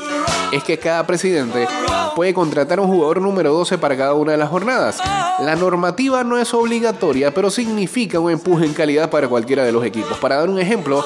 es 0.52 0.64
que 0.64 0.80
cada 0.80 1.06
presidente 1.06 1.68
puede 2.16 2.34
contratar 2.34 2.80
un 2.80 2.88
jugador 2.88 3.22
número 3.22 3.54
12 3.54 3.78
para 3.78 3.96
cada 3.96 4.16
una 4.16 4.32
de 4.32 4.40
las 4.40 4.50
jornadas. 4.50 4.98
La 5.40 5.56
normativa 5.56 6.24
no 6.24 6.40
es 6.40 6.52
obligatoria, 6.52 7.32
pero 7.32 7.52
significa 7.52 8.20
un 8.20 8.32
empuje 8.32 8.66
en 8.66 8.74
calidad 8.74 9.12
para 9.12 9.28
cualquiera 9.28 9.64
de 9.64 9.72
los 9.72 9.86
equipos. 9.86 10.18
Para 10.18 10.38
dar 10.38 10.50
un 10.50 10.60
ejemplo, 10.60 11.06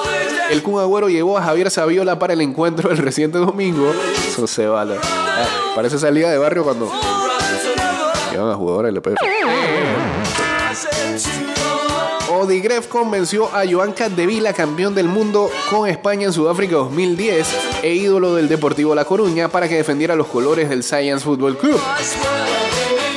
el 0.49 0.63
Kun 0.63 0.79
Agüero 0.79 1.09
llevó 1.09 1.38
a 1.38 1.43
Javier 1.43 1.69
Saviola 1.69 2.17
para 2.17 2.31
el 2.31 2.39
encuentro 2.39 2.88
del 2.88 2.99
reciente 2.99 3.38
domingo. 3.39 3.91
Eso 4.25 4.47
se 4.47 4.65
vale. 4.65 4.95
Ah, 5.03 5.45
parece 5.75 5.97
esa 5.97 6.09
liga 6.11 6.31
de 6.31 6.38
barrio 6.38 6.63
cuando 6.63 6.89
llevan 8.31 8.51
a 8.51 8.55
jugadores 8.55 8.91
y 8.91 8.95
le 8.95 9.01
pegan. 9.01 9.17
Odigref 12.43 12.87
convenció 12.87 13.47
a 13.55 13.63
Joan 13.65 13.93
Capdevila, 13.93 14.51
campeón 14.51 14.93
del 14.93 15.07
mundo 15.07 15.49
con 15.69 15.87
España 15.87 16.25
en 16.25 16.33
Sudáfrica 16.33 16.75
2010 16.75 17.47
e 17.83 17.93
ídolo 17.93 18.35
del 18.35 18.49
Deportivo 18.49 18.93
La 18.93 19.05
Coruña, 19.05 19.47
para 19.47 19.69
que 19.69 19.77
defendiera 19.77 20.13
los 20.13 20.27
colores 20.27 20.67
del 20.67 20.83
Science 20.83 21.23
Football 21.23 21.57
Club. 21.57 21.79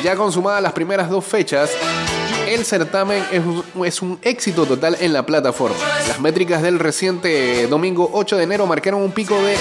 Ya 0.04 0.14
consumadas 0.14 0.62
las 0.62 0.72
primeras 0.72 1.10
dos 1.10 1.24
fechas, 1.24 1.72
el 2.46 2.64
certamen 2.64 3.22
es 3.84 4.00
un, 4.02 4.18
éxito 4.22 4.64
total 4.66 4.96
en 5.00 5.12
la 5.12 5.26
plataforma. 5.26 5.76
Las 6.08 6.20
métricas 6.20 6.62
del 6.62 6.78
reciente 6.78 7.66
domingo 7.66 8.08
8 8.12 8.36
de 8.36 8.44
enero 8.44 8.66
marcaron 8.66 9.02
un 9.02 9.10
pico 9.12 9.34
de 9.42 9.56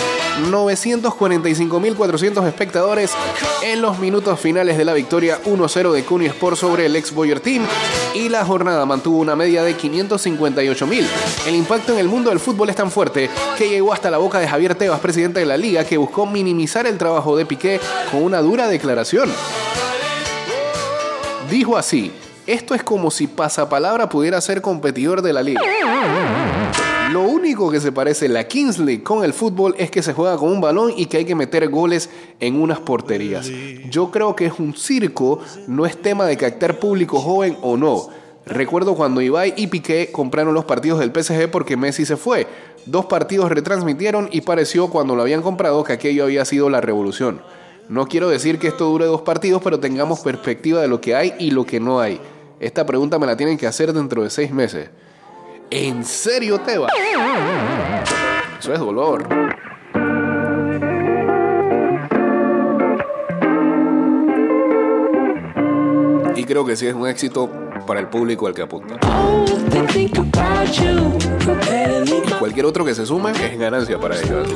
945.400 0.50 2.48
espectadores 2.48 3.12
en 3.64 3.82
los 3.82 3.98
minutos 4.00 4.40
finales 4.40 4.78
de 4.78 4.86
la 4.86 4.94
victoria 4.94 5.42
1-0 5.44 5.92
de 5.92 6.04
Cuni 6.04 6.28
Sport 6.28 6.58
sobre 6.58 6.86
el 6.86 6.96
ex 6.96 7.14
Boyer 7.14 7.40
Team 7.40 7.66
y 8.14 8.30
la 8.30 8.46
jornada 8.46 8.86
mantuvo 8.86 9.18
una 9.18 9.36
media 9.36 9.64
de 9.64 9.76
558.000. 9.76 11.06
El 11.48 11.56
impacto 11.56 11.94
en 11.94 12.00
el 12.00 12.08
mundo 12.08 12.30
del 12.30 12.40
fútbol 12.40 12.70
es 12.70 12.76
tan 12.76 12.92
fuerte 12.92 13.30
que 13.58 13.70
llegó 13.70 13.94
hasta 13.94 14.12
la 14.12 14.18
boca 14.18 14.40
de 14.40 14.48
Javier 14.48 14.76
Tebas, 14.76 15.00
presidente 15.00 15.40
de 15.40 15.46
la 15.46 15.58
liga, 15.58 15.84
que 15.86 15.98
buscó 15.98 16.26
minimizar 16.26 16.86
el 16.88 16.98
trabajo 16.98 17.36
de 17.36 17.46
Piqué 17.46 17.80
con 18.12 18.24
una 18.24 18.42
dura 18.42 18.68
declaración. 18.68 19.32
Dijo 21.50 21.78
así, 21.78 22.12
esto 22.48 22.76
es 22.76 22.84
como 22.84 23.12
si 23.12 23.28
Pasapalabra 23.28 24.10
pudiera 24.10 24.40
ser 24.42 24.62
competidor 24.62 25.22
de 25.22 25.34
la 25.34 25.44
liga. 25.44 25.62
Lo 27.12 27.22
único 27.22 27.72
que 27.72 27.80
se 27.80 27.92
parece 27.92 28.28
la 28.28 28.48
Kings 28.48 28.80
League 28.80 29.04
con 29.04 29.24
el 29.24 29.34
fútbol 29.34 29.76
es 29.78 29.92
que 29.92 30.04
se 30.04 30.14
juega 30.14 30.38
con 30.38 30.52
un 30.52 30.62
balón 30.62 30.92
y 30.96 31.06
que 31.06 31.18
hay 31.18 31.26
que 31.26 31.36
meter 31.36 31.70
goles 31.70 32.10
en 32.40 32.60
unas 32.60 32.80
porterías. 32.80 33.50
Yo 33.90 34.12
creo 34.12 34.36
que 34.36 34.48
es 34.48 34.60
un 34.60 34.76
circo, 34.76 35.40
no 35.68 35.86
es 35.86 36.02
tema 36.02 36.26
de 36.26 36.38
captar 36.38 36.80
público 36.80 37.20
joven 37.20 37.58
o 37.62 37.78
no. 37.78 38.10
Recuerdo 38.46 38.96
cuando 38.96 39.22
Ibai 39.22 39.54
y 39.58 39.68
Piqué 39.68 40.12
compraron 40.12 40.54
los 40.54 40.66
partidos 40.66 41.00
del 41.00 41.12
PSG 41.12 41.50
porque 41.50 41.78
Messi 41.78 42.06
se 42.06 42.18
fue. 42.18 42.48
Dos 42.86 43.06
partidos 43.06 43.50
retransmitieron 43.50 44.30
y 44.32 44.42
pareció 44.42 44.90
cuando 44.90 45.16
lo 45.16 45.24
habían 45.24 45.42
comprado 45.42 45.84
que 45.84 45.94
aquello 45.94 46.26
había 46.26 46.46
sido 46.46 46.70
la 46.70 46.82
revolución. 46.82 47.42
No 47.90 48.08
quiero 48.08 48.30
decir 48.30 48.60
que 48.60 48.68
esto 48.68 48.86
dure 48.86 49.06
dos 49.06 49.22
partidos, 49.22 49.62
pero 49.64 49.80
tengamos 49.80 50.20
perspectiva 50.20 50.82
de 50.82 50.88
lo 50.88 51.02
que 51.02 51.16
hay 51.16 51.34
y 51.40 51.52
lo 51.52 51.66
que 51.66 51.80
no 51.80 52.00
hay. 52.00 52.20
Esta 52.60 52.86
pregunta 52.86 53.20
me 53.20 53.26
la 53.26 53.36
tienen 53.36 53.58
que 53.58 53.68
hacer 53.68 53.92
dentro 53.92 54.24
de 54.24 54.30
seis 54.30 54.52
meses. 54.52 54.90
¿En 55.70 56.06
serio, 56.06 56.60
Teba? 56.60 56.88
Eso 58.60 58.74
es 58.74 58.80
dolor. 58.80 59.28
Y 66.36 66.44
creo 66.44 66.66
que 66.66 66.76
sí 66.76 66.88
es 66.88 66.94
un 66.94 67.08
éxito 67.08 67.50
para 67.86 68.00
el 68.00 68.08
público 68.08 68.48
al 68.48 68.54
que 68.54 68.62
apunta. 68.62 68.96
Y 72.06 72.32
cualquier 72.40 72.66
otro 72.66 72.86
que 72.86 72.96
se 72.96 73.06
sume 73.06 73.32
es 73.32 73.60
ganancia 73.60 74.00
para 74.00 74.20
ellos. 74.20 74.48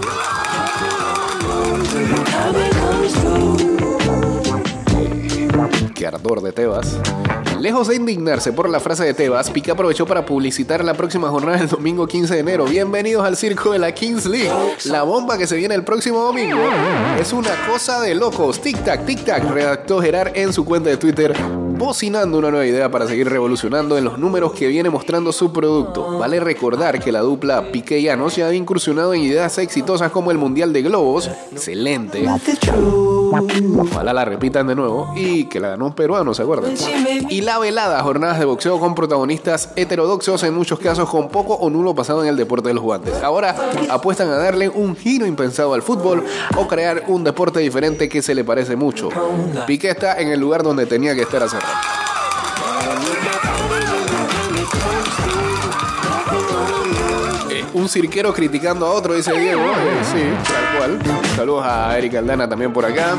Qué 5.95 6.07
ardor 6.07 6.41
de 6.41 6.51
Tebas. 6.51 6.97
Lejos 7.59 7.89
de 7.89 7.95
indignarse 7.95 8.53
por 8.53 8.69
la 8.69 8.79
frase 8.79 9.03
de 9.03 9.13
Tebas, 9.13 9.51
Piqué 9.51 9.71
aprovechó 9.71 10.05
para 10.05 10.25
publicitar 10.25 10.81
la 10.85 10.93
próxima 10.93 11.27
jornada 11.27 11.57
del 11.57 11.67
domingo 11.67 12.07
15 12.07 12.35
de 12.35 12.39
enero. 12.39 12.63
Bienvenidos 12.63 13.25
al 13.25 13.35
circo 13.35 13.73
de 13.73 13.79
la 13.79 13.91
Kings 13.91 14.25
League. 14.25 14.49
La 14.85 15.03
bomba 15.03 15.37
que 15.37 15.45
se 15.45 15.57
viene 15.57 15.75
el 15.75 15.83
próximo 15.83 16.19
domingo 16.19 16.57
es 17.19 17.33
una 17.33 17.51
cosa 17.69 17.99
de 17.99 18.15
locos. 18.15 18.61
Tic 18.61 18.81
tac, 18.85 19.05
tic 19.05 19.25
tac, 19.25 19.43
redactó 19.43 20.01
Gerard 20.01 20.37
en 20.37 20.53
su 20.53 20.63
cuenta 20.63 20.89
de 20.89 20.95
Twitter, 20.95 21.33
bocinando 21.79 22.37
una 22.37 22.51
nueva 22.51 22.65
idea 22.65 22.91
para 22.91 23.07
seguir 23.07 23.29
revolucionando 23.29 23.97
en 23.97 24.03
los 24.03 24.19
números 24.19 24.51
que 24.51 24.67
viene 24.67 24.89
mostrando 24.89 25.31
su 25.31 25.53
producto. 25.53 26.19
Vale 26.19 26.41
recordar 26.41 26.99
que 26.99 27.09
la 27.09 27.21
dupla 27.21 27.71
Piqué 27.71 27.99
y 27.99 28.03
Llanos 28.03 28.35
ya 28.35 28.47
ha 28.47 28.53
incursionado 28.53 29.13
en 29.13 29.21
ideas 29.21 29.57
exitosas 29.57 30.11
como 30.11 30.29
el 30.29 30.37
Mundial 30.37 30.73
de 30.73 30.81
Globos, 30.81 31.29
excelente. 31.53 32.27
Ojalá 33.79 34.13
la 34.13 34.25
repitan 34.25 34.67
de 34.67 34.75
nuevo 34.75 35.13
y 35.15 35.45
que 35.45 35.61
la 35.61 35.69
ganó 35.69 35.85
un 35.87 35.93
peruano, 35.93 36.33
¿se 36.33 36.41
acuerdan? 36.41 36.73
Y 37.29 37.41
la 37.41 37.57
velada, 37.59 38.03
jornadas 38.03 38.39
de 38.39 38.45
boxeo 38.45 38.77
con 38.77 38.93
protagonistas 38.93 39.69
heterodoxos, 39.77 40.43
en 40.43 40.53
muchos 40.53 40.79
casos 40.79 41.09
con 41.09 41.29
poco 41.29 41.53
o 41.53 41.69
nulo 41.69 41.95
pasado 41.95 42.23
en 42.23 42.29
el 42.29 42.35
deporte 42.35 42.67
de 42.67 42.73
los 42.73 42.83
guantes. 42.83 43.23
Ahora 43.23 43.55
apuestan 43.89 44.27
a 44.29 44.35
darle 44.35 44.67
un 44.67 44.97
giro 44.97 45.25
impensado 45.25 45.73
al 45.73 45.81
fútbol 45.81 46.25
o 46.57 46.67
crear 46.67 47.05
un 47.07 47.23
deporte 47.23 47.61
diferente 47.61 48.09
que 48.09 48.21
se 48.21 48.35
le 48.35 48.43
parece 48.43 48.75
mucho. 48.75 49.07
Piqué 49.65 49.91
está 49.91 50.19
en 50.19 50.27
el 50.29 50.41
lugar 50.41 50.61
donde 50.61 50.85
tenía 50.85 51.15
que 51.15 51.21
estar 51.21 51.41
hace 51.41 51.55
rato. 51.55 51.68
Eh, 57.49 57.65
Un 57.73 57.89
cirquero 57.89 58.33
criticando 58.33 58.85
a 58.85 58.91
otro, 58.91 59.15
dice 59.15 59.31
Diego. 59.33 59.61
Eh, 59.61 60.03
sí, 60.11 60.21
tal 60.43 60.77
cual. 60.77 61.21
Saludos 61.35 61.65
a 61.65 61.97
Eric 61.97 62.15
Aldana 62.15 62.47
también 62.47 62.71
por 62.73 62.85
acá. 62.85 63.15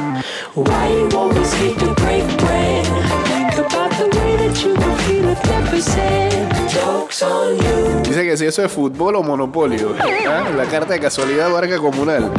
Dice 8.04 8.24
que 8.24 8.36
si 8.36 8.46
eso 8.46 8.64
es 8.64 8.72
fútbol 8.72 9.16
o 9.16 9.22
monopolio. 9.22 9.94
¿Ah? 10.28 10.50
La 10.56 10.64
carta 10.64 10.94
de 10.94 11.00
casualidad 11.00 11.50
barca 11.50 11.78
comunal. 11.78 12.30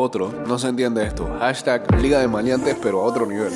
Otro, 0.00 0.32
no 0.46 0.58
se 0.58 0.68
entiende 0.68 1.04
esto. 1.04 1.28
Hashtag 1.38 2.00
Liga 2.00 2.20
de 2.20 2.28
Maleantes, 2.28 2.76
pero 2.80 3.02
a 3.02 3.04
otro 3.04 3.26
nivel. 3.26 3.52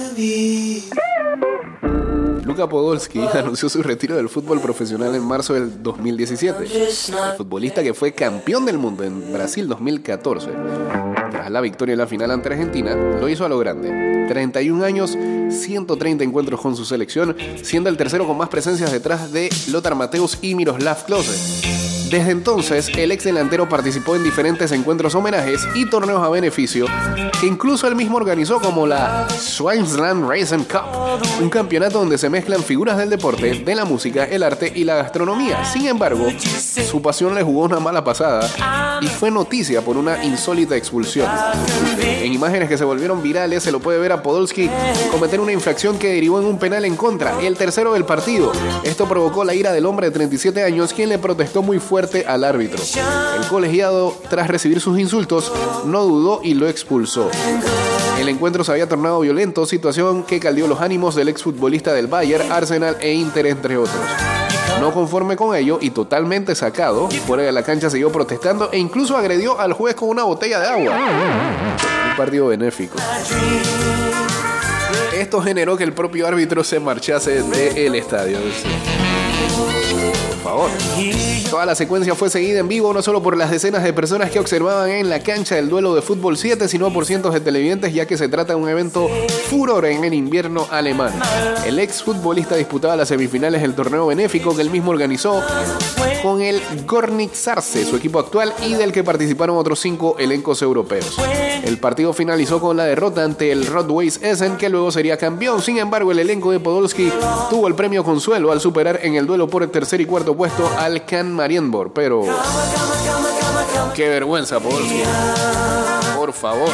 Luka 2.44 2.68
Podolski 2.68 3.20
anunció 3.34 3.68
su 3.68 3.82
retiro 3.82 4.16
del 4.16 4.28
fútbol 4.28 4.60
profesional 4.60 5.14
en 5.14 5.24
marzo 5.24 5.54
del 5.54 5.82
2017. 5.82 6.64
El 6.64 7.36
futbolista 7.36 7.82
que 7.82 7.94
fue 7.94 8.12
campeón 8.12 8.66
del 8.66 8.78
mundo 8.78 9.02
en 9.02 9.32
Brasil 9.32 9.66
2014, 9.66 10.50
tras 11.30 11.50
la 11.50 11.60
victoria 11.60 11.94
en 11.94 11.98
la 11.98 12.06
final 12.06 12.30
ante 12.30 12.50
Argentina, 12.50 12.94
lo 12.94 13.28
hizo 13.28 13.44
a 13.44 13.48
lo 13.48 13.58
grande. 13.58 14.26
31 14.28 14.84
años, 14.84 15.16
130 15.50 16.24
encuentros 16.24 16.60
con 16.60 16.76
su 16.76 16.84
selección, 16.84 17.36
siendo 17.62 17.88
el 17.88 17.96
tercero 17.96 18.26
con 18.26 18.36
más 18.36 18.48
presencias 18.48 18.92
detrás 18.92 19.32
de 19.32 19.50
Lothar 19.70 19.94
Mateus 19.94 20.38
y 20.42 20.54
Miroslav 20.54 21.04
Klose. 21.04 21.73
Desde 22.14 22.30
entonces, 22.30 22.90
el 22.96 23.10
ex 23.10 23.24
delantero 23.24 23.68
participó 23.68 24.14
en 24.14 24.22
diferentes 24.22 24.70
encuentros 24.70 25.16
homenajes 25.16 25.66
y 25.74 25.84
torneos 25.90 26.22
a 26.22 26.28
beneficio 26.28 26.86
que 27.40 27.46
incluso 27.48 27.88
él 27.88 27.96
mismo 27.96 28.18
organizó 28.18 28.60
como 28.60 28.86
la 28.86 29.28
Swansland 29.28 30.30
Racing 30.30 30.62
Cup, 30.62 31.20
un 31.42 31.50
campeonato 31.50 31.98
donde 31.98 32.16
se 32.16 32.30
mezclan 32.30 32.62
figuras 32.62 32.98
del 32.98 33.10
deporte, 33.10 33.64
de 33.64 33.74
la 33.74 33.84
música, 33.84 34.26
el 34.26 34.44
arte 34.44 34.72
y 34.72 34.84
la 34.84 34.94
gastronomía. 34.94 35.64
Sin 35.64 35.88
embargo, 35.88 36.28
su 36.88 37.02
pasión 37.02 37.34
le 37.34 37.42
jugó 37.42 37.62
una 37.62 37.80
mala 37.80 38.04
pasada 38.04 38.48
y 39.00 39.08
fue 39.08 39.32
noticia 39.32 39.82
por 39.82 39.96
una 39.96 40.24
insólita 40.24 40.76
expulsión. 40.76 41.28
En 41.98 42.32
imágenes 42.32 42.68
que 42.68 42.78
se 42.78 42.84
volvieron 42.84 43.24
virales 43.24 43.64
se 43.64 43.72
lo 43.72 43.80
puede 43.80 43.98
ver 43.98 44.12
a 44.12 44.22
Podolski 44.22 44.70
cometer 45.10 45.40
una 45.40 45.50
infracción 45.50 45.98
que 45.98 46.12
derivó 46.12 46.38
en 46.38 46.46
un 46.46 46.60
penal 46.60 46.84
en 46.84 46.94
contra, 46.94 47.40
el 47.40 47.56
tercero 47.56 47.92
del 47.92 48.04
partido. 48.04 48.52
Esto 48.84 49.08
provocó 49.08 49.42
la 49.44 49.54
ira 49.54 49.72
del 49.72 49.86
hombre 49.86 50.06
de 50.06 50.12
37 50.12 50.62
años, 50.62 50.92
quien 50.92 51.08
le 51.08 51.18
protestó 51.18 51.60
muy 51.60 51.80
fuerte 51.80 52.03
al 52.26 52.44
árbitro. 52.44 52.82
El 53.38 53.46
colegiado, 53.48 54.16
tras 54.28 54.48
recibir 54.48 54.80
sus 54.80 54.98
insultos, 54.98 55.52
no 55.84 56.04
dudó 56.04 56.40
y 56.42 56.54
lo 56.54 56.68
expulsó. 56.68 57.30
El 58.18 58.28
encuentro 58.28 58.64
se 58.64 58.72
había 58.72 58.88
tornado 58.88 59.20
violento, 59.20 59.66
situación 59.66 60.22
que 60.22 60.40
caldió 60.40 60.66
los 60.66 60.80
ánimos 60.80 61.14
del 61.14 61.28
exfutbolista 61.28 61.92
del 61.92 62.06
Bayern, 62.06 62.50
Arsenal 62.52 62.96
e 63.00 63.12
Inter, 63.12 63.46
entre 63.46 63.76
otros. 63.76 64.00
No 64.80 64.92
conforme 64.92 65.36
con 65.36 65.54
ello 65.54 65.78
y 65.80 65.90
totalmente 65.90 66.54
sacado, 66.54 67.08
fuera 67.26 67.42
de 67.42 67.52
la 67.52 67.62
cancha 67.62 67.90
siguió 67.90 68.10
protestando 68.10 68.70
e 68.72 68.78
incluso 68.78 69.16
agredió 69.16 69.60
al 69.60 69.72
juez 69.72 69.94
con 69.94 70.08
una 70.08 70.24
botella 70.24 70.60
de 70.60 70.66
agua. 70.66 70.96
Un 72.10 72.16
partido 72.16 72.46
benéfico. 72.48 72.96
Esto 75.14 75.40
generó 75.42 75.76
que 75.76 75.84
el 75.84 75.92
propio 75.92 76.26
árbitro 76.26 76.64
se 76.64 76.80
marchase 76.80 77.42
del 77.42 77.94
estadio. 77.94 78.38
Favor. 80.44 80.70
Toda 81.48 81.64
la 81.64 81.74
secuencia 81.74 82.14
fue 82.14 82.28
seguida 82.28 82.58
en 82.58 82.68
vivo 82.68 82.92
no 82.92 83.00
solo 83.00 83.22
por 83.22 83.34
las 83.34 83.50
decenas 83.50 83.82
de 83.82 83.94
personas 83.94 84.30
que 84.30 84.38
observaban 84.38 84.90
en 84.90 85.08
la 85.08 85.20
cancha 85.20 85.58
el 85.58 85.70
duelo 85.70 85.94
de 85.94 86.02
fútbol 86.02 86.36
7, 86.36 86.68
sino 86.68 86.92
por 86.92 87.06
cientos 87.06 87.32
de 87.32 87.40
televidentes, 87.40 87.94
ya 87.94 88.06
que 88.06 88.18
se 88.18 88.28
trata 88.28 88.52
de 88.52 88.60
un 88.60 88.68
evento 88.68 89.08
furor 89.48 89.86
en 89.86 90.04
el 90.04 90.12
invierno 90.12 90.66
alemán. 90.70 91.14
El 91.64 91.78
ex 91.78 92.02
futbolista 92.02 92.56
disputaba 92.56 92.94
las 92.94 93.08
semifinales 93.08 93.62
del 93.62 93.74
torneo 93.74 94.06
benéfico 94.06 94.54
que 94.54 94.60
él 94.60 94.68
mismo 94.68 94.90
organizó 94.90 95.40
con 96.22 96.42
el 96.42 96.60
Gornik 96.86 97.32
Sarce, 97.32 97.86
su 97.86 97.96
equipo 97.96 98.18
actual, 98.18 98.52
y 98.66 98.74
del 98.74 98.92
que 98.92 99.02
participaron 99.02 99.56
otros 99.56 99.80
cinco 99.80 100.16
elencos 100.18 100.60
europeos. 100.60 101.16
El 101.64 101.78
partido 101.78 102.12
finalizó 102.12 102.60
con 102.60 102.76
la 102.76 102.84
derrota 102.84 103.24
ante 103.24 103.50
el 103.50 103.66
Rodways 103.66 104.20
Essen, 104.22 104.58
que 104.58 104.68
luego 104.68 104.90
sería 104.90 105.16
campeón. 105.16 105.62
Sin 105.62 105.78
embargo, 105.78 106.12
el 106.12 106.18
elenco 106.18 106.50
de 106.50 106.60
Podolski 106.60 107.10
tuvo 107.48 107.68
el 107.68 107.74
premio 107.74 108.04
consuelo 108.04 108.52
al 108.52 108.60
superar 108.60 109.00
en 109.02 109.14
el 109.14 109.26
duelo 109.26 109.48
por 109.48 109.62
el 109.62 109.70
tercer 109.70 110.00
y 110.00 110.06
cuarto 110.06 110.33
puesto 110.36 110.70
al 110.78 111.04
Can 111.04 111.32
Marienborg. 111.32 111.92
Pero. 111.92 112.22
Qué 113.94 114.08
vergüenza, 114.08 114.60
Podolski. 114.60 115.02
Por 116.16 116.32
favor. 116.32 116.70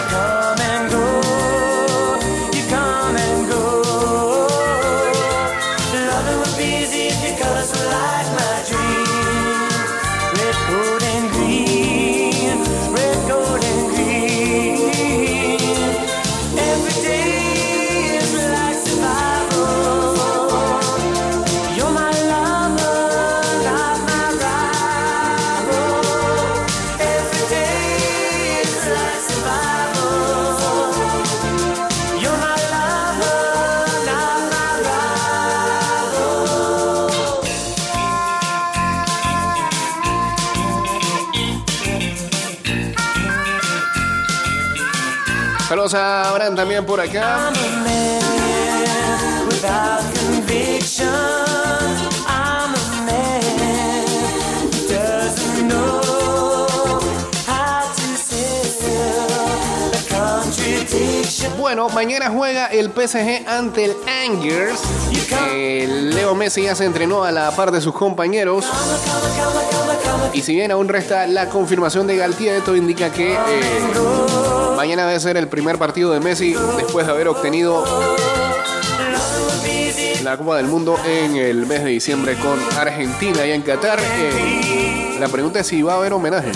Saludos 45.91 45.95
a 45.95 46.31
Abraham 46.31 46.55
también 46.55 46.87
por 46.87 47.01
acá. 47.01 47.51
Bueno, 61.59 61.89
mañana 61.91 62.31
juega 62.31 62.67
el 62.67 62.91
PSG 62.91 63.47
ante 63.47 63.85
el 63.85 63.97
Angers. 64.25 64.81
Eh, 65.53 65.87
Leo 66.15 66.35
Messi 66.35 66.63
ya 66.63 66.75
se 66.75 66.85
entrenó 66.85 67.25
a 67.25 67.31
la 67.31 67.51
par 67.53 67.71
de 67.71 67.81
sus 67.81 67.95
compañeros. 67.95 68.67
Y 70.33 70.43
si 70.43 70.55
bien 70.55 70.71
aún 70.71 70.89
resta 70.89 71.27
la 71.27 71.49
confirmación 71.49 72.07
de 72.07 72.17
Galtier, 72.17 72.57
esto 72.57 72.77
indica 72.77 73.11
que 73.11 73.35
eh, 73.35 73.39
mañana 74.77 75.07
debe 75.07 75.21
ser 75.21 75.37
el 75.37 75.49
primer 75.49 75.79
partido 75.79 76.13
de 76.13 76.21
Messi 76.21 76.55
después 76.77 77.07
de 77.07 77.13
haber 77.13 77.29
obtenido 77.29 77.85
la 80.23 80.37
Copa 80.37 80.57
del 80.57 80.67
Mundo 80.67 80.99
en 81.05 81.37
el 81.37 81.67
mes 81.67 81.83
de 81.83 81.91
diciembre 81.91 82.37
con 82.37 82.59
Argentina 82.79 83.47
y 83.47 83.53
en 83.53 83.63
Qatar. 83.63 83.99
Eh, 84.01 85.17
la 85.19 85.29
pregunta 85.29 85.61
es 85.61 85.67
si 85.67 85.83
va 85.83 85.95
a 85.95 85.97
haber 85.97 86.13
homenaje. 86.13 86.53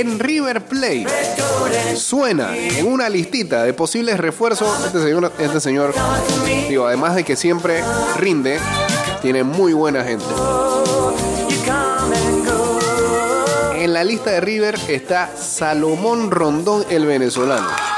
En 0.00 0.18
River 0.20 0.64
Plate 0.64 1.06
suena 1.96 2.56
en 2.56 2.86
una 2.86 3.08
listita 3.08 3.64
de 3.64 3.72
posibles 3.74 4.18
refuerzos. 4.18 4.84
Este 4.86 5.02
señor, 5.02 5.32
este 5.38 5.60
señor, 5.60 5.92
digo, 6.68 6.86
además 6.86 7.16
de 7.16 7.24
que 7.24 7.34
siempre 7.34 7.82
rinde, 8.18 8.60
tiene 9.20 9.42
muy 9.42 9.72
buena 9.72 10.04
gente. 10.04 10.24
En 13.74 13.92
la 13.92 14.04
lista 14.04 14.30
de 14.30 14.40
River 14.40 14.78
está 14.88 15.32
Salomón 15.36 16.30
Rondón, 16.30 16.84
el 16.88 17.04
venezolano. 17.04 17.97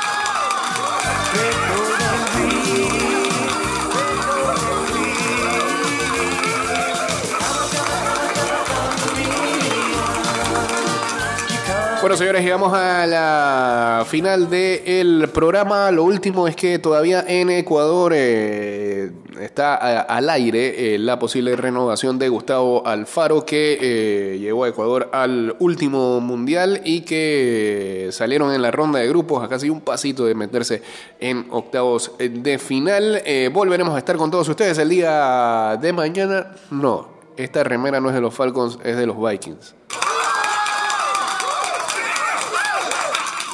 Bueno, 12.01 12.17
señores, 12.17 12.43
llegamos 12.43 12.73
a 12.73 13.07
la 13.07 14.05
final 14.09 14.49
del 14.49 15.29
programa. 15.35 15.91
Lo 15.91 16.05
último 16.05 16.49
es 16.49 16.57
que 16.57 16.79
todavía 16.79 17.23
en 17.29 17.51
Ecuador 17.51 18.13
eh, 18.17 19.13
está 19.39 19.75
a- 19.75 20.01
al 20.01 20.31
aire 20.31 20.95
eh, 20.95 20.99
la 20.99 21.19
posible 21.19 21.55
renovación 21.57 22.19
de 22.19 22.31
Gustavo 22.31 22.87
Alfaro, 22.87 23.45
que 23.45 23.79
eh, 23.83 24.39
llegó 24.39 24.65
a 24.65 24.69
Ecuador 24.71 25.11
al 25.13 25.55
último 25.59 26.21
mundial 26.21 26.81
y 26.87 27.03
que 27.03 28.09
salieron 28.13 28.55
en 28.55 28.63
la 28.63 28.71
ronda 28.71 28.99
de 28.99 29.07
grupos 29.09 29.45
a 29.45 29.49
casi 29.49 29.69
un 29.69 29.83
pasito 29.83 30.25
de 30.25 30.35
meterse 30.35 30.83
en 31.21 31.49
octavos 31.51 32.13
de 32.19 32.59
final. 32.59 33.21
Eh, 33.27 33.51
volveremos 33.53 33.95
a 33.95 33.99
estar 33.99 34.17
con 34.17 34.31
todos 34.31 34.49
ustedes 34.49 34.79
el 34.79 34.89
día 34.89 35.77
de 35.79 35.93
mañana. 35.93 36.53
No, 36.71 37.09
esta 37.37 37.63
remera 37.63 38.01
no 38.01 38.09
es 38.09 38.15
de 38.15 38.23
los 38.23 38.33
Falcons, 38.35 38.79
es 38.85 38.97
de 38.97 39.05
los 39.07 39.17
Vikings. 39.23 39.75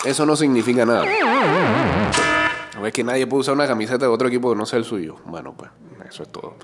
Eso 0.06 0.24
no 0.24 0.36
significa 0.36 0.86
nada. 0.86 1.04
No 2.78 2.86
es 2.86 2.92
que 2.92 3.02
nadie 3.02 3.26
puede 3.26 3.40
usar 3.40 3.54
una 3.54 3.66
camiseta 3.66 4.04
de 4.04 4.06
otro 4.06 4.28
equipo 4.28 4.50
que 4.50 4.56
no 4.56 4.64
sea 4.64 4.78
el 4.78 4.84
suyo. 4.84 5.16
Bueno, 5.24 5.54
pues 5.56 5.70
eso 6.08 6.22
es 6.22 6.30
todo. 6.30 6.54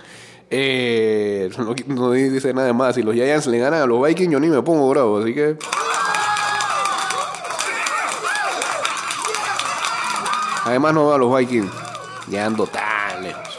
Eh, 0.49 1.51
no, 1.89 2.13
dice 2.13 2.55
nada 2.55 2.73
más. 2.73 2.95
Si 2.95 3.03
los 3.03 3.15
Giants 3.15 3.49
le 3.49 3.59
ganan 3.59 3.83
a 3.83 3.87
los 3.87 4.01
Vikings, 4.07 4.33
yo 4.33 4.39
ni 4.39 4.47
me 4.47 4.63
pongo 4.63 4.89
bravo. 4.89 5.19
Así 5.19 5.35
que. 5.35 5.57
Además, 10.65 10.95
no 10.95 11.07
veo 11.07 11.15
a 11.15 11.19
los 11.19 11.37
Vikings. 11.37 11.73
Ya 12.29 12.47
ando 12.47 12.67
tan 12.69 13.25
lejos. 13.25 13.59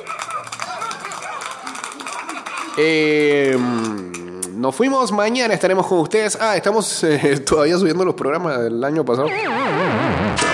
Eh 2.78 4.23
nos 4.56 4.76
fuimos 4.76 5.12
mañana, 5.12 5.54
estaremos 5.54 5.88
con 5.88 6.00
ustedes. 6.00 6.38
Ah, 6.40 6.56
estamos 6.56 7.04
eh, 7.04 7.40
todavía 7.40 7.78
subiendo 7.78 8.06
los 8.06 8.16
programas 8.16 8.60
del 8.64 8.84
año 8.84 9.04
pasado. 9.04 9.28